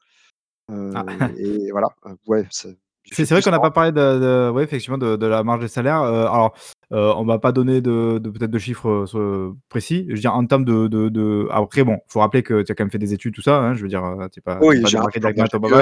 [0.70, 1.06] Ah.
[1.38, 1.90] Et voilà,
[2.26, 5.62] ouais, c'est vrai qu'on n'a pas parlé de de ouais, effectivement, de de la marge
[5.62, 6.02] de salaire.
[6.04, 6.58] Heu, alors,
[6.94, 10.06] heu, on va pas donner de de peut-être de chiffres, ce précis.
[10.10, 12.76] Je veux dire en termes de de de après bon, faut rappeler que tu as
[12.76, 13.74] quand même fait des études, tout ça, hein.
[13.74, 15.20] Je veux dire, heu, tu pas Oui, pas débarqué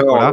[0.08, 0.32] voilà.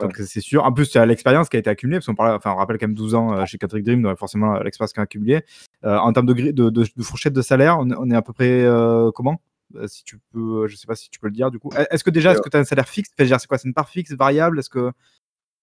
[0.00, 0.64] Donc c'est sûr.
[0.64, 2.78] En plus, tu as l'expérience qui a été accumulée, parce qu'on parle enfin, on rappelle
[2.78, 5.42] quand même 12 ans, heu, chez Quantic Dream, donc forcément l'expérience qui a accumulée.
[5.84, 8.66] En termes de fourchette de salaire, on est on est à peu près,
[9.14, 9.40] comment?
[9.86, 11.70] Si tu peux, je sais pas si tu peux le dire du coup?
[11.76, 13.10] Est est-ce que déjà, est-ce que tu as un salaire fixe?
[13.20, 13.56] Enfin, c'est quoi?
[13.56, 14.58] C'est une part fixe, variable?
[14.58, 14.90] Est-ce que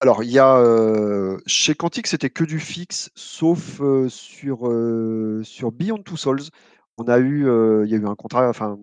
[0.01, 5.71] Alors il y a, heu, chez Quantic, c'était que du fixe, sauf, sur, heu, sur
[5.71, 6.41] Beyond Two Souls.
[6.99, 7.41] On a eu,
[7.83, 8.77] il y a eu un contrat, enfin,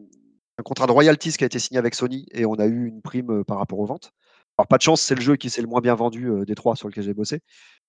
[0.59, 3.01] un contrat de royalties qui a été signé avec Sony et on a eu une
[3.01, 4.11] prime, par rapport aux ventes.
[4.59, 6.75] Alors pas de chance, c'est le jeu qui s'est le moins bien vendu, des 3
[6.77, 7.41] sur lequel j'ai bossé,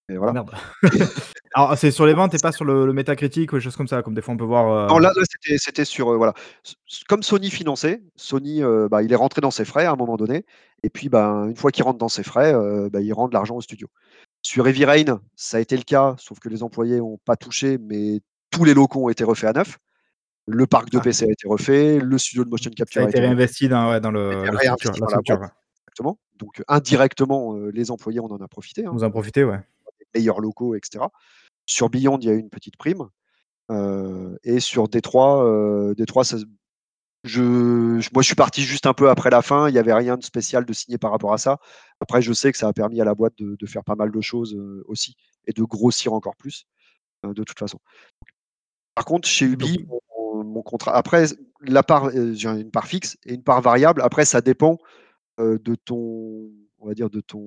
[0.10, 0.34] mais Ah voilà.
[0.34, 0.52] merde.
[1.54, 3.88] Alors c'est sur les ventes et pas sur le le Metacritic ou des choses comme
[3.88, 4.46] ça, comme des fois on peut
[4.90, 6.34] Non, voir, heu là là, c'était c'était sur, heu, voilà,
[6.64, 6.76] s
[7.10, 10.16] comme Sony finançait, Sony, heu, bah, il est rentré dans ses frais à un moment
[10.16, 10.46] donné
[10.84, 12.54] et puis, ben, une fois qu'il rentre dans ses frais,
[12.92, 13.88] bah, il rend de l'argent au studio.
[14.44, 17.78] Sur Heavy Rain, ça a été le cas, sauf que les employés ont pas touché,
[17.80, 19.78] mais tous les locaux ont été refaits à neuf.
[20.48, 21.02] Le parc de Ah.
[21.02, 24.12] PC a été refait, le studio de motion capture a été réinvesti dans ouais, le
[24.30, 25.50] été le structure réinvesti la dans la structure, boîte, ouais.
[25.88, 26.20] exactement.
[26.38, 29.60] Donc indirectement, les employés, on en a profité, hein, Vous en profitez, ouais.
[30.16, 31.12] Meilleurs locaux et cetera.
[31.66, 33.10] Sur Beyond, il y a eu une petite prime,
[33.72, 36.38] heu et sur Détroit, heu, Détroit, ça
[37.24, 37.42] je
[38.14, 40.24] moi, je suis parti juste un peu après la fin, il y avait rien de
[40.24, 41.58] spécial de signé par rapport à ça.
[42.00, 44.12] Après, je sais que ça a permis à la boîte de de faire pas mal
[44.12, 45.16] de choses, heu, aussi
[45.48, 46.68] et de grossir encore plus,
[47.26, 47.80] heu, de toute façon.
[48.94, 51.26] Par contre, chez Ubi, mon mon contrat après
[51.62, 54.02] la part, j'ai une part fixe et une part variable.
[54.04, 54.78] Après, ça dépend,
[55.40, 57.42] de ton on va dire de ton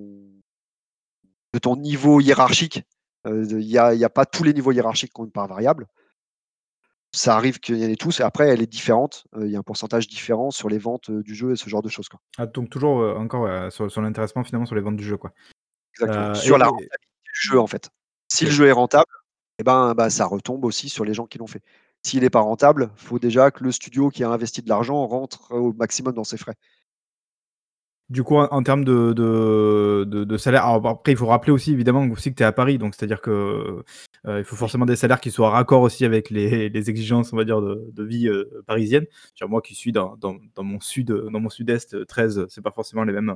[1.55, 2.82] de ton niveau hiérarchique.
[3.26, 5.30] Heu, il y a il y a pas tous les niveaux hiérarchiques qui ont une
[5.32, 5.88] part variable.
[7.14, 9.57] Ça arrive qu'il y en ait tous et après elle est différente, heu, il y
[9.57, 12.09] a un pourcentage différent sur les ventes, heu, du jeu et ce genre de choses,
[12.09, 12.20] quoi.
[12.36, 15.32] Ah donc toujours, encore, sur sur l'intéressement finalement sur les ventes du jeu, quoi.
[15.94, 17.90] Exactement, sur la et rentabilité du jeu, en fait.
[18.28, 19.07] Si le jeu est rentable
[19.59, 21.62] et ben, bah, ça retombe aussi sur les gens qui l'ont fait.
[22.05, 25.53] S'il est pas rentable, faut déjà que le studio qui a investi de l'argent rentre
[25.53, 26.55] au maximum dans ses frais.
[28.11, 31.53] Du coup, en en termes de de de de salaire alors après il faut rappeler
[31.53, 33.31] aussi évidemment aussi que tu es à Paris, donc c'est-à-dire que,
[34.27, 37.37] heu, il faut forcément des salaires qui soient raccords aussi avec les les exigences, on
[37.37, 39.05] va dire, de de vie, heu, parisienne.
[39.37, 42.63] Dire moi qui suis dans dans dans mon sud, dans mon sud-est, heu, 13, c'est
[42.63, 43.35] pas forcément les mêmes,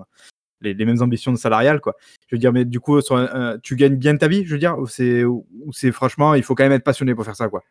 [0.63, 1.97] les les mêmes ambitions salariales, quoi.
[2.29, 3.19] Je veux dire, mais du coup, sur
[3.63, 4.79] tu gagnes bien ta vie, je veux dire?
[4.79, 5.25] Ou c'est
[5.73, 7.63] c'est franchement, il faut quand même être passionné pour faire ça, quoi?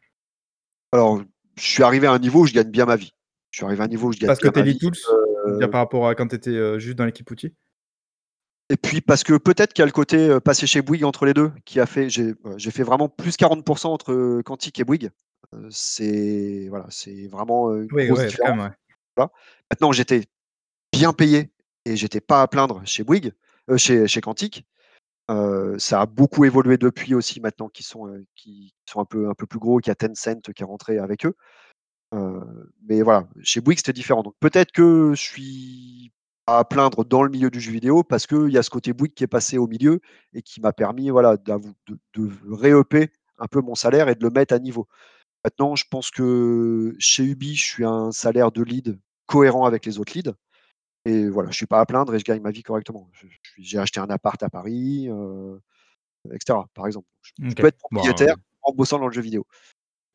[0.93, 1.22] Alors,
[1.58, 3.14] je suis arrivé à un niveau où je gagne bien ma vie.
[3.52, 4.66] Je suis arrivé à un niveau où je gagne Parce que bien tu es ma
[4.66, 4.93] lead vie, tools?
[5.47, 7.53] Dire heu par rapport à quand tu étais, heu, juste dans l'équipe outils?
[8.69, 11.25] et puis parce que peut-être qu'il y a le côté, heu, passé chez Bouygues entre
[11.25, 12.33] les 2 qui a fait j'ai,
[12.71, 15.09] fait vraiment plus 40% entre, Quantic et Bouygues.
[15.69, 18.75] C'est voilà, c'est vraiment, une Oui, grosse ouais, différence, même, ouais.
[19.17, 19.31] voilà.
[19.69, 20.23] Maintenant j'étais
[20.93, 21.51] bien payé
[21.85, 23.33] et j'étais pas à plaindre chez Bouygues,
[23.77, 24.65] chez chez Quantic.
[25.31, 29.34] Heu, ça a beaucoup évolué depuis aussi maintenant qu'ils sont, qu'ils sont un peu un
[29.35, 31.35] peu plus gros, qu'il y a Tencent qui est rentré avec eux.
[32.11, 34.23] Mais voilà, chez Bouygues, c'était différent.
[34.23, 36.11] Donc peut-être que je suis
[36.47, 39.13] à plaindre dans le milieu du jeu vidéo parce qu'il y a ce côté Bouygues
[39.13, 40.01] qui est passé au milieu
[40.33, 41.59] et qui m'a permis, voilà, de
[42.13, 44.88] de ré-upper un peu mon salaire et de le mettre à niveau.
[45.43, 49.97] Maintenant, je pense que chez Ubi, je suis un salaire de lead cohérent avec les
[49.97, 50.33] autres leads
[51.05, 53.09] et voilà, je suis pas à plaindre et je gagne ma vie correctement.
[53.57, 55.59] J'ai acheté un appart à Paris, heu,
[56.31, 57.07] et cetera, par exemple.
[57.39, 59.47] Je peux être propriétaire Bon, en bossant dans le jeu vidéo.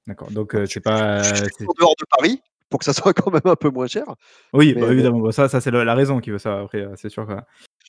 [0.07, 1.23] D'accord, donc je c'est pas
[1.59, 4.05] c'est en dehors de Paris pour que ça soit quand même un peu moins cher,
[4.53, 6.93] oui, mais bah, évidemment, bah, ça ça c'est la raison qui veut ça après, heu,
[6.97, 7.33] c'est sûr que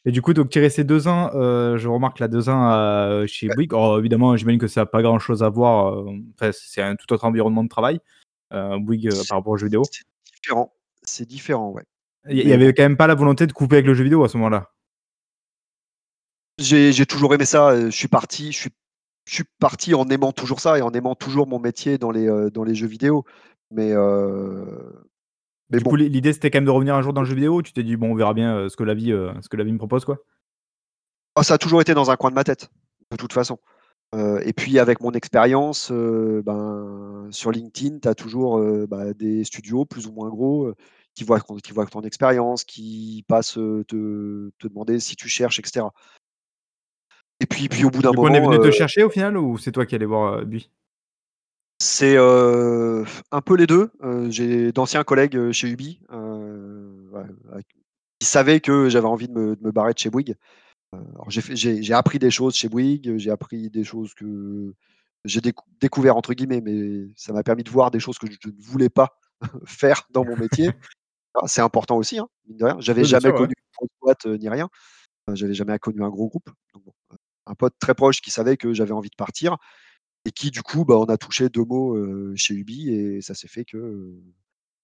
[0.05, 2.71] et du coup, donc tu es resté 2 ans, heu, je remarque là 2 ans,
[2.73, 3.73] heu, chez Bouygues.
[3.73, 5.97] Alors évidemment, j'imagine que ça a pas grand chose à voir,
[6.35, 7.99] enfin, c'est un tout autre environnement de travail,
[8.51, 9.83] Bouygues, par rapport aux jeux vidéo.
[9.91, 10.03] c'est
[10.35, 10.73] différent.
[11.03, 11.83] C'est différent, ouais,
[12.29, 13.85] Il y il y mais bon, avait quand même pas la volonté de couper avec
[13.87, 14.71] le jeu vidéo à ce moment-là?
[16.59, 18.69] j'ai toujours aimé ça, je suis parti je suis
[19.27, 22.27] je suis parti en aimant toujours ça et en aimant toujours mon métier dans les,
[22.29, 23.25] heu, dans les jeux vidéo,
[23.71, 23.93] mais
[25.69, 27.35] mais Du coup, bon, l'idée, c'était quand même de revenir un jour dans le jeu
[27.35, 29.57] vidéo tu t'es dit: «Bon, on verra bien, heu, ce que la vie, ce que
[29.57, 30.17] la vie me propose», quoi?
[31.35, 32.69] ah ça a toujours été dans un coin de ma tête,
[33.11, 33.59] de toute façon.
[34.45, 38.59] Et puis avec mon expérience, ben, sur LinkedIn, tu as toujours,
[38.89, 40.73] bah, des studios plus ou moins gros,
[41.15, 45.63] qui voient qui voient ton expérience, qui passent, te te demander si tu cherches et
[45.65, 45.93] cetera.
[47.39, 49.09] Et puis puis au bout d'un Du coup, on est moment, venu te chercher au
[49.09, 50.69] final ou c'est toi qui allé voir, heu, lui?
[51.79, 53.91] c'est, heu, un peu les 2.
[54.03, 55.99] Heu, j'ai d'anciens collègues, chez Ubi,
[58.19, 60.35] qui savaient que j'avais envie de me de me barrer de chez Bouygues
[61.57, 64.73] j'ai appris des choses chez Bouygues, j'ai appris des choses que
[65.25, 68.49] j'ai décou «découvert» entre guillemets, mais ça m'a permis de voir des choses que je
[68.49, 69.19] ne voulais pas
[69.65, 70.71] faire dans mon métier.
[71.35, 72.77] Ah, c'est important aussi, hein, mine de rien.
[72.79, 73.37] J'avais Oui, jamais sûr, ouais.
[73.37, 74.69] connu une grosse boîte, ni rien.
[75.33, 76.49] J'avais jamais connu un gros groupe.
[76.73, 77.17] Donc bon, heu,
[77.49, 79.57] un pote très proche qui savait que j'avais envie de partir
[80.25, 83.33] et qui du coup, bah, on a touché 2 mots, heu, chez Ubi et ça
[83.35, 83.77] s'est fait que,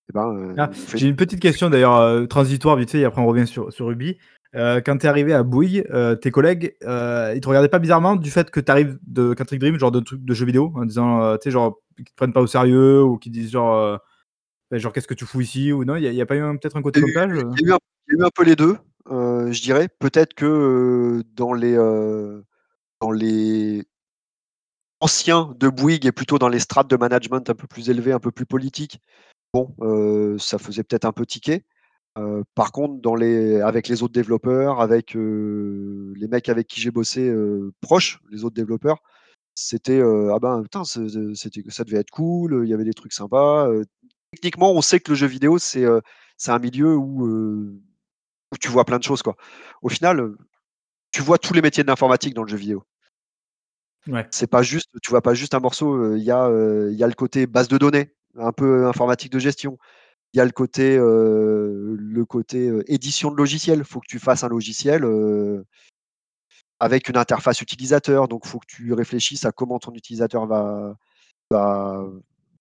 [0.10, 3.06] et ben, heu, Ah, fait j'ai une petite question d'ailleurs, heu, transitoire vite fait et
[3.06, 4.18] après on revient sur sur Ubi.
[4.53, 5.88] Quand tu es arrivé à Bouygues,
[6.22, 9.80] tes collègues, ils te regardaient pas bizarrement du fait que tu arrives de Quantic Dream,
[9.80, 10.72] genre de trucs de jeux vidéo?
[10.76, 13.99] En disant, tu sais genre, qu'ils te prennent pas au sérieux ou qu'ils disent genre,
[14.72, 16.77] bah, genre: «Qu'est-ce que tu fous ici?» ou non, il y a pas eu peut-être
[16.77, 17.77] un côté comme ça, il y a
[18.19, 18.77] eu un peu les 2,
[19.11, 19.88] heu, je dirais.
[19.99, 21.76] Peut-être que, dans les,
[23.03, 23.85] dans les
[25.01, 28.19] anciens de Bouygues et plutôt dans les strates de management un peu plus élevées, un
[28.19, 28.99] peu plus politiques,
[29.53, 31.65] bon, heu, ça faisait peut-être un peu tiquer.
[32.19, 36.81] Heu, par contre, dans les avec les autres développeurs, avec, heu, les mecs avec qui
[36.81, 37.34] j'ai bossé,
[37.81, 38.99] proches, les autres développeurs,
[39.55, 43.69] c'était, «Ah ben, putain, ça devait être cool, il y avait des trucs sympas».
[44.34, 45.85] Techniquement, on sait que le jeu vidéo, c'est,
[46.47, 49.35] un milieu où, où tu vois plein de choses, quoi.
[49.84, 50.34] Au final,
[51.11, 52.84] tu vois tous les métiers de l'informatique dans le jeu vidéo.
[54.07, 54.27] Ouais.
[54.31, 56.49] C'est pas juste tu vois pas juste un morceau, il y a,
[56.89, 59.77] il y a le côté base de données, un peu informatique de gestion.
[60.34, 63.84] Il y a le côté, le côté, édition de logiciels.
[63.84, 65.05] Faut que tu fasses un logiciel,
[66.80, 70.95] avec une interface utilisateur, donc faut que tu réfléchisses à comment ton utilisateur va
[71.51, 72.03] va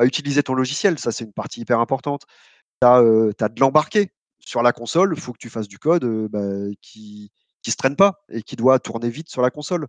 [0.02, 0.98] utiliser ton logiciel.
[0.98, 2.24] Ça, c'est une partie hyper importante.
[2.82, 7.30] Tu as, de l'embarqué sur la console, faut que tu fasses du code, bah, qui
[7.62, 9.86] qui se traîne pas et qui doit tourner vite sur la console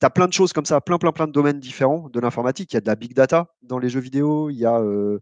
[0.00, 2.72] tu as plein de choses comme ça, plein, plein, plein de domaines différents de l'informatique.
[2.72, 5.20] Il y a de la big data dans les jeux vidéo, il y a, heu,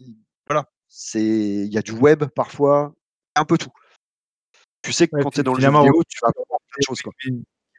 [0.00, 0.16] i
[0.48, 2.94] voilà, c'est il y a du web parfois,
[3.36, 3.70] un peu tout.
[4.82, 6.78] Tu sais que Ouais, quand tu es dans le jeu vidéo, tu vas apprendre plein
[6.80, 7.12] de choses, quoi.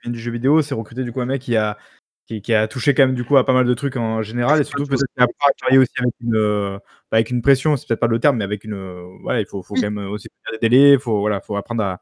[0.06, 1.78] du jeu vidéo, c'est recruter du coup un mec qui a
[2.28, 4.62] qui qui a touché quand même du coup à pas mal de trucs en général
[4.62, 6.78] et surtout peut-être qui a travaillé aussi avec une, heu,
[7.12, 9.48] bah, avec une pression, c'est peut-être pas le terme, mais avec une, heu, voilà, il
[9.48, 9.82] faut faut Oui.
[9.82, 12.02] quand même, aussi tenir des délais, il faut voilà, faut apprendre à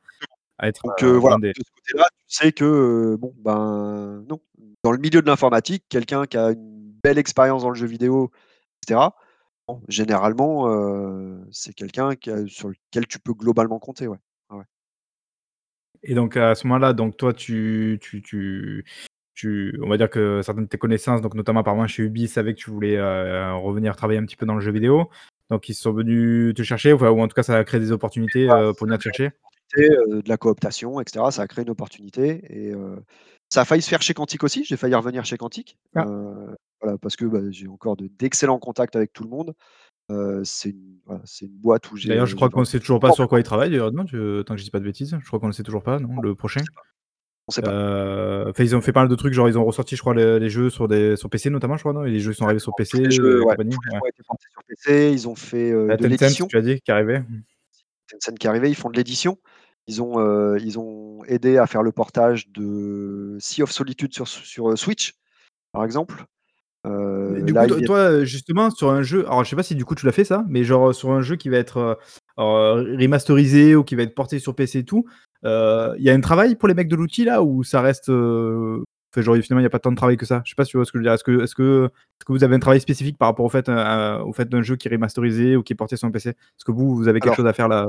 [0.58, 3.18] à être, Donc, heu, heu, voilà, dans des de ce côté-là, tu sais que, heu,
[3.18, 4.40] bon, ben, non.
[4.84, 8.32] Dans le milieu de l'informatique, quelqu'un qui a une belle expérience dans le jeu vidéo
[8.34, 9.16] et cetera,
[9.68, 10.68] bon, généralement,
[11.52, 12.12] c'est quelqu'un
[12.48, 14.18] sur lequel tu peux globalement compter, ouais.
[14.50, 14.64] Ouais,
[16.04, 18.86] et donc à ce moment-là, donc toi tu tu tu
[19.36, 22.54] tu on va dire que certaines de tes connaissances, donc notamment apparemment chez Ubi, savaient
[22.54, 25.10] que tu voulais, revenir travailler un petit peu dans le jeu vidéo.
[25.50, 28.48] Donc ils sont venus te chercher, ou en tout cas ça a créé des opportunités,
[28.48, 29.32] pour venir te chercher?
[29.78, 31.32] Heu, de la cooptation et cetera.
[31.32, 32.98] Ça a créé une opportunité et heu,
[33.50, 34.64] ça a failli se faire chez Quantic aussi.
[34.64, 36.06] J'ai failli revenir chez Quantic, Ah.
[36.82, 39.54] voilà, parce que, bah, j'ai encore de d'excellents contacts avec tout le monde.
[40.46, 43.12] C'est une voilà, une boîte où D'ailleurs, je j'ai crois qu'on envie sait toujours pas
[43.12, 45.18] sur quoi énormément il travaille d'ailleurs, non, je tant que je dis pas de bêtises?
[45.22, 46.62] Je crois qu'on le sait toujours pas, non, Non, le prochain?
[47.48, 48.50] on sait pas.
[48.50, 50.40] Enfin, ils ont fait pas mal de trucs, genre ils ont ressorti, je crois, les
[50.40, 52.06] les jeux sur des sur PC notamment, je crois, non?
[52.06, 54.10] Et les jeux qui sont arrivés sur PC, les jeux ouais, les Ouais.
[54.10, 55.14] été sur.
[55.14, 56.48] Ils ont fait, La de l'édition.
[56.48, 57.24] tu as dit, qui arrivait?
[58.10, 59.38] Tencent qui est arrivé, ils font de l'édition.
[59.88, 64.28] Ils ont, heu, ils ont aidé à faire le portage de Sea of Solitude sur
[64.28, 65.14] sur, heu, Switch,
[65.72, 66.26] par exemple.
[66.86, 69.94] Du là, ils toi justement, sur un jeu alors je sais pas si du coup
[69.96, 72.00] tu l'as fait ça, mais genre, sur un jeu qui va être,
[72.38, 75.06] remasterisé ou qui va être porté sur PC et tout,
[75.44, 79.22] il y a un travail pour les mecs de l'outil là ou ça reste, enfin
[79.22, 80.42] genre finalement il y a pas tant de travail que ça?
[80.46, 81.14] Je sais pas si tu vois ce que je veux dire?
[81.14, 83.68] Est-ce que est-ce que est-ce que vous avez un travail spécifique par rapport au fait,
[83.68, 86.30] à au fait d'un jeu qui est remasterisé ou qui est porté sur un PC?
[86.30, 87.86] Est-ce que vous, vous avez quelque alors, chose à faire là?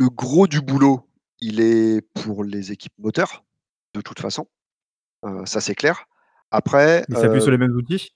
[0.00, 1.06] Le gros du boulot,
[1.40, 3.44] il est pour les équipes moteurs,
[3.94, 4.46] de toute façon,
[5.26, 6.06] heu, ça c'est clair.
[6.50, 8.10] Après, Ils s'appuient sur heu les mêmes outils?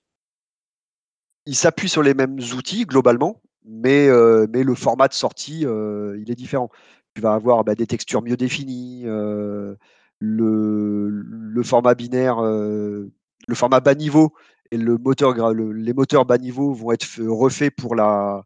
[1.47, 6.31] Ils s'appuient sur les mêmes outils globalement, mais heu, mais le format de sortie, il
[6.31, 6.71] est différent.
[7.15, 9.77] Tu vas avoir, bah, des textures mieux définies, le
[10.21, 13.11] le format binaire, le
[13.55, 14.33] format bas niveau
[14.71, 18.45] et le moteur le les moteurs bas niveau vont être refaits pour la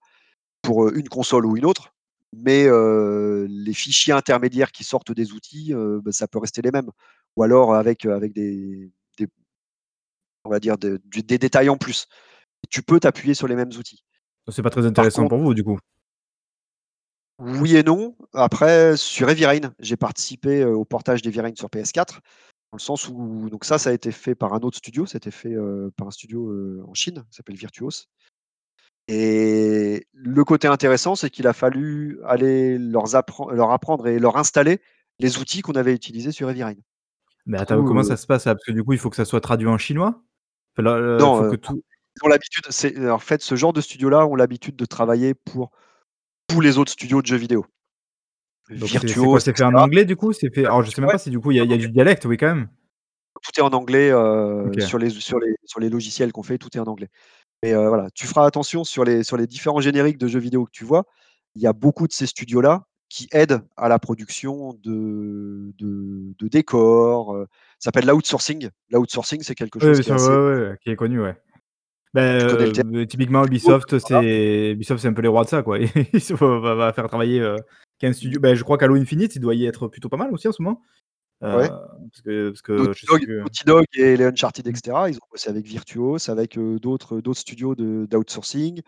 [0.62, 1.94] pour, une console ou une autre,
[2.36, 2.66] mais
[3.48, 6.90] les fichiers intermédiaires qui sortent des outils, bah, ça peut rester les mêmes
[7.36, 9.28] ou alors avec, avec des des
[10.44, 12.06] on va dire des détails en plus.
[12.70, 14.04] Tu peux t'appuyer sur les mêmes outils.
[14.50, 15.78] C'est pas très intéressant contre pour vous du coup?
[17.38, 18.16] oui et non.
[18.32, 22.20] Après, sur Heavy Rain, j'ai participé, au portage d'Heavy Rain sur PS4, dans
[22.76, 25.54] le sens où donc ça, ça a été fait par un autre studio, c'était fait,
[25.96, 28.08] par un studio, en Chine, qui s'appelle Virtuos
[29.08, 34.80] et le côté intéressant, c'est qu'il a fallu aller leur apprendre et leur installer
[35.18, 36.74] les outils qu'on avait utilisés sur Rain.
[37.46, 38.44] Mais attends, comment heu ça se passe?
[38.44, 40.22] Parce que du coup, il faut que ça soit traduit en chinois?
[40.76, 41.82] Là, non, faut heu, que tout
[42.20, 45.70] ils ont l'habitude c'est en fait, ce genre de studio-là ont l'habitude de travailler pour
[46.48, 47.64] tous les autres studios de jeux vidéo.
[48.70, 50.32] Donc c'est fait en anglais du coup?
[50.32, 51.78] C'est fait alors je sais même Ouais, pas si du coup il y a y
[51.78, 52.68] du dialecte, oui quand même?
[53.42, 54.10] Tout est en anglais,
[54.80, 57.08] sur les sur les sur les logiciels qu'on fait, tout est en anglais.
[57.62, 60.64] Mais, heu, voilà, tu feras attention sur les sur les différents génériques de jeux vidéo
[60.64, 61.04] que tu vois,
[61.56, 66.48] il y a beaucoup de ces studios-là qui aident à la production de de de
[66.48, 67.46] décors, heu,
[67.80, 68.68] ça s'appelle l'outsourcing.
[68.90, 70.96] L'outsourcing, c'est quelque Oui, chose bien qui est sûr, assez ouais, ouais, ouais, qui est
[70.96, 71.36] connu, ouais.
[72.14, 72.84] Bah, tu connais le terme?
[72.94, 75.78] heu, typiquement Ubisoft, c'est Ubisoft, c'est un peu les rois de ça, quoi.
[76.14, 77.56] Ils se va va faire travailler, heu,
[77.98, 78.40] 15 studios.
[78.40, 80.62] Bah, je crois qu'Halo Infinite, il doit y être plutôt pas mal aussi en ce
[80.62, 80.82] moment.
[81.42, 81.70] Heu, Ouais.
[82.10, 85.16] parce que parce que Naughty je sais Dog Naughty et les Uncharted et cetera, ils
[85.16, 88.82] ont bossé avec Virtuos, avec, heu, d'autres d'autres studios de d'outsourcing.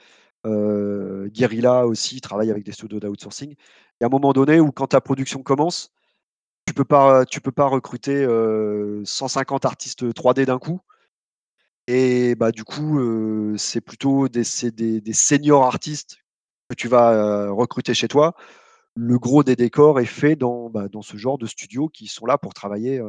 [0.47, 3.53] Heu, Guerrilla aussi travaille avec des studios d'outsourcing.
[3.53, 3.57] Il
[4.03, 5.91] y a un moment donné où quand ta production commence,
[6.67, 10.81] tu peux pas tu peux pas recruter, heu, 150 artistes 3D d'un coup
[11.89, 13.01] et bah, du coup,
[13.57, 16.19] c'est plutôt des des des seniors artistes
[16.69, 18.35] que tu vas, recruter chez toi.
[18.97, 22.27] Le gros des décors est fait dans, bah, dans ce genre de studios qui sont
[22.27, 23.01] là pour travailler,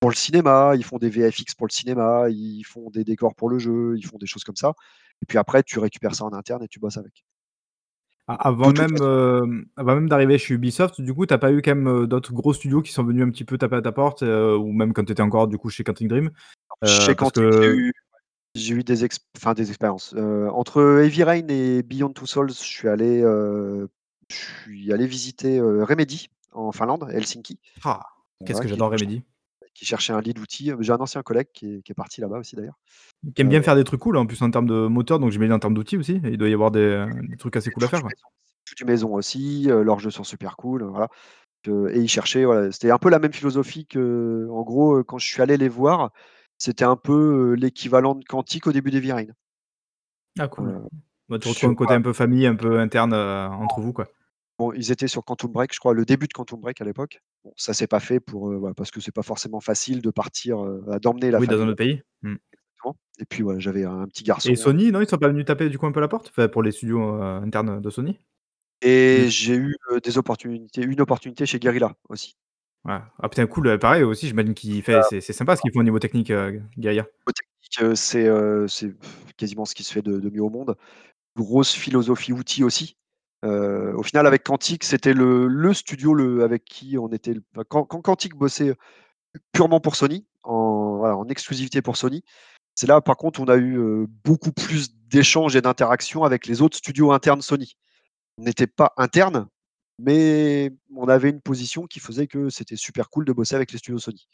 [0.00, 0.74] pour le cinéma.
[0.76, 4.06] Ils font des VFX pour le cinéma, ils font des décors pour le jeu, ils
[4.06, 4.74] font des choses comme ça
[5.22, 7.24] et puis après tu récupères ça en interne et tu bosses avec.
[8.28, 8.96] Avant même,
[9.76, 12.52] avant même d'arriver chez Ubisoft, du coup, tu as pas eu quand même, d'autres gros
[12.52, 15.12] studios qui sont venus un petit peu taper à ta porte, ou même quand tu
[15.12, 16.30] étais encore du coup chez Quantic Dream?
[16.84, 17.92] chez Heu, parce Quantic, j'ai que eu
[18.56, 20.12] j'ai eu des enfin des expériences.
[20.14, 23.22] Entre Heavy Rain et Beyond Two Souls, je suis allé,
[24.30, 27.58] je suis allé visiter, heu, Remedy en Finlande, Helsinki.
[27.84, 28.02] ah!
[28.44, 29.24] Qu'est-ce Voilà, que qui j'adore Remedy.
[29.74, 30.72] qui cherchait un lead outil.
[30.80, 32.78] J'ai un ancien collègue qui est qui est parti là-bas aussi d'ailleurs.
[33.34, 35.30] Qui aime bien Heu faire des trucs cool, en plus en termes de moteur, donc
[35.30, 36.20] j'imagine en termes d'outils aussi?
[36.24, 38.04] Il doit y avoir des, heu, des trucs assez C'est cool à tout faire, du
[38.04, 38.26] maison.
[38.44, 41.08] C'est tout du maison aussi, heu, leurs jeux sont super cool, heu, voilà.
[41.64, 45.04] Que et ils cherchaient, voilà, c'était un peu la même philosophie que en gros, heu,
[45.04, 46.12] quand je suis allé les voir,
[46.58, 49.26] c'était un peu, heu, l'équivalent de Quantic au début d'Heavy Rain.
[50.38, 50.72] Ah cool.
[50.72, 50.88] Heu,
[51.28, 54.06] Bah, tu retrouves un côté un peu famille, un peu interne, heu, entre vous, quoi.
[54.58, 57.20] Bon, ils étaient sur Quantum Break, je crois, le début de Quantum Break à l'époque.
[57.44, 60.58] Bon, ça s'est pas fait pour, voilà, parce que c'est pas forcément facile de partir,
[60.58, 62.02] voilà, d'emmener la Oui, dans famille un là autre pays.
[62.24, 65.68] Exactement et puis j'avais un petit Et garçon Sony, non, ils sont pas venus taper
[65.68, 66.28] du coup un peu la porte?
[66.28, 68.18] Enfin, pour les studios, internes de Sony?
[68.82, 72.36] Et que j'ai eu, des opportunités une opportunité chez Guerrilla aussi.
[72.84, 72.98] ouais.
[73.18, 75.98] Ah putain cool, pareil aussi j'imagine qu'ils fait c'est sympa ce qu'ils font au niveau
[75.98, 77.06] technique, heu, Guerilla.
[77.26, 78.28] Niveau technique, c'est,
[79.36, 80.76] quasiment ce qui se fait de de mieux au monde.
[81.36, 82.96] Grosse philosophie outil aussi.
[83.44, 87.34] Heu, au final avec Quantic, c'était le le studio le avec qui on était
[87.68, 88.74] quand quand Quantic bossait
[89.52, 92.22] purement pour Sony, en voilà, en exclusivité pour Sony,
[92.74, 96.62] c'est là par contre on a eu, heu, beaucoup plus d'échanges et d'interactions avec les
[96.62, 97.76] autres studios internes Sony.
[98.38, 99.46] On n'était pas internes,
[99.98, 103.78] mais on avait une position qui faisait que c'était super cool de bosser avec les
[103.78, 104.26] studios Sony.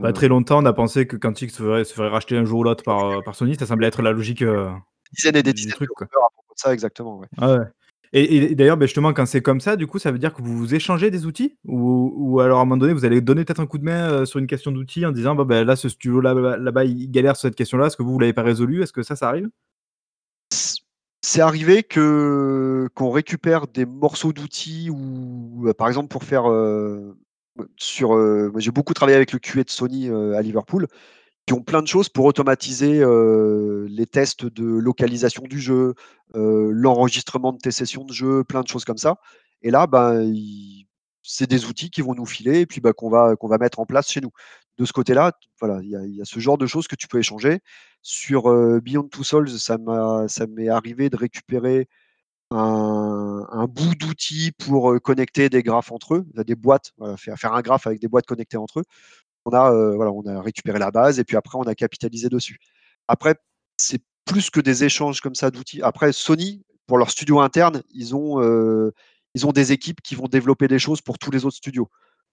[0.00, 2.44] Bah, très Heu, longtemps on a pensé que Quantic se ferait se ferait racheter un
[2.44, 4.42] jour ou l'autre par, Sony, ça semblait être la logique,
[5.12, 6.06] dizaines et des dizaines de truc, quoi.
[6.06, 7.28] à propos de ça, exactement, ouais.
[8.12, 10.40] Et et d'ailleurs, beh, justement, quand c'est comme ça, du coup, ça veut dire que
[10.40, 11.56] vous vous échangez des outils?
[11.66, 14.10] Ou ou alors à un moment donné, vous allez donner peut-être un coup de main,
[14.22, 16.84] heu, sur une question d'outil en disant: «Bon, bah, là, ce studio là là là-bas,
[16.84, 19.14] il galère sur cette question-là, est-ce que vous, vous l'avez pas résolu?» est-ce que ça,
[19.16, 19.48] ça arrive?
[21.22, 27.18] C'est arrivé que qu'on récupère des morceaux d'outils ou, heu, par exemple pour faire, heu,
[27.76, 30.86] sur, moi j'ai beaucoup travaillé avec le QA de Sony, à Liverpool,
[31.48, 35.94] qui ont plein de choses pour automatiser, heu, les tests de localisation du jeu,
[36.36, 39.16] heu, l'enregistrement de tes sessions de jeu, plein de choses comme ça.
[39.62, 40.30] Et là, ben,
[41.22, 43.86] c'est des outils qu'ils vont nous filer et puis, bah, qu'on va va mettre en
[43.86, 44.30] place chez nous.
[44.78, 47.60] De ce côté-là, voilà, il y a ce genre de choses que tu peux échanger.
[48.02, 51.88] Sur, heu, Beyond Two Souls, ça m'a m'est arrivé de récupérer
[52.52, 58.00] un bout d'outil pour, connecter des graphes entre eux, des boîtes, faire un graphe avec
[58.00, 58.84] des boîtes connectées entre eux.
[59.48, 62.28] On a, heu, voilà, on a récupéré la base et puis après on a capitalisé
[62.28, 62.58] dessus.
[63.08, 63.34] Après,
[63.76, 65.82] c'est plus que des échanges comme ça d'outils.
[65.82, 70.78] Après Sony, pour leur studio interne, ils ont, ont des équipes qui vont développer des
[70.78, 71.88] choses pour tous les autres studios.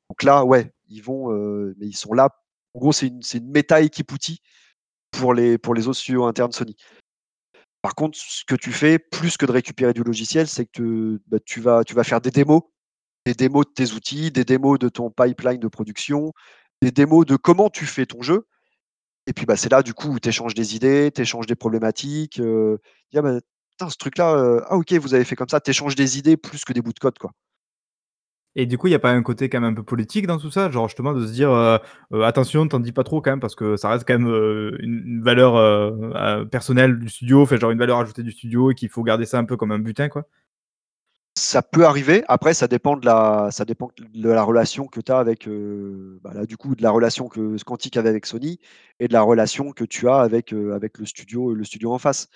[0.09, 2.29] Donc là, ouais, ils vont, heu, mais ils sont là
[2.75, 4.41] en gros, c'est une c'est une méta équipe outil
[5.11, 6.75] pour les pour les autres studios internes Sony.
[7.81, 11.37] Par contre, ce que tu fais, plus que de récupérer du logiciel, c'est que, bah,
[11.45, 12.63] tu vas tu vas faire des démos,
[13.25, 16.33] des démos de tes outils, des démos de ton pipeline de production,
[16.85, 18.47] des démos de comment tu fais ton jeu
[19.27, 21.55] et puis, bah, c'est là, du coup, où tu échanges des idées, tu échanges des
[21.55, 23.39] problématiques, dire: «Bah,
[23.89, 25.61] ce truc-là, ah OK, vous avez fait comme ça».
[25.61, 27.31] Tu échanges des idées plus que des bouts de code, quoi.
[28.57, 30.37] Et du coup, il y a pas un côté quand même un peu politique dans
[30.37, 30.69] tout ça?
[30.71, 31.51] Genre justement de se dire,
[32.23, 34.27] «Attention, t'en dis pas trop quand même parce que ça reste quand même,
[34.79, 38.89] une une valeur, personnelle du studio, enfin genre une valeur ajoutée du studio et qu'il
[38.89, 40.25] faut garder ça un peu comme un butin, quoi?»
[41.37, 45.11] Ça peut arriver, après ça dépend de la ça dépend de la relation que tu
[45.11, 48.57] as avec, heu, bah, là, du coup, de la relation que Quantic avait avec Sony
[49.01, 51.97] et de la relation que tu as avec, heu, avec le studio le studio en
[51.97, 52.29] face.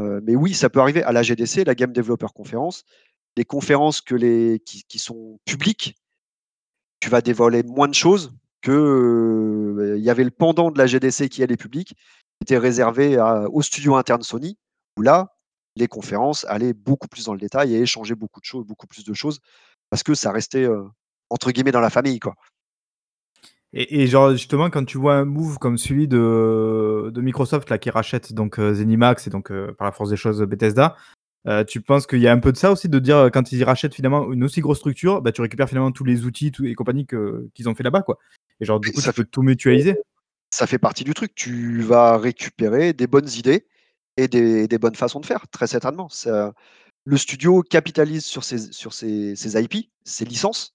[0.00, 1.02] Heu, mais oui, ça peut arriver.
[1.04, 2.84] À la GDC, la Game Developer Conference,
[3.36, 5.96] les conférences que les qui sont publiques,
[7.00, 8.32] tu vas dévoiler moins de choses
[8.62, 12.58] que, il y avait le pendant de la GDC qui, elle, est publique, qui était
[12.58, 14.58] réservé à aux studios internes Sony,
[14.98, 15.32] où là,
[15.76, 19.04] les conférences allaient beaucoup plus dans le détail et échanger beaucoup de choses beaucoup plus
[19.04, 19.40] de choses
[19.88, 20.68] parce que ça restait,
[21.30, 22.34] entre guillemets «dans la famille», quoi.
[23.72, 27.78] Et et genre, justement, quand tu vois un move comme celui de de Microsoft là,
[27.78, 30.96] qui rachète donc ZeniMax et donc par la force des choses, Bethesda,
[31.66, 33.94] tu penses qu'il y a un peu de ça aussi, de dire, quand ils rachètent
[33.94, 37.48] finalement une aussi grosse structure, bah, tu récupères finalement tous les outils, et compagnie que
[37.54, 38.18] qu'ils ont fait là-bas, quoi?
[38.60, 39.98] Et genre, du coup, ça tu fait peux tout mutualiser?
[40.50, 41.34] ça fait partie du truc.
[41.34, 43.66] Tu vas récupérer des bonnes idées
[44.22, 46.08] et des des bonnes façons de faire, très certainement.
[46.08, 46.52] Ça
[47.04, 50.74] le studio capitalise sur ses sur ses ses IP, ses licences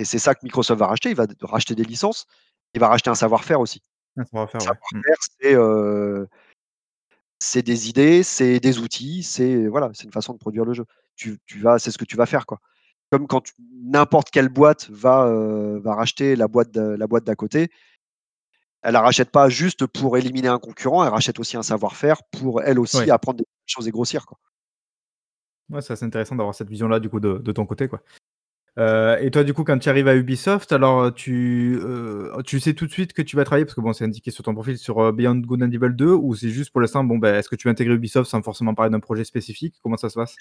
[0.00, 1.10] et c'est ça que Microsoft va racheter.
[1.10, 2.26] Il va racheter des licences,
[2.72, 3.82] il va racheter un savoir-faire aussi.
[4.16, 4.66] Un savoir-faire, ouais.
[4.66, 5.02] Mmh.
[5.52, 6.28] Savoir-faire,
[7.42, 10.86] c'est, des idées, c'est des outils, c'est voilà, c'est une façon de produire le jeu.
[11.16, 12.60] Tu tu vas c'est ce que tu vas faire, quoi.
[13.10, 13.52] Comme quand tu
[13.84, 17.70] n'importe quelle boîte va, heu, va racheter la boîte de la boîte d'à côté
[18.82, 22.62] elle la rachète pas juste pour éliminer un concurrent, elle rachète aussi un savoir-faire pour,
[22.62, 23.10] elle aussi, Ouais.
[23.10, 24.38] apprendre des choses et grossir, quoi.
[25.68, 28.02] Ouais, c'est assez intéressant d'avoir cette vision-là, du coup, de de ton côté, quoi.
[28.78, 32.74] Heu et toi, du coup, quand tu arrives à Ubisoft, alors, tu, heu, tu sais
[32.74, 33.66] tout de suite que tu vas travailler?
[33.66, 36.12] Parce que bon, c'est indiqué sur ton profil sur, heu, Beyond Good and Evil 2
[36.14, 38.74] ou c'est juste pour l'instant, bon, bah, est-ce que tu vas intégrer Ubisoft sans forcément
[38.74, 39.76] parler d'un projet spécifique?
[39.82, 40.36] Comment ça se passe?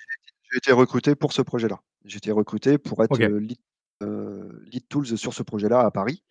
[0.52, 1.80] J'ai été recruté pour ce projet-là.
[2.06, 6.24] J'ai été recruté pour être, lead tools sur ce projet-là à Paris.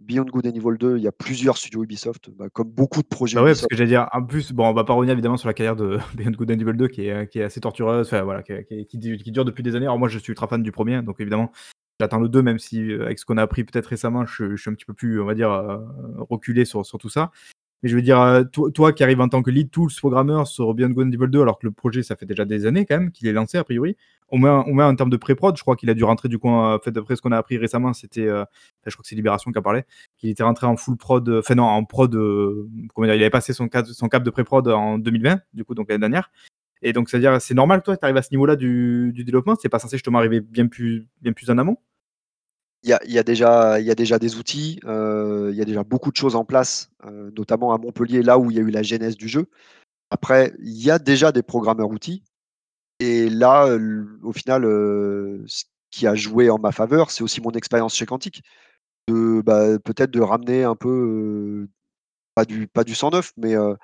[0.00, 3.06] Beyond Good and Evil 2, il y a plusieurs studios Ubisoft, bah, comme beaucoup de
[3.06, 5.36] projets Bah, ouais, parce que j'allais dire, en plus, bon, on va pas revenir évidemment
[5.36, 7.60] sur la carrière de Beyond Good and Evil 2 qui est, heu, qui est assez
[7.60, 9.86] tortureuse, voilà, qui dure depuis des années.
[9.86, 11.52] Alors moi, je suis ultra fan du 1er, donc évidemment,
[12.00, 14.60] j'attends le 2 même si, heu, avec ce qu'on a appris peut-être récemment, je je
[14.60, 15.84] suis un petit peu plus, on va dire, heu,
[16.30, 17.30] reculé sur sur tout ça.
[17.86, 20.48] Mais je veux dire, heu, toi toi qui arrives en tant que lead tools programmeur
[20.48, 22.84] sur Beyond Good and Evil 2 alors que le projet, ça fait déjà des années
[22.84, 23.96] quand même qu'il est lancé a priori.
[24.28, 26.74] Au moins en termes de pré-prod, je crois qu'il a dû rentrer du coup en
[26.74, 28.46] enfin d'après ce qu'on a appris récemment, c'était, enfin
[28.86, 29.84] je crois que c'est Libération qui en parlait,
[30.18, 32.12] qu'il était rentré en full prod, heu, enfin non, en prod?
[32.12, 36.00] Il avait passé son cap son cap de pré-prod en 2020, du coup, donc l'année
[36.00, 36.32] dernière.
[36.82, 39.24] Et donc c'est à dire, c'est normal toi, tu arrives à ce niveau-là du du
[39.24, 39.54] développement?
[39.60, 41.78] C'est pas censé justement arriver bien plus bien plus en amont?
[42.82, 46.10] Il y a déjà y a déjà des outils, heu, il y a déjà beaucoup
[46.12, 48.82] de choses en place, heu, notamment à Montpellier, là où il y a eu la
[48.82, 49.46] genèse du jeu.
[50.10, 52.24] Après, il y a déjà des programmeurs outils
[53.00, 53.76] et là,
[54.22, 58.06] au final, heu, ce qui a joué en ma faveur, c'est aussi mon expérience chez
[58.06, 58.42] Quantic.
[59.08, 61.68] De, bah, peut-être de ramener un peu,
[62.34, 63.76] pas du pas du sang neuf, mais, heu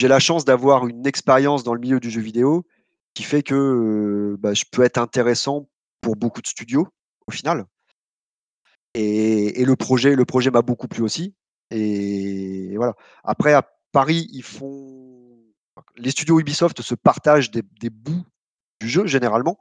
[0.00, 2.64] j'ai la chance d'avoir une expérience dans le milieu du jeu vidéo
[3.14, 5.68] qui fait que, bah, je peux être intéressant
[6.00, 6.88] pour beaucoup de studios,
[7.26, 7.66] au final.
[8.94, 11.34] Et et le projet le projet m'a beaucoup plu aussi
[11.70, 12.94] et voilà.
[13.24, 13.62] Après à
[13.92, 15.38] Paris, ils font
[15.96, 18.24] les studios Ubisoft se partagent des des bouts
[18.80, 19.58] du jeu généralement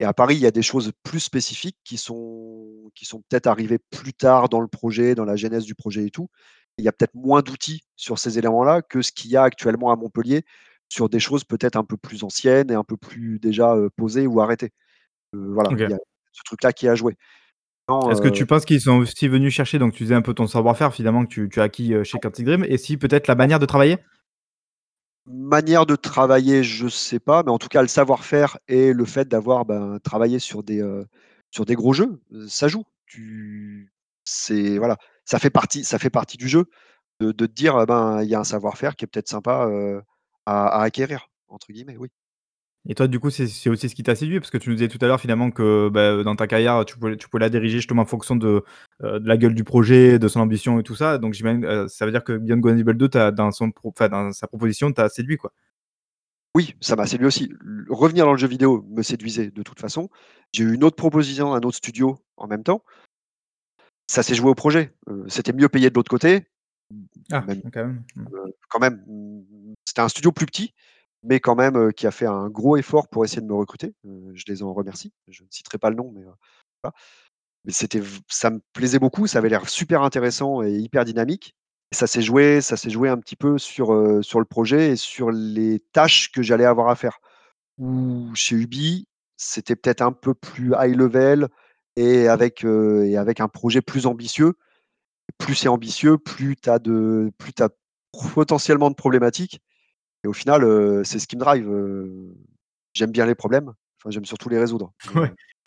[0.00, 3.46] et à Paris, il y a des choses plus spécifiques qui sont qui sont peut-être
[3.46, 6.28] arrivées plus tard dans le projet, dans la genèse du projet et tout.
[6.78, 9.92] Il y a peut-être moins d'outils sur ces éléments-là que ce qu'il y a actuellement
[9.92, 10.44] à Montpellier,
[10.88, 14.26] sur des choses peut-être un peu plus anciennes et un peu plus déjà, heu, posées
[14.26, 14.72] ou arrêtées.
[15.34, 15.90] Heu, voilà, il OK.
[15.90, 15.98] y a
[16.32, 17.16] ce truc-là qui a joué.
[18.08, 20.32] Est-ce que heu tu penses qu'ils sont aussi venus chercher, donc tu disais un peu
[20.34, 23.26] ton savoir-faire finalement que tu tu as acquis, heu, chez Quantic Dream et si peut-être
[23.28, 23.98] la manière de travailler?
[25.26, 29.28] Manière de travailler, je sais pas, mais en tout cas le savoir-faire et le fait
[29.28, 31.06] d'avoir, ben, travaillé sur des, heu,
[31.50, 32.84] sur des gros jeux, ça joue.
[33.06, 33.92] Tu
[34.24, 36.64] c'est voilà, ça fait partie ça fait partie du jeu
[37.20, 39.68] de de te dire, ben, il y a un savoir-faire qui est peut-être sympa,
[40.46, 42.10] à «acquérir» entre guillemets, oui.
[42.88, 44.40] Et toi, du coup, c'est c'est aussi ce qui t'a séduit?
[44.40, 46.96] Parce que tu nous disais tout à l'heure finalement que, bah, dans ta carrière, tu
[46.98, 48.64] pouvais tu pouvais la diriger justement en fonction de,
[49.02, 51.18] heu, de la gueule du projet, de son ambition et tout ça.
[51.18, 53.70] Donc j'imagine, heu, ça veut dire que Beyond Good and Evil 2 t'a dans son
[53.70, 55.52] pro enfin dans sa proposition, t'a séduit, quoi?
[56.56, 57.52] Oui, ça m'a séduit aussi.
[57.88, 60.08] Revenir dans le jeu vidéo me séduisait de toute façon.
[60.52, 62.82] J'ai eu une autre proposition, un autre studio en même temps.
[64.08, 66.46] Ça s'est joué au projet, heu, c'était mieux payé de l'autre côté,
[67.30, 68.02] Ah, même, quand même.
[68.16, 68.22] Mmh.
[68.34, 70.74] heu, quand même, mmh, c'était un studio plus petit,
[71.22, 73.94] mais quand même, heu, qui a fait un gros effort pour essayer de me recruter.
[74.06, 75.12] Heu, je les en remercie.
[75.28, 76.24] Je ne citerai pas le nom, mais.
[77.64, 81.54] Mais c'était ça me plaisait beaucoup, ça avait l'air super intéressant et hyper dynamique.
[81.92, 85.30] Ça s'est joué ça s'est joué un petit peu sur, sur le projet et sur
[85.30, 87.18] les tâches que j'allais avoir à faire.
[87.78, 89.06] Où chez Ubi,
[89.36, 91.48] c'était peut-être un peu plus high level
[91.96, 94.54] et avec, et avec un projet plus ambitieux.
[95.38, 97.70] Plus c'est ambitieux, plus tu de plus as
[98.34, 99.60] potentiellement de problématiques
[100.24, 100.62] et au final,
[101.04, 101.68] c'est ce qui me drive,
[102.94, 104.92] j'aime bien les problèmes, enfin j'aime surtout les résoudre,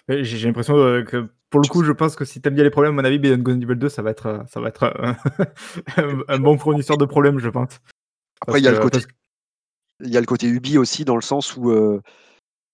[0.09, 0.75] Ouais, j'ai l'impression,
[1.05, 3.05] que pour le coup, je pense que si tu aimes bien les problèmes, à mon
[3.05, 5.13] avis, Beyond Good Evil 2, ça va être, ça va être, heu,
[6.27, 7.80] un un bon fournisseur de problèmes, je pense.
[8.41, 9.13] après il y a le côté parce que
[10.03, 11.71] il y a le côté Ubi aussi dans le sens où,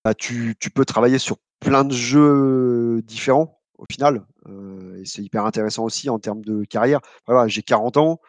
[0.04, 5.46] bah, tu tu peux travailler sur plein de jeux différents au final, et c'est hyper
[5.46, 7.00] intéressant aussi en termes de carrière.
[7.28, 8.20] Voilà, j'ai 40 ans,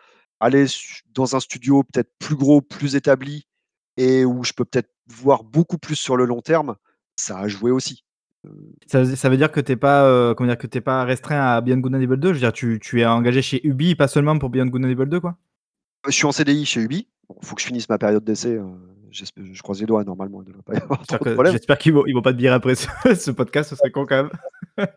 [0.41, 0.67] aller
[1.15, 3.47] dans un studio peut-être plus gros, plus établi
[3.97, 6.77] et où je peux peut-être voir beaucoup plus sur le long terme,
[7.17, 8.05] ça a joué aussi.
[8.47, 10.59] Heu Ça veut ça veut dire que tu es pas, heu, comment dire?
[10.59, 12.29] Que tu es pas restreint à Beyond Good and Evil 2?
[12.29, 14.89] Je veux dire, tu tu es engagé chez Ubi, pas seulement pour Beyond Good and
[14.89, 15.37] Evil 2, quoi?
[16.07, 17.09] je suis en CDI chez Ubi.
[17.29, 18.59] Bon, faut que je finisse ma période d'essai,
[19.11, 22.55] j'esp je croise les doigts, normalement, il J'espère qu'ils vont ils vont pas te virer
[22.55, 24.89] après ce ce podcast, ce serait con quand même.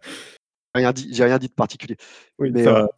[0.74, 1.98] Rien dit j'ai rien dit de particulier.
[2.40, 2.90] Oui, Mais, ça va.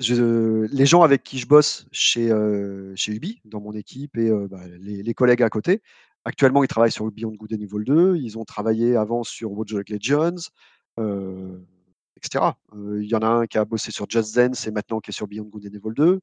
[0.00, 4.28] Je les gens avec qui je bosse chez, heu, chez Ubi, dans mon équipe et
[4.30, 5.82] heu, bah, les les collègues à côté,
[6.24, 9.72] actuellement, ils travaillent sur Beyond Good and Evil 2, ils ont travaillé avant sur Watch
[9.72, 10.34] Dogs Legions,
[10.98, 11.64] heu,
[12.16, 12.58] et cetera.
[12.74, 15.10] Heu, il y en a un qui a bossé sur Just Dance et maintenant qui
[15.10, 16.20] est sur Beyond Good and Evil 2.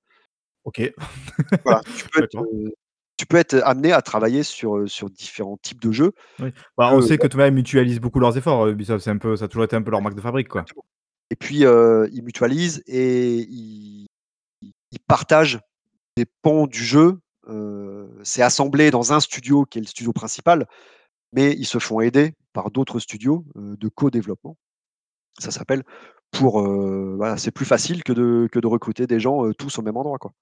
[0.65, 0.81] OK.
[1.64, 2.45] Voilà, tu peux être, D'accord.
[2.53, 2.73] heu,
[3.18, 6.49] tu peux être amené à travailler sur, sur différents types de jeux Oui.
[6.77, 9.18] Bah, on sait que tout de même, ils mutualisent beaucoup leurs efforts, Ubisoft, c'est un
[9.18, 10.65] peu ça a toujours été un peu leur marque de fabrique, quoi.
[10.65, 10.85] exactement.
[11.31, 14.07] Et puis, heu, ils mutualisent et ils
[15.07, 15.59] partagent
[16.17, 17.19] des pans du jeu.
[17.47, 20.67] Heu, c'est assemblé dans un studio qui est le studio principal,
[21.33, 24.57] mais ils se font aider par d'autres studios, heu, de co-développement,
[25.39, 25.83] ça s'appelle,
[26.31, 29.97] pour, voilà, c'est plus facile que de que de recruter des gens, tous au même
[29.97, 30.33] endroit, quoi.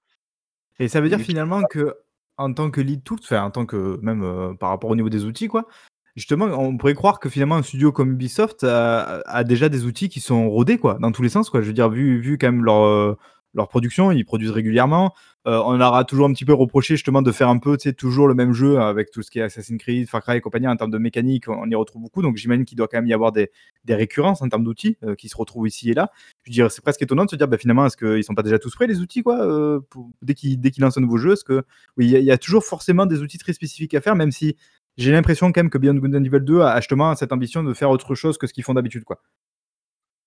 [0.80, 4.56] Et ça veut dire finalement qu'en tant que lead tools, enfin en tant que même,
[4.58, 5.66] par rapport au niveau des outils quoi,
[6.16, 10.20] justement on pourrait croire que finalement un studio comme Ubisoft a déjà des outils qui
[10.20, 11.60] sont rodés quoi, dans tous les sens quoi.
[11.62, 13.16] Je veux dire vu vu quand même leur, heu,
[13.54, 15.12] leur production, ils produisent régulièrement.
[15.48, 17.84] Heu, on leur a toujours un petit peu reproché justement de faire un peu, tu
[17.88, 20.40] sais, toujours le même jeu avec tout ce qui est Assassin's Creed, Far Cry et
[20.42, 23.06] compagnie en termes de mécanique, on y retrouve beaucoup donc j'imagine qu'il doit quand même
[23.06, 23.50] y avoir des
[23.84, 26.10] des récurrences en termes d'outils, heu, qui se retrouvent ici et là.
[26.44, 28.42] Je veux dire, c'est presque étonnant de se dire, bah, finalement, est-ce qu'ils sont pas
[28.42, 31.32] déjà tous prêts les outils quoi, heu, pour dès qu'ils lancent un nouveau jeu?
[31.32, 31.62] Est-ce que
[31.96, 34.56] oui, il y a toujours forcément des outils très spécifiques à faire, même si
[34.96, 37.74] j'ai l'impression quand même que Beyond Good and Evil 2 a justement cette ambition de
[37.74, 39.20] faire autre chose que ce qu'ils font d'habitude, quoi.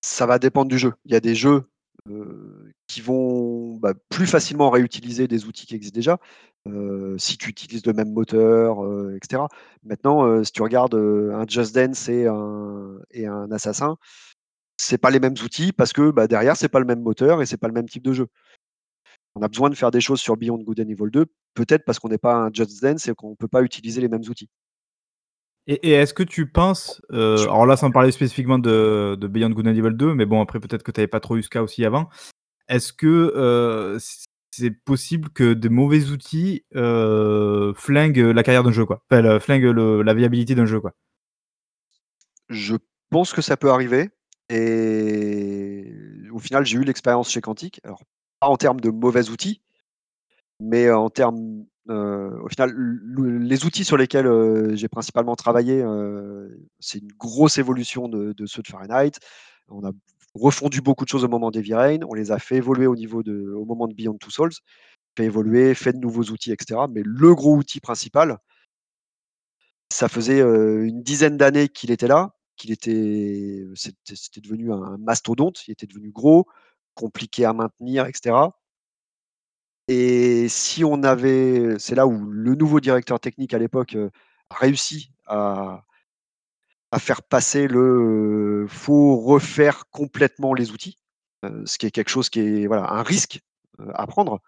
[0.02, 0.94] Ça va dépendre du jeu.
[1.06, 1.64] Il y a des jeux,
[2.10, 6.20] heu, qui vont, bah, plus facilement réutiliser des outils qui existent déjà,
[6.68, 9.48] heu, si tu utilises le même moteur, heu, et cetera.
[9.84, 13.96] Maintenant, si tu regardes, un Just Dance et un et un Assassin,
[14.78, 17.46] c'est pas les mêmes outils parce que, bah, derrière, c'est pas le même moteur et
[17.48, 18.28] c'est pas le même type de jeu.
[19.36, 21.98] On a besoin de faire des choses sur Beyond Good and Evil 2, peut-être parce
[22.00, 24.50] qu'on n'est pas un Just Dance et qu'on peut pas utiliser les mêmes outils.
[25.68, 29.52] Et et est-ce que tu penses, heu, alors là, sans parler spécifiquement de de Beyond
[29.52, 31.50] Good and Evil 2, mais bon, après peut-être que tu avais pas trop eu ce
[31.50, 32.10] cas aussi avant.
[32.70, 38.72] Est-ce que, heu, c c'est possible que de mauvais outils, heu, flinguent la carrière d'un
[38.74, 39.04] jeu, quoi?
[39.12, 40.94] Enfin, flinguent le la viabilité d'un jeu, quoi?
[42.50, 42.76] Je
[43.10, 44.10] pense que ça peut arriver
[44.50, 45.94] et
[46.32, 47.80] au final, j'ai eu l'expérience chez Quantic.
[47.84, 48.02] Alors,
[48.48, 49.62] en termes de mauvais outils,
[50.60, 55.84] mais en termes, au final, le les outils sur lesquels, j'ai principalement travaillé,
[56.80, 59.14] c'est une grosse évolution de ceux de Fahrenheit.
[59.68, 59.92] On a
[60.34, 63.54] refondu beaucoup de choses au moment d'Heavy on les a fait évoluer au niveau de
[63.54, 64.52] au moment de Beyond Two Souls,
[65.18, 66.88] fait évoluer, fait de nouveaux outils et cetera.
[66.88, 68.40] Mais le gros outil principal,
[69.92, 75.72] ça faisait, une dizaine d'années qu'il était là, qu'il était c'était devenu un mastodonte, il
[75.72, 76.48] était devenu gros,
[76.96, 78.58] compliqué à maintenir et cetera
[79.88, 84.12] et si on avait c'est là où le nouveau directeur technique à l'époque, heu,
[84.50, 85.84] a réussi à
[86.92, 90.98] à faire passer le, heu, faut refaire complètement les outils,
[91.46, 93.40] heu, ce qui est quelque chose qui est voilà, un risque,
[93.96, 94.42] à prendre.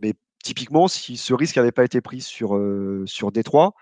[0.00, 2.60] Mais typiquement, si ce risque n'avait pas été pris sur,
[3.06, 3.74] sur Détroit,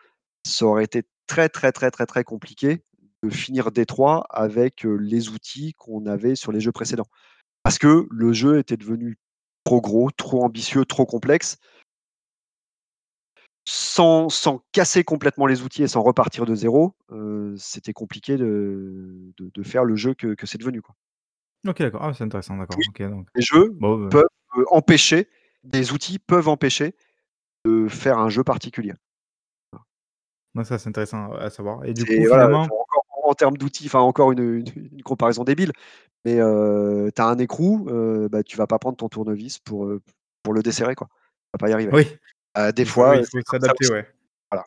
[0.45, 2.85] ça aurait été très, très, très, très, très compliqué
[3.23, 7.09] de finir Détroit avec, les outils qu'on avait sur les jeux précédents.
[7.67, 9.19] Parce que le jeu était devenu
[9.65, 11.59] trop gros, trop ambitieux, trop complexe.
[13.65, 19.33] Sans sans casser complètement les outils et sans repartir de zéro, heu, c'était compliqué de
[19.37, 20.95] de de faire le jeu que que c'est devenu, quoi.
[21.67, 22.05] OK, d'accord.
[22.05, 22.77] Ah, c'est intéressant, d'accord.
[22.79, 25.29] Oui, OK, donc les jeux bon, peuvent, heu, empêcher
[25.65, 26.95] des outils peuvent empêcher
[27.65, 28.93] de faire un jeu particulier.
[30.63, 32.86] Ça, c'est intéressant à savoir et du coup, voilà, finalement
[33.27, 35.73] en termes d'outils, enfin encore une, une une comparaison débile,
[36.25, 39.89] mais tu as un écrou, heu, bah, tu vas pas prendre ton tournevis pour,
[40.43, 41.09] pour le desserrer, quoi.
[41.09, 41.93] Tu vas pas y arriver.
[41.93, 42.07] oui,
[42.75, 44.07] des fois, il faut s'adapter, ouais.
[44.51, 44.65] Voilà.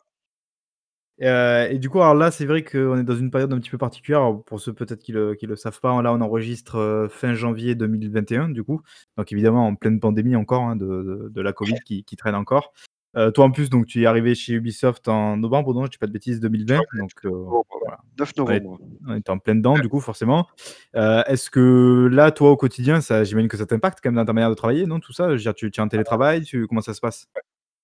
[1.70, 3.76] Et du coup, alors là, c'est vrai qu'on est dans une période un petit peu
[3.78, 4.20] particulière.
[4.20, 7.74] Alors pour ceux peut-être qui le qui le savent pas, là, on enregistre, fin janvier
[7.74, 8.80] 2021 du coup.
[9.18, 12.34] Donc évidemment en pleine pandémie encore, hein, de de de la covid qui qui traîne
[12.34, 12.72] encore.
[13.16, 15.98] Heu, toi en plus donc tu es arrivé chez Ubisoft en novembre, non, je dis
[15.98, 17.78] pas de bêtises, 2020 Ouais, donc heu, novembre, ouais.
[17.82, 17.98] voilà.
[18.18, 18.78] 9 On est novembre.
[19.08, 20.46] on était en plein dedans du coup forcément.
[20.94, 24.32] Heu, est-ce que là, toi au quotidien, j'imagine que ça t'impacte quand même dans ta
[24.32, 25.28] manière de travailler, non, tout ça?
[25.28, 27.26] Je veux dire tu tu es en télétravail, tu comment ça se passe?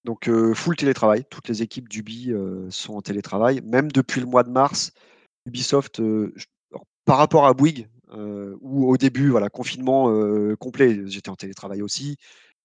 [0.05, 1.25] Donc full télétravail.
[1.29, 2.33] Toutes les équipes d'Ubi,
[2.71, 3.61] sont en télétravail.
[3.65, 4.93] Même depuis le mois de mars,
[5.47, 6.01] Ubisoft,
[7.05, 7.89] par rapport à Bouygues,
[8.61, 10.09] où au début, voilà, confinement,
[10.57, 12.17] complet, j'étais en télétravail aussi.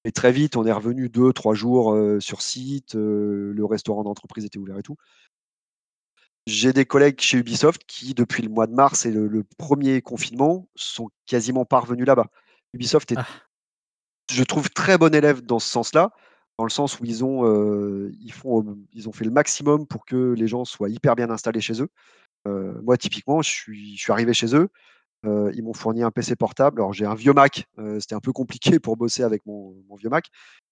[0.06, 4.46] Et très vite, on est revenu 2-3 jours, heu, sur site, heu, le restaurant d'entreprise
[4.46, 4.96] était ouvert et tout.
[6.48, 10.02] J'ai des collègues chez Ubisoft qui, depuis le mois de mars et le le 1er
[10.02, 12.26] confinement, sont quasiment pas revenus là-bas.
[12.74, 13.52] Ubisoft est Ah!
[14.30, 16.12] je trouve très bon élève dans ce sens-là,
[16.58, 20.06] dans le sens où ils ont, heu, ils font, ils ont fait le maximum pour
[20.06, 21.90] que les gens soient hyper bien installés chez eux.
[22.48, 24.70] Heu, moi typiquement, je suis je suis arrivé chez eux,
[25.26, 26.82] heu, ils m'ont fourni un PC portable.
[26.82, 29.96] Alors j'ai un vieux Mac, heu, c'était un peu compliqué pour bosser avec mon mon
[29.96, 30.28] vieux Mac.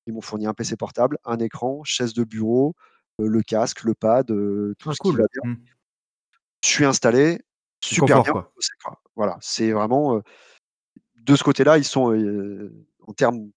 [0.08, 2.76] Ils m'ont fourni un PC portable, un écran, chaise de bureau,
[3.22, 5.44] heu, le casque, le pad, tout Ah ce qui va bien.
[5.44, 5.56] Mmh.
[6.64, 7.40] Je suis installé,
[7.82, 8.54] super confort, bien quoi.
[8.84, 9.02] quoi.
[9.16, 10.22] Voilà, c'est vraiment,
[11.18, 12.14] de ce côté-là, ils sont,
[13.08, 13.52] en termes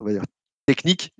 [0.00, 0.22] on va dire
[0.66, 1.12] technique,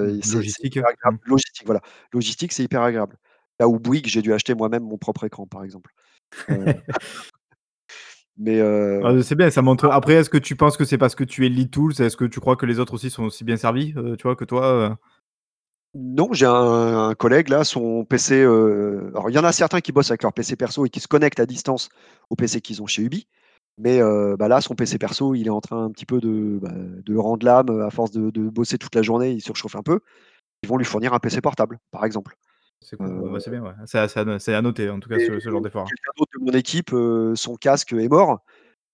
[0.00, 1.18] Mmh, logistique, hyper agréable.
[1.24, 1.28] mmh.
[1.28, 1.80] Logistique, voilà.
[2.12, 3.18] Logistique, c'est hyper agréable.
[3.58, 5.92] Là où Bouygues, j'ai dû acheter moi-même mon propre écran, par exemple.
[8.36, 8.60] Mais
[9.02, 10.98] Ah, heu, heu, c'est bien, ça montre vraiment après, est-ce que tu penses que c'est
[10.98, 11.92] parce que tu es lead tools?
[12.00, 14.36] Est-ce que tu crois que les autres aussi sont aussi bien servis, heu, tu vois,
[14.36, 14.96] que toi, heu?
[15.94, 19.90] Non, j'ai un un collègue là, son PC, alors il y en a certains qui
[19.92, 21.88] bossent avec leur PC perso et qui se connectent à distance
[22.30, 23.26] au PC qu'ils ont chez Ubi.
[23.78, 24.00] Mais
[24.38, 27.12] bah, là, son PC perso, il est en train un petit peu de, bah, de
[27.12, 30.00] le rendre l'âme, à force de de bosser toute la journée, il surchauffe un peu.
[30.64, 32.36] Ils vont lui fournir un PC portable, par exemple.
[32.82, 33.72] C'est cool, bah, c'est bien, ouais.
[33.86, 35.88] C'est à c'est noter, en tout cas, ce ce genre d'effort.
[35.88, 38.40] quelqu'un d'autre de mon équipe, heu, son casque est mort.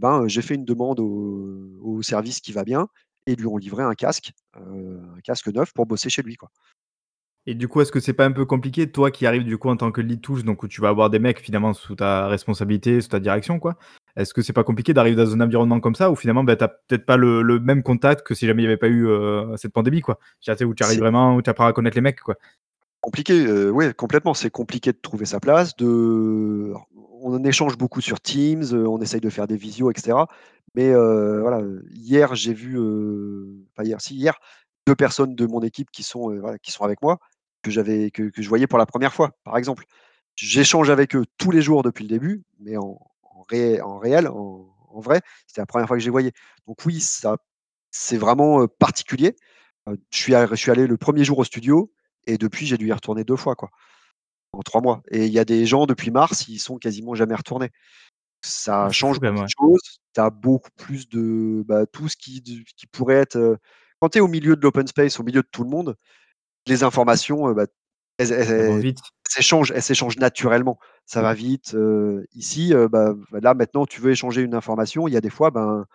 [0.01, 2.89] Ben, j'ai fait une demande au au service qui va bien
[3.27, 6.37] et ils lui ont livré un casque, heu, un casque neuf pour bosser chez lui,
[6.37, 6.51] quoi.
[7.47, 9.69] Et du coup, est-ce que c'est pas un peu compliqué, toi qui arrives du coup
[9.69, 12.27] en tant que lead tools, donc où tu vas avoir des mecs finalement sous ta
[12.27, 13.77] responsabilité, sous ta direction quoi.
[14.17, 16.65] Est-ce que c'est pas compliqué d'arriver dans un environnement comme ça où finalement, bah, tu
[16.65, 19.07] as peut-être pas le le même contact que si jamais il y avait pas eu,
[19.59, 20.19] cette pandémie quoi?
[20.63, 22.37] Où tu arrives vraiment, où tu apprends à connaître les mecs quoi?
[23.05, 24.35] Compliqué, heu, ouais, complètement.
[24.35, 25.75] C'est compliqué de trouver sa place,
[27.23, 30.29] on échange beaucoup sur Teams, heu, on essaye de faire des visios et cetera.
[30.75, 31.63] Mais heu, voilà,
[31.95, 34.39] hier, j'ai vu, heu, pas hier, si hier,
[34.87, 36.31] 2 personnes de mon équipe qui sont,
[36.63, 37.19] qui sont avec moi,
[37.63, 39.85] que j'avais que que je voyais pour la 1re fois, par exemple.
[40.37, 42.99] J'échange avec eux tous les jours depuis le début, mais en
[43.51, 46.33] ré en réel, en vrai, c'était la 1re fois que je les voyais.
[46.67, 47.37] Donc oui, ça
[47.93, 49.37] c'est vraiment, particulier.
[50.13, 51.93] Je suis allé le 1er jour au studio
[52.27, 53.71] et depuis, j'ai dû y retourner 2 fois, quoi,
[54.53, 55.03] en 3 mois.
[55.11, 57.71] Et il y a des gens depuis mars, ils sont quasiment jamais retournés.
[58.81, 60.01] Ah, Ça fou change beaucoup de choses.
[60.15, 62.43] Tu as beaucoup plus de, bah, tout ce qui
[62.93, 63.59] pourrait être,
[64.01, 65.97] quand tu es au milieu de l'open space, au milieu de tout le monde,
[66.67, 67.67] les informations, bah,
[68.19, 68.85] elles elles
[69.29, 70.79] s'échangent elles s'échangent naturellement.
[71.07, 71.77] Ça va vite,
[72.35, 75.87] ici, bah, là maintenant, tu veux échanger une information, il y a des fois, ben,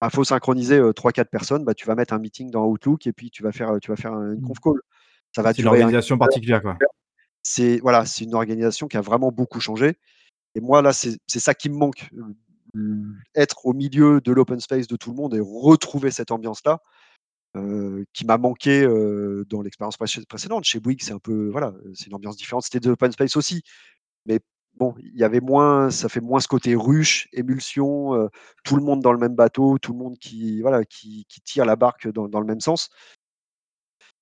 [0.00, 3.12] bah, faut synchroniser, heu, 3-4 personnes, bah, tu vas mettre un meeting dans Outlook et
[3.14, 4.42] puis tu vas faire, tu vas faire un une Mmh.
[4.42, 4.80] conf call.
[5.36, 6.78] Ça va C'est une un organisation particulière quoi.
[7.42, 9.98] c'est voilà, c'est une organisation qui a vraiment beaucoup changé
[10.54, 12.08] et moi là, c'est ça qui me manque,
[13.34, 16.80] être au milieu de l'open space de tout le monde et retrouver cette ambiance-là,
[17.56, 20.64] heu, qui m'a manqué, heu, dans l'expérience précé précédente.
[20.64, 22.64] Chez Bouygues, c'est un peu voilà, c'est une ambiance différente.
[22.64, 23.62] C'était de l'open space aussi,
[24.26, 24.40] mais
[24.76, 28.30] bon, il y avait moins ça fait moins ce côté ruche, émulsion, heu,
[28.64, 31.66] tout le monde dans le même bateau, tout le monde qui voilà, qui qui tire
[31.66, 32.90] la barque dans dans le même sens.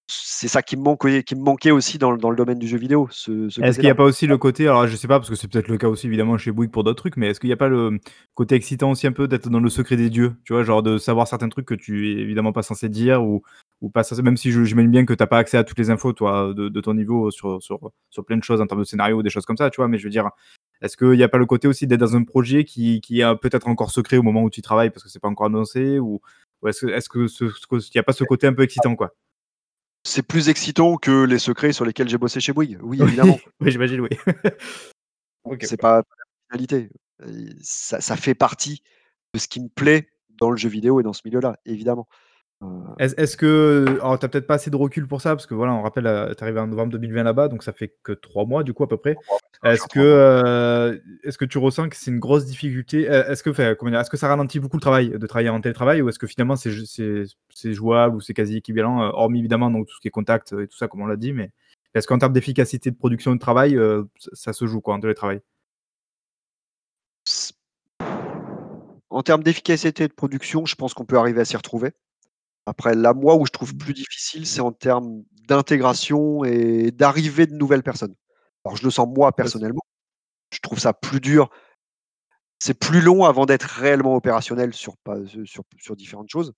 [0.06, 3.08] C'est ça qui me qui manquait aussi dans le dans le domaine du jeu vidéo,
[3.10, 5.30] ce ce Est-ce qu'il y a pas aussi le côté alors je sais pas parce
[5.30, 7.48] que c'est peut-être le cas aussi évidemment chez Bouygues pour d'autres trucs, mais est-ce qu'il
[7.48, 7.98] y a pas le,
[8.34, 10.34] côté excitant aussi un peu d'être dans le secret des dieux?
[10.44, 10.62] Tu vois?
[10.62, 13.42] Genre de savoir certains trucs que tu es évidemment pas censé dire ou
[13.80, 15.78] ou pas censé même si je j'imagine bien que tu as pas accès à toutes
[15.78, 18.80] les infos toi, de de ton niveau sur sur sur plein de choses en termes
[18.80, 19.88] de scénario ou des choses comme ça, tu vois?
[19.88, 20.28] Mais je veux dire,
[20.82, 23.36] est-ce qu'il y a pas le côté aussi d'être dans un projet qui qui est
[23.36, 26.20] peut-être encore secret au moment où tu travailles parce que c'est pas encore annoncé ou
[26.62, 28.96] ou est-ce que est-ce que ce ce que a pas ce côté un peu excitant
[28.96, 29.14] quoi?
[30.06, 32.78] C'est plus excitant que les secrets sur lesquels j'ai bossé chez Bouygues.
[32.82, 33.38] Oui, évidemment.
[33.60, 34.10] oui, j'imagine, oui.
[35.60, 35.76] C'est ouais.
[35.76, 36.04] pas la
[36.50, 36.90] finalité.
[37.62, 38.82] Ça ça fait partie
[39.34, 40.08] de ce qui me plaît
[40.38, 42.06] dans le jeu vidéo et dans ce milieu-là, évidemment.
[42.62, 42.66] Heu
[42.98, 45.72] Est-ce que alors tu as peut-être pas assez de recul pour ça parce que voilà,
[45.72, 48.46] on rappelle, heu, tu es arrivé en novembre 2020 là-bas, donc ça fait que 3
[48.46, 49.14] mois du coup à peu près.
[49.14, 50.92] 3 mois, ouais, ça va Est-ce faire que, 3 mois.
[50.92, 53.08] heu, est-ce que tu ressens que c'est une grosse difficulté?
[53.08, 54.00] Heu, est-ce que enfin, comment dire?
[54.00, 56.56] Est-ce que ça ralentit beaucoup le travail de travailler en télétravail ou est-ce que finalement
[56.56, 57.24] c'est ju c'est
[57.54, 60.52] c'est jouable ou c'est quasi équivalent, heu, hormis évidemment donc tout ce qui est contact,
[60.52, 61.50] et tout ça comme on l'a dit, mais
[61.94, 63.78] est-ce qu'en termes d'efficacité de production de travail,
[64.32, 65.40] ça se joue quoi en télétravail?
[69.10, 71.92] En termes d'efficacité de production, je pense qu'on peut arriver à s'y retrouver.
[72.66, 77.54] Après là, moi, où je trouve plus difficile, c'est en termes d'intégration et d'arrivée de
[77.54, 78.14] nouvelles personnes.
[78.64, 79.82] Alors je le sens moi personnellement,
[80.52, 81.50] je trouve ça plus dur
[82.60, 86.52] c'est plus long avant d'être réellement opérationnel sur heu, sur sur différentes choses.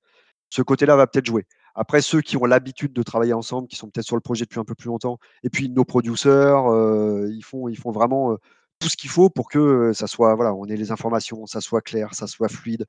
[0.51, 1.47] Ce côté-là va peut-être jouer.
[1.77, 4.61] Après ceux qui ont l'habitude de travailler ensemble, qui sont peut-être sur le projet depuis
[4.61, 8.39] un peu plus longtemps et puis nos producers, heu, ils font ils font vraiment, heu,
[8.81, 11.83] tout ce qu'il faut pour que, ça soit voilà, on ait les informations, ça soit
[11.83, 12.87] clair, ça soit fluide.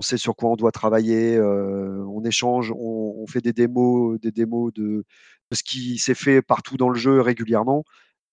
[0.00, 4.32] On sait sur quoi on doit travailler, on échange, on on fait des démos des
[4.32, 5.04] démos de
[5.52, 7.84] de ce qui s'est fait partout dans le jeu régulièrement.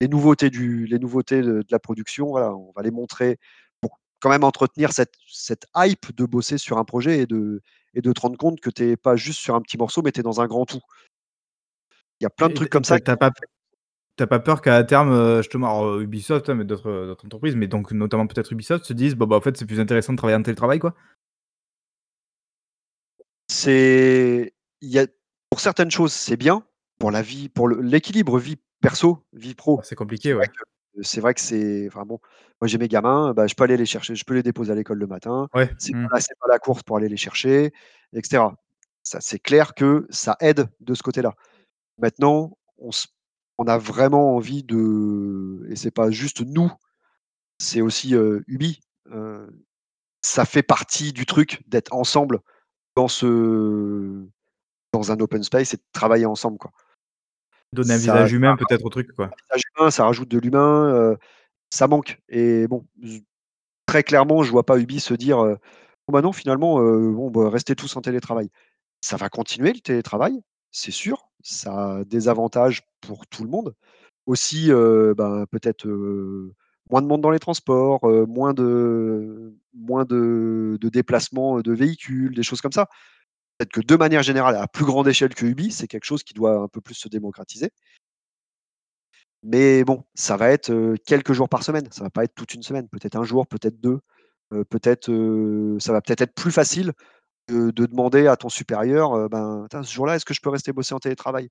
[0.02, 3.40] Les nouveautés du les nouveautés de de la production, voilà, on va les montrer
[3.82, 7.62] pour quand même entretenir cette cette hype de bosser sur un projet et de
[7.96, 10.12] et de te rendre compte que tu es pas juste sur un petit morceau, mais
[10.12, 10.82] tu es dans un grand tout.
[12.22, 13.32] Il y a plein de trucs comme ça tu as pas
[14.18, 17.08] tu as pas peur qu'à terme, heu, justement alors, heu, Ubisoft, hein, mais d'autres, heu,
[17.08, 19.80] d'autres entreprises, mais donc notamment peut-être Ubisoft se disent: «Bon, bah, en fait, c'est plus
[19.80, 20.96] intéressant de travailler en télétravail, quoi»?
[23.50, 25.08] C'est il y a
[25.50, 26.64] pour certaines choses, c'est bien,
[27.00, 29.80] pour la vie, pour l'équilibre vie perso, vie pro.
[29.84, 30.48] c'est C'est compliqué, ouais.
[30.48, 32.20] que c'est vrai que c'est enfin bon,
[32.60, 34.76] moi j'ai mes gamins, bah, je peux aller les chercher, je peux les déposer à
[34.76, 35.48] l'école le matin.
[35.54, 36.08] Ouais, C'est mmh.
[36.08, 37.72] pas la c'est pas la course pour aller les chercher
[38.14, 38.56] et cetera.
[39.04, 41.34] Ça, c'est clair que ça aide de ce côté-là.
[41.98, 42.58] Maintenant,
[43.58, 46.72] on a vraiment envie de et c'est pas juste nous,
[47.60, 48.82] c'est aussi, heu, Ubi,
[49.12, 49.48] heu,
[50.22, 52.40] ça fait partie du truc d'être ensemble
[52.96, 54.26] dans ce
[54.94, 56.72] dans un open space et de travailler ensemble, quoi.
[57.74, 59.26] Donner un Ça visage humain peut-être au truc, quoi.
[59.26, 61.16] un visage humain, ça rajoute de l'humain,
[61.72, 62.86] ça manque et bon,
[63.88, 65.58] très clairement, je vois pas Ubi se dire, heu:
[66.08, 68.50] «Bon, bah, non, finalement, bon, bah, restez tous en télétravail».
[69.02, 70.42] Ça va continuer le télétravail,
[70.72, 73.76] c'est sûr, ça a des avantages pour tout le monde.
[74.28, 75.88] Aussi, ben, peut-être,
[76.92, 82.44] moins de monde dans les transports, moins de moins de de déplacements, de véhicules, des
[82.44, 82.88] choses comme ça.
[83.60, 86.36] Peut-être que de manière générale, à plus grande échelle que Ubi, c'est quelque chose qui
[86.36, 87.72] doit un peu plus se démocratiser.
[89.44, 92.64] Mais bon, ça va être, quelques jours par semaine, ça va pas être toute une
[92.64, 94.00] semaine, peut-être 1 jour, peut-être 2,
[94.54, 95.12] heu, peut-être,
[95.80, 96.94] ça va peut-être être plus facile
[97.50, 100.74] de de demander à ton supérieur, ben: «Tain, ce jour-là, est-ce que je peux rester
[100.74, 101.50] bosser en télétravail?»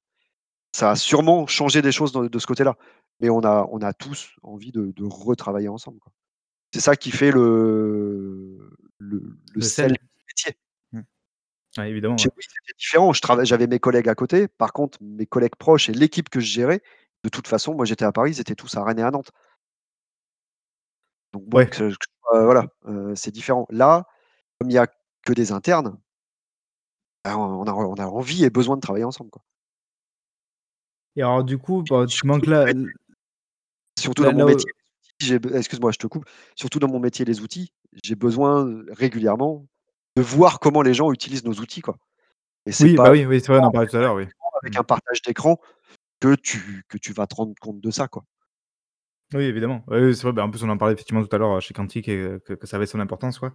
[0.77, 2.77] Ça a sûrement changé des choses de ce côté-là,
[3.21, 6.01] mais on a on a tous envie de de retravailler ensemble.
[6.75, 9.93] C'est ça qui fait le le le Le sel sel?
[9.93, 10.57] du métier.
[11.77, 12.33] Ouais, évidemment, Chez ouais.
[12.37, 15.93] oui, c'était différent, je j'avais mes collègues à côté, par contre, mes collègues proches et
[15.93, 16.81] l'équipe que je gérais,
[17.25, 19.33] de toute façon, moi j'étais à Paris, ils étaient tous à Rennes et à Nantes.
[21.33, 21.67] Donc bon, Ouais.
[21.67, 23.67] que que heu, voilà, heu, c'est différent.
[23.71, 24.07] Là,
[24.59, 24.87] comme il y a
[25.27, 25.99] que des internes
[27.25, 29.43] bah, on a on a envie et besoin de travailler ensemble, quoi.
[31.17, 32.67] Et alors du coup, bah, tu manques là
[33.99, 34.71] surtout là dans mon là, métier,
[35.21, 36.27] j'ai be excuse-moi, je te coupe.
[36.57, 37.73] Surtout dans mon métier, les outils,
[38.05, 39.67] j'ai besoin, heu, régulièrement
[40.17, 41.97] de voir comment les gens utilisent nos outils, quoi.
[42.65, 44.15] Et c'est Oui, bah, pas oui, oui, c'est vrai, on en parlait tout à l'heure,
[44.15, 44.25] oui.
[44.63, 45.59] avec un partage d'écran
[46.21, 48.25] que tu que tu vas te rendre compte de ça, quoi.
[49.35, 49.85] Oui, évidemment.
[49.89, 51.75] Oui, c'est vrai, bah, en plus, on en parlait effectivement tout à l'heure, heu, chez
[51.75, 53.55] Quantique et heu, que que ça avait son importance, quoi.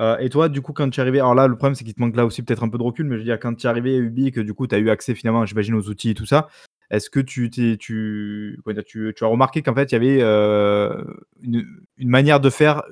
[0.00, 1.94] Heu, et toi, du coup, quand tu es arrivé alors là, le problème, c'est qu'il
[1.94, 3.66] te manque là aussi peut-être un peu de recul, mais je veux dire quand tu
[3.66, 5.88] es arrivé à Ubi et que du coup, tu as eu accès finalement, j'imagine, aux
[5.88, 6.48] outils et tout ça,
[6.90, 8.60] est-ce que tu t'es tu?
[8.86, 10.20] Tu tu as remarqué qu'en fait, il y avait,
[11.42, 11.66] une
[11.98, 12.82] une manière de faire,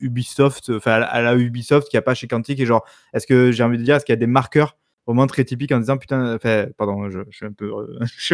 [0.00, 3.52] Ubisoft, enfin à la Ubisoft qu'il y a pas chez Quantique et genre, est-ce que
[3.52, 4.76] j'ai envie de dire, est-ce qu'il y a des marqueurs
[5.06, 6.38] vraiment très typiques en disant: «Putain»
[6.76, 7.52] pardon, je suis un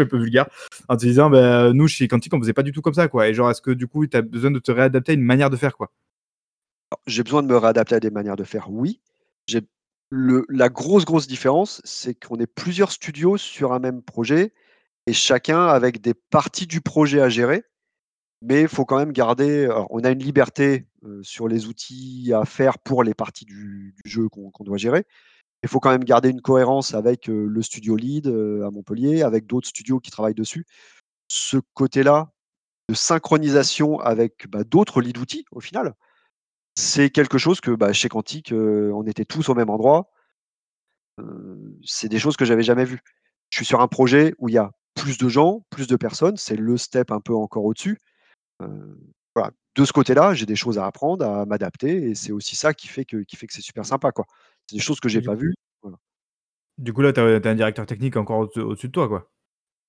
[0.07, 0.49] peu, vulgaire,
[0.89, 3.29] en te disant: «Bah, nous, chez Quantique, on faisait pas du tout comme ça, quoi»
[3.29, 5.51] et genre, est-ce que du coup, tu as besoin de te réadapter à une manière
[5.51, 5.91] de faire, quoi?
[7.07, 9.01] J'ai besoin de me réadapter à des manières de faire, oui.
[9.47, 9.63] J'ai
[10.11, 14.53] le la grosse, grosse différence, c'est qu'on est plusieurs studios sur un même projet
[15.07, 17.65] et chacun avec des parties du projet à gérer.
[18.43, 20.87] Mais il faut quand même garder on a une liberté,
[21.23, 25.05] sur les outils à faire pour les parties du jeu qu'on doit gérer.
[25.63, 29.69] Il faut quand même garder une cohérence avec, le studio lead, à Montpellier, avec d'autres
[29.69, 30.67] studios qui travaillent dessus.
[31.29, 32.33] Ce côté-là
[32.89, 35.95] de synchronisation avec, bah, d'autres leads outils, au final,
[36.75, 40.11] c'est quelque chose que, bah, chez Quantique, on était tous au même endroit.
[41.85, 43.01] C'est des choses que j'avais jamais vues.
[43.51, 46.37] Je suis sur un projet où il y a plus de gens, plus de personnes,
[46.37, 47.99] c'est le step un peu encore au-dessus.
[49.35, 52.75] Voilà, de ce côté-là, j'ai des choses à apprendre, à m'adapter et c'est aussi ça
[52.75, 54.27] qui fait que qui fait que c'est super sympa, quoi.
[54.69, 55.97] C'est des choses que j'ai pas vues, voilà.
[56.79, 59.31] du coup, là, tu as un directeur technique encore au-dessus au-dessus de toi, quoi?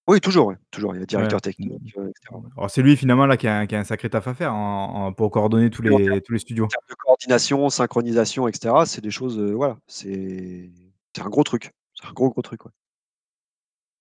[0.07, 2.41] Oui, toujours, ouais, toujours, il y a Ouais, directeur mmh technique, heu, et cetera, mh.
[2.41, 2.49] ouais.
[2.57, 5.05] Alors c'est lui finalement là qui a qui a un sacré taf à faire en
[5.07, 6.69] en pour coordonner tous en termes les tous les en studios?
[6.69, 10.71] termes de coordination, synchronisation et cetera, c'est des choses, heu, voilà, c'est
[11.15, 11.71] c'est un gros truc.
[11.95, 12.71] C'est un gros, gros truc, ouais.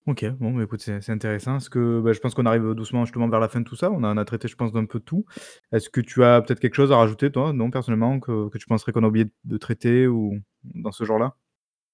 [0.06, 1.58] OK, bon, bah, écoute, c'est c'est intéressant.
[1.58, 3.90] Est-ce que bah, je pense qu'on arrive, doucement justement vers la fin de tout ça.
[3.92, 5.24] On a on a traité, je pense, d'un peu tout.
[5.72, 8.66] Est-ce que tu as peut-être quelque chose à rajouter toi, non, personnellement, que que tu
[8.66, 10.34] penserais qu'on a oublié de traiter ou
[10.64, 11.36] dans ce genre-là?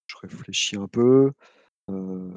[0.07, 1.33] Je réfléchis un peu,
[1.91, 2.33] heu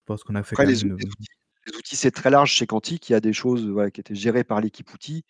[0.00, 1.28] Je pense qu'on a fait après quand même les une, les outils
[1.66, 3.08] les outils, c'est très large chez Quantique.
[3.10, 5.24] Il y a des choses, voilà, qui étaient gérées par l'équipe outils.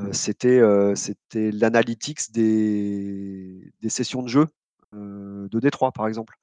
[0.00, 4.46] Heu, c'était, heu, c'était l'analytics des des sessions de jeu,
[4.94, 6.36] heu, de D3, par exemple.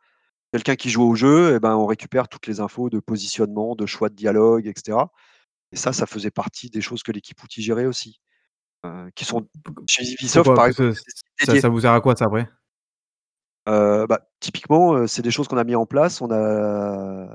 [0.54, 3.88] Quelqu'un qui joue au jeu et ben, on récupère toutes les infos de positionnement, de
[3.88, 5.12] choix de dialogue, et cetera
[5.72, 8.22] et ça, ça faisait partie des choses que l'équipe outils gérait aussi,
[8.86, 9.48] heu, qui sont
[9.88, 10.94] chez Ubisoft, par exemple,
[11.62, 12.48] ça vous sert à quoi ça après?
[13.68, 16.22] Heu, bah, typiquement, heu, c'est des choses qu'on a mis en place.
[16.22, 17.28] On a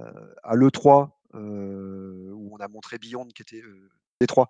[0.44, 3.90] à l'E3, heu, où on a montré Beyond qui était, heu,
[4.20, 4.48] D3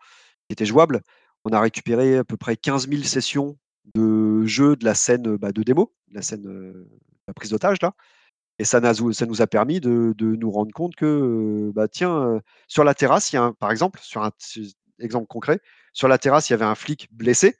[0.49, 1.03] qui était jouable.
[1.45, 3.59] On a récupéré à peu près 15 000 sessions
[3.95, 6.89] de jeu de la scène, bah, de démo, de la scène, heu,
[7.29, 7.95] la prise d'otage là
[8.59, 12.41] et ça nous a permis de de nous rendre compte que, heu, bah, tiens, heu,
[12.69, 14.31] sur la terrasse, il y a un par exemple, sur un
[15.01, 15.61] exemple concret,
[15.93, 17.57] sur la terrasse, il y avait un flic blessé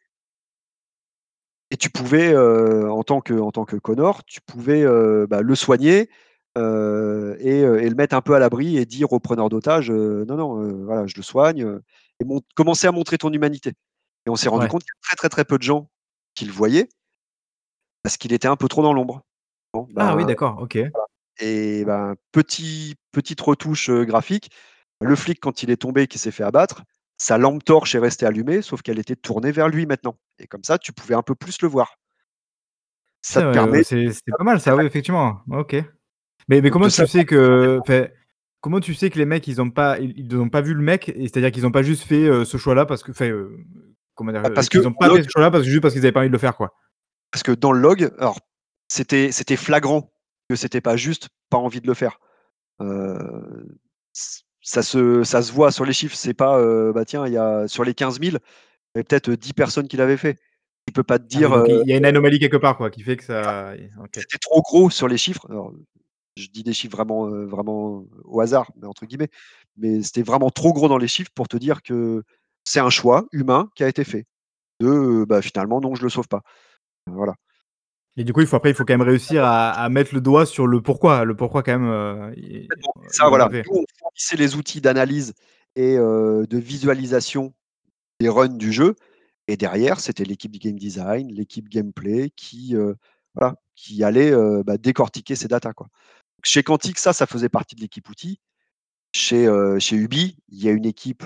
[1.71, 4.85] et tu pouvais, heu, en tant que en tant que Connor, tu pouvais,
[5.29, 6.09] bah, le soigner,
[6.57, 6.61] et
[7.63, 11.15] le mettre un peu à l'abri et dire au preneur d'otage, «Non, non, voilà, je
[11.17, 11.79] le soigne»,
[12.21, 12.25] et
[12.57, 13.75] commencer à montrer ton humanité
[14.27, 14.69] et on s'est rendu Ouais.
[14.69, 15.89] compte qu'il y a très, très, très peu de gens
[16.35, 16.89] qui le voyaient
[18.05, 19.23] parce qu'il était un peu trop dans l'ombre.
[19.97, 20.77] Ah oui, ben, d'accord, OK.
[20.77, 21.07] voilà
[21.41, 24.51] et ben, petit petite retouche, graphique,
[25.01, 26.83] le flic quand il est tombé, qu'il s'est fait abattre,
[27.17, 30.65] sa lampe torche est restée allumée, sauf qu'elle était tournée vers lui maintenant et comme
[30.65, 31.97] ça, tu pouvais un peu plus le voir.
[33.23, 35.41] Ça te permet c'est pas mal ça, oui, effectivement.
[35.51, 35.77] OK.
[36.49, 37.81] Mais mais comment tu sais que
[38.61, 40.83] comment tu sais que les mecs, ils ont pas ils ils ont pas vu le
[40.83, 43.59] mec et c'est-à-dire qu'ils ont pas juste fait, ce choix-là parce que heu,
[44.15, 44.45] comment dire?
[44.47, 46.13] Heu, parce qu'ils ont pas log fait ce choix-là parce que juste parce qu'ils avaient
[46.13, 46.73] pas envie de le faire, quoi?
[47.31, 48.39] parce que dans le log, alors
[48.89, 50.13] c'était c'était flagrant
[50.49, 52.21] que c'était pas juste pas envie de le faire.
[54.63, 56.59] Ça se ça se voit sur les chiffres, c'est pas,
[56.93, 59.53] bah, tiens, il y a sur les 15 000, il y avait peut-être, heu, 10
[59.53, 60.39] personnes qui l'avaient fait.
[60.87, 63.03] Tu peux pas te Ah dire, il y a une anomalie quelque part, quoi, qui
[63.03, 64.11] fait que ça OK.
[64.15, 65.47] c'était trop gros sur les chiffres.
[65.51, 65.73] Alors,
[66.37, 69.29] je dis des chiffres vraiment, vraiment «au hasard», mais entre guillemets,
[69.77, 72.23] mais c'était vraiment trop gros dans les chiffres pour te dire que
[72.65, 74.27] c'est un choix humain qui a été fait
[74.81, 76.43] de, bah, finalement non, je le sauve pas.
[77.07, 77.35] Voilà.
[78.17, 80.21] Et du coup, il faut après, il faut quand même réussir à à mettre le
[80.21, 82.69] doigt sur le pourquoi, le pourquoi quand même, ils
[83.09, 85.35] ça voilà, nous on fournissait les outils d'analyse
[85.77, 87.55] et heu, de visualisation
[88.21, 88.97] des runs du jeu
[89.49, 92.97] et derrière, c'était l'équipe du game design, l'équipe gameplay qui, heu,
[93.35, 94.33] voilà, qui allait,
[94.63, 95.89] bah, décortiquer ces datas, quoi.
[96.45, 98.41] Chez Quantique, ça, ça faisait partie de l'équipe outils.
[99.13, 99.49] Chez,
[99.79, 101.25] chez Ubi, il y a une équipe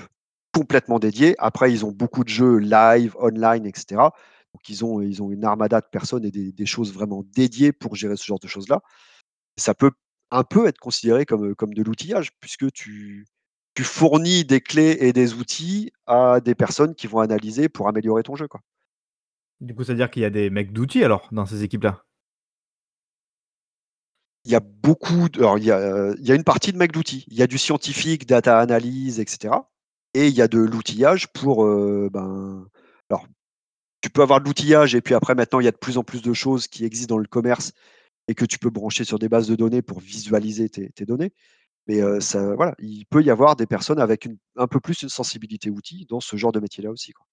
[0.53, 1.35] complètement dédiée.
[1.37, 4.13] Après, ils ont beaucoup de jeux live, online et cetera.
[4.53, 7.73] Donc ils ont ils ont une armada de personnes et des des choses vraiment dédiées
[7.73, 8.81] pour gérer ce genre de choses-là.
[9.57, 9.91] Ça peut
[10.31, 13.25] un peu être considéré comme, de l'outillage puisque tu
[13.75, 18.23] tu fournis des clés et des outils à des personnes qui vont analyser pour améliorer
[18.23, 18.61] ton jeu, quoi.
[19.61, 22.03] Du coup, ça veut dire qu'il y a des mecs d'outils alors, dans ces équipes-là?
[24.45, 26.77] Il y a beaucoup de alors il y a, il y a une partie de
[26.77, 27.23] mecs d'outils.
[27.29, 29.69] Il y a du scientifique, data analyse et cetera
[30.13, 32.67] et il y a de l'outillage pour, heu, ben,
[33.09, 33.25] alors
[34.03, 36.03] tu peux avoir de l'outillage et puis après maintenant il y a de plus en
[36.03, 37.71] plus de choses qui existent dans le commerce
[38.27, 41.31] et que tu peux brancher sur des bases de données pour visualiser tes tes données.
[41.87, 45.01] Mais, heu, ça voilà, il peut y avoir des personnes avec une un peu plus
[45.03, 47.25] une sensibilité outils dans ce genre de métier-là aussi, quoi.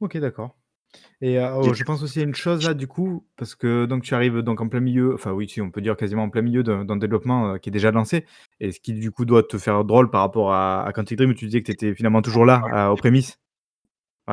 [0.00, 0.56] OK, d'accord.
[1.20, 4.02] Et a oh, je pense aussi à une chose là, du coup, parce que donc
[4.02, 6.42] tu arrives donc en plein milieu, enfin oui, si on peut dire quasiment en plein
[6.42, 8.26] milieu d'un développement, heu, qui est déjà lancé
[8.60, 11.30] et ce qui du coup doit te faire drôle par rapport à à Quantic Dream
[11.30, 13.38] où tu disais que tu étais finalement toujours là, à aux prémices,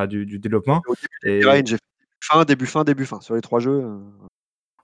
[0.08, 0.94] du du développement Au
[1.24, 1.82] début et j'ai fait
[2.22, 4.00] fin, début, fin, début, fin sur les 3 jeux, heu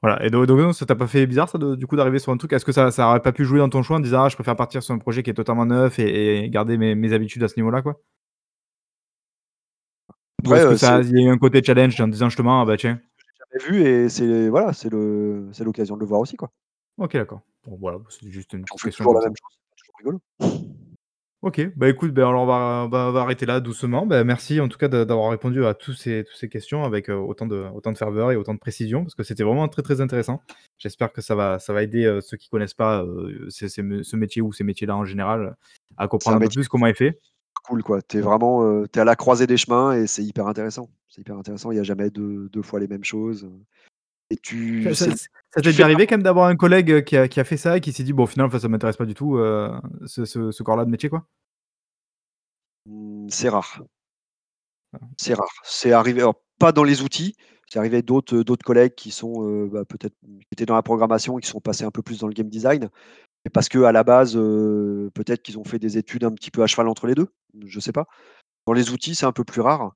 [0.03, 2.32] voilà et do donc ça t'a pas fait bizarre ça de du coup d'arriver sur
[2.32, 2.53] un truc?
[2.53, 4.36] Est-ce que ça ça aurait pas pu jouer dans ton choix en disant: «Ah je
[4.36, 7.44] préfère partir sur un projet qui est totalement neuf et et garder mes mes habitudes
[7.44, 7.99] à ce niveau-là, quoi»?
[10.45, 12.07] Ou après, est-ce que heu, ça c'est il y a eu un côté challenge en
[12.07, 12.99] disant justement: «Ah bah tiens»
[13.53, 16.52] jamais vu et c'est voilà, c'est le c'est l'occasion de le voir aussi, quoi.
[16.98, 17.41] OK d'accord.
[17.65, 20.19] Bon voilà, c'est juste une question toujours la même chose, c'est toujours rigolo.
[21.45, 24.07] OK, bah, écoute, ben, alors on va on va on va arrêter là doucement.
[24.07, 27.13] Bah, merci en tout cas d'avoir répondu à tous ces tous ces questions avec, heu,
[27.15, 30.01] autant de autant de ferveur et autant de précision parce que c'était vraiment très, très
[30.01, 30.41] intéressant.
[30.80, 33.84] J'espère que ça va ça va aider, heu, ceux qui connaissent pas, heu, ces ces
[33.84, 35.55] me ce métier ou ces métiers-là en général,
[35.97, 37.19] à C'est comprendre un un peu métier plus comment est fait.
[37.63, 38.01] cool, quoi.
[38.01, 40.89] Tu es vraiment, à la croisée des chemins et c'est hyper intéressant.
[41.09, 43.49] C'est hyper intéressant, il y a jamais deux 2 fois les mêmes choses,
[44.30, 45.11] et tu Ça c'est
[45.53, 47.39] ça tu t'est fais déjà arrivé quand même d'avoir un collègue, heu, qui a qui
[47.39, 49.14] a fait ça et qui s'est dit: «Bon au final, enfin ça m'intéresse pas du
[49.14, 49.72] tout, heu,
[50.06, 51.26] ce ce ce corps-là de métier, quoi»?
[52.85, 53.85] mmh, c'est rare.
[54.93, 54.99] Ah.
[55.18, 55.47] C'est rare.
[55.64, 57.35] C'est arrivé alors pas dans les outils,
[57.69, 61.38] c'est arrivé d'autres, heu, d'autres collègues qui sont, bah, peut-être qui étaient dans la programmation
[61.38, 62.89] et qui sont passés un peu plus dans le game design.
[63.45, 66.68] Mais parce qu'à la base, peut-être qu'ils ont fait des études un petit peu à
[66.68, 67.30] cheval entre les 2,
[67.68, 68.07] je sais pas.
[68.68, 69.93] Dans les outils, c'est un peu plus rare,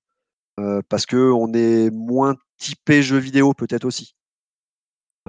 [0.89, 4.13] parce qu'on est moins typé jeux vidéo peut-être aussi.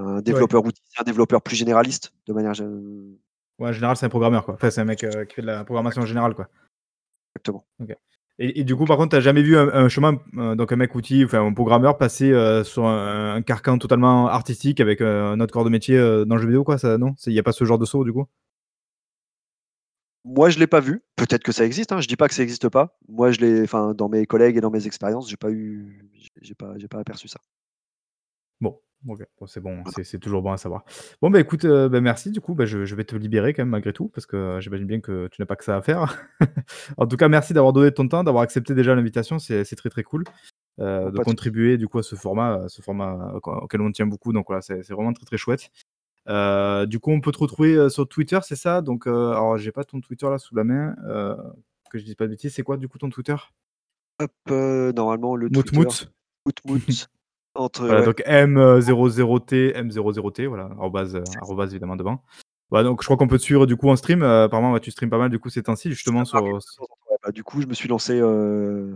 [0.01, 0.23] Un Ouais.
[0.23, 2.53] développeur outil, c'est un développeur plus généraliste de manière
[3.59, 4.55] Ouais, en général, c'est un programmeur, quoi.
[4.55, 6.49] Enfin, c'est un mec, heu, qui fait de la programmation générale, quoi.
[7.35, 7.67] exactement.
[8.39, 11.27] Et, du coup, par contre, tu n'as jamais vu un, chemin, donc un mec outil,
[11.27, 12.33] enfin un programmeur passer
[12.65, 16.65] sur un, carcan totalement artistique avec un autre corps de métier dans le jeu vidéo,
[16.65, 17.15] quoi ça, Non?
[17.27, 18.27] Il n'y a pas ce genre de saut, du coup?
[20.25, 21.03] Moi, je l'ai pas vu.
[21.17, 21.93] Peut-être que ça existe.
[21.93, 22.01] Hein.
[22.01, 22.97] Je dis pas que ça n'existe pas.
[23.09, 26.09] Moi, je l'ai, enfin, dans mes collègues et dans mes expériences, j'ai pas eu,
[26.43, 27.41] j'ai pas, j'ai pas aperçu ça.
[28.61, 28.79] Bon,
[29.09, 29.21] OK.
[29.47, 30.85] c'est bon, c'est toujours bon à savoir.
[31.23, 33.71] Bon, bah, écoute, euh, bah, merci du coup, bah, je vais te libérer quand même
[33.71, 36.31] malgré tout parce que, euh, j'imagine bien que tu n'as pas que ça à faire.
[36.99, 40.03] En tout cas, merci d'avoir donné ton temps, d'avoir accepté déjà l'invitation, c'est très, très
[40.03, 40.25] cool,
[40.81, 44.47] euh, de contribuer du coup à ce format, ce format, auquel on tient beaucoup donc
[44.49, 45.71] voilà, c'est vraiment très, très chouette.
[46.27, 48.83] du coup, on peut te retrouver, sur Twitter, c'est ça?
[48.83, 50.95] Donc, alors j'ai pas ton Twitter là sous la main,
[51.91, 53.37] que je dise pas de bêtises, c'est quoi du coup ton Twitter?
[54.21, 54.33] Hop,
[54.95, 55.77] normalement le Twitter,
[56.45, 57.07] Moutmout.
[57.55, 62.23] Voilà, donc M00T, M00T, voilà, arrobase, euh, évidemment devant.
[62.71, 64.23] Voilà, donc je crois qu'on peut te suivre du coup en stream.
[64.23, 66.41] Euh, apparemment, tu streams pas mal du coup ces temps-ci, justement sur.
[67.23, 68.19] Bah, du coup, je me suis lancé.
[68.19, 68.95] Euh,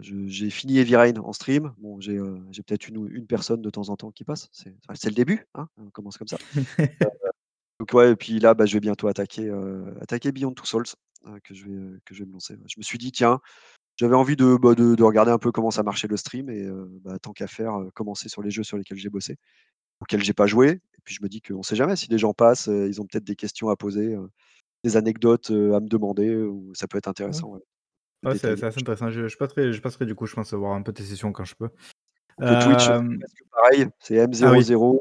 [0.00, 1.72] j'ai fini Heavy Rain en stream.
[1.78, 4.50] Bon, j'ai peut-être une, une personne de temps en temps qui passe.
[4.52, 6.36] C'est le début, hein, on commence comme ça.
[7.80, 9.50] donc ouais, et puis là, bah, je vais bientôt attaquer,
[10.00, 10.84] attaquer Beyond Two Souls,
[11.42, 12.58] que je vais, que je vais me lancer.
[12.66, 13.40] Je me suis dit, tiens,
[13.96, 16.66] j'avais envie bah, de, de, regarder un peu comment ça marchait le stream et
[17.02, 19.36] bah, tant qu'à faire, commencer sur les jeux sur lesquels j'ai bossé,
[20.00, 20.68] auxquels j'ai pas joué.
[20.70, 23.06] Et puis je me dis qu'on ne sait jamais si les gens passent, ils ont
[23.06, 24.16] peut-être des questions à poser,
[24.84, 27.58] des anecdotes à me demander, ou ça peut être intéressant.
[28.24, 29.10] Ouais, c'est assez intéressant.
[29.10, 31.54] Je, passerai, je passerai du coup, je pense, voir un peu tes sessions quand je
[31.54, 31.68] peux.
[32.38, 32.86] Le Twitch,
[33.50, 35.00] pareil, c'est M00,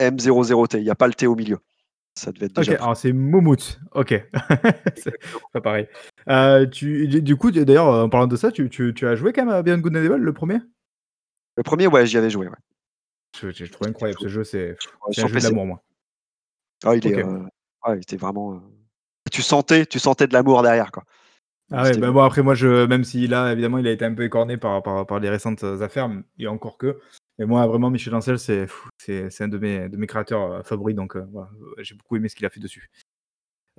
[0.00, 1.58] ah M00T, il n'y a pas le T au milieu.
[2.16, 2.72] Ça devait être déjà.
[2.72, 3.80] Ok, alors c'est Momout.
[3.92, 4.10] Ok.
[4.96, 5.18] c'est
[5.52, 5.88] pas pareil.
[6.28, 9.44] Euh, tu, du coup, d'ailleurs, en parlant de ça, tu, tu, tu, as joué quand
[9.44, 10.58] même à Beyond Good and Evil, le premier?
[11.56, 12.46] Le premier, ouais, j'y avais joué.
[12.46, 12.56] Ouais.
[13.40, 14.76] Je, je, trouve incroyable ce jeu, c'est
[15.18, 15.82] un jeu d'amour, moi.
[16.84, 17.40] Ah, il, est, euh,
[17.88, 18.54] il était vraiment.
[18.54, 18.58] Euh,
[19.32, 21.04] tu sentais, tu sentais de l'amour derrière, quoi.
[21.72, 24.14] Ah ouais, bah bon, après, moi, je, même si là, évidemment, il a été un
[24.14, 27.00] peu écorné par, par, par les récentes affaires, et encore que.
[27.38, 28.68] Mais moi, vraiment, Michel Ancel, c'est
[29.40, 32.90] un de mes, créateurs favoris, donc voilà, j'ai beaucoup aimé ce qu'il a fait dessus.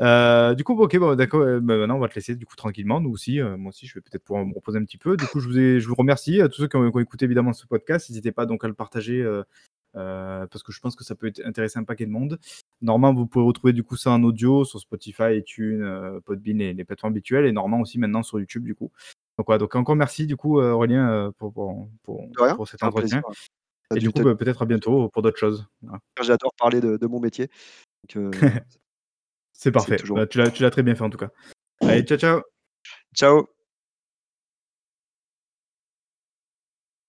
[0.02, 1.42] Euh, du coup, ok, bon, d'accord.
[1.42, 3.00] Euh, bah, maintenant, on va te laisser du coup tranquillement.
[3.00, 5.16] Nous aussi, euh, moi aussi, je vais peut-être pouvoir me reposer un petit peu.
[5.18, 8.10] Du coup, je vous, remercie à tous ceux qui ont, écouté évidemment ce podcast.
[8.10, 9.24] N'hésitez pas donc à le partager
[9.94, 12.40] parce que je pense que ça peut intéresser un paquet de monde.
[12.82, 16.84] Normalement, vous pouvez retrouver du coup ça en audio sur Spotify, iTunes, Podbean et les
[16.84, 18.92] plateformes habituelles, et normalement aussi maintenant sur YouTube du coup.
[19.38, 23.22] Donc, donc encore merci du coup Aurélien pour, pour, pour, cet entretien.
[23.96, 25.68] Et du coup, bah, peut-être à bientôt pour d'autres choses.
[26.22, 27.50] J'adore parler de, de, mon métier.
[28.14, 28.36] Donc,
[29.54, 29.98] C'est parfait.
[30.10, 31.30] Bah, tu l'as très bien fait en tout cas.
[31.82, 32.42] Allez, ciao, ciao.
[33.14, 33.55] Ciao.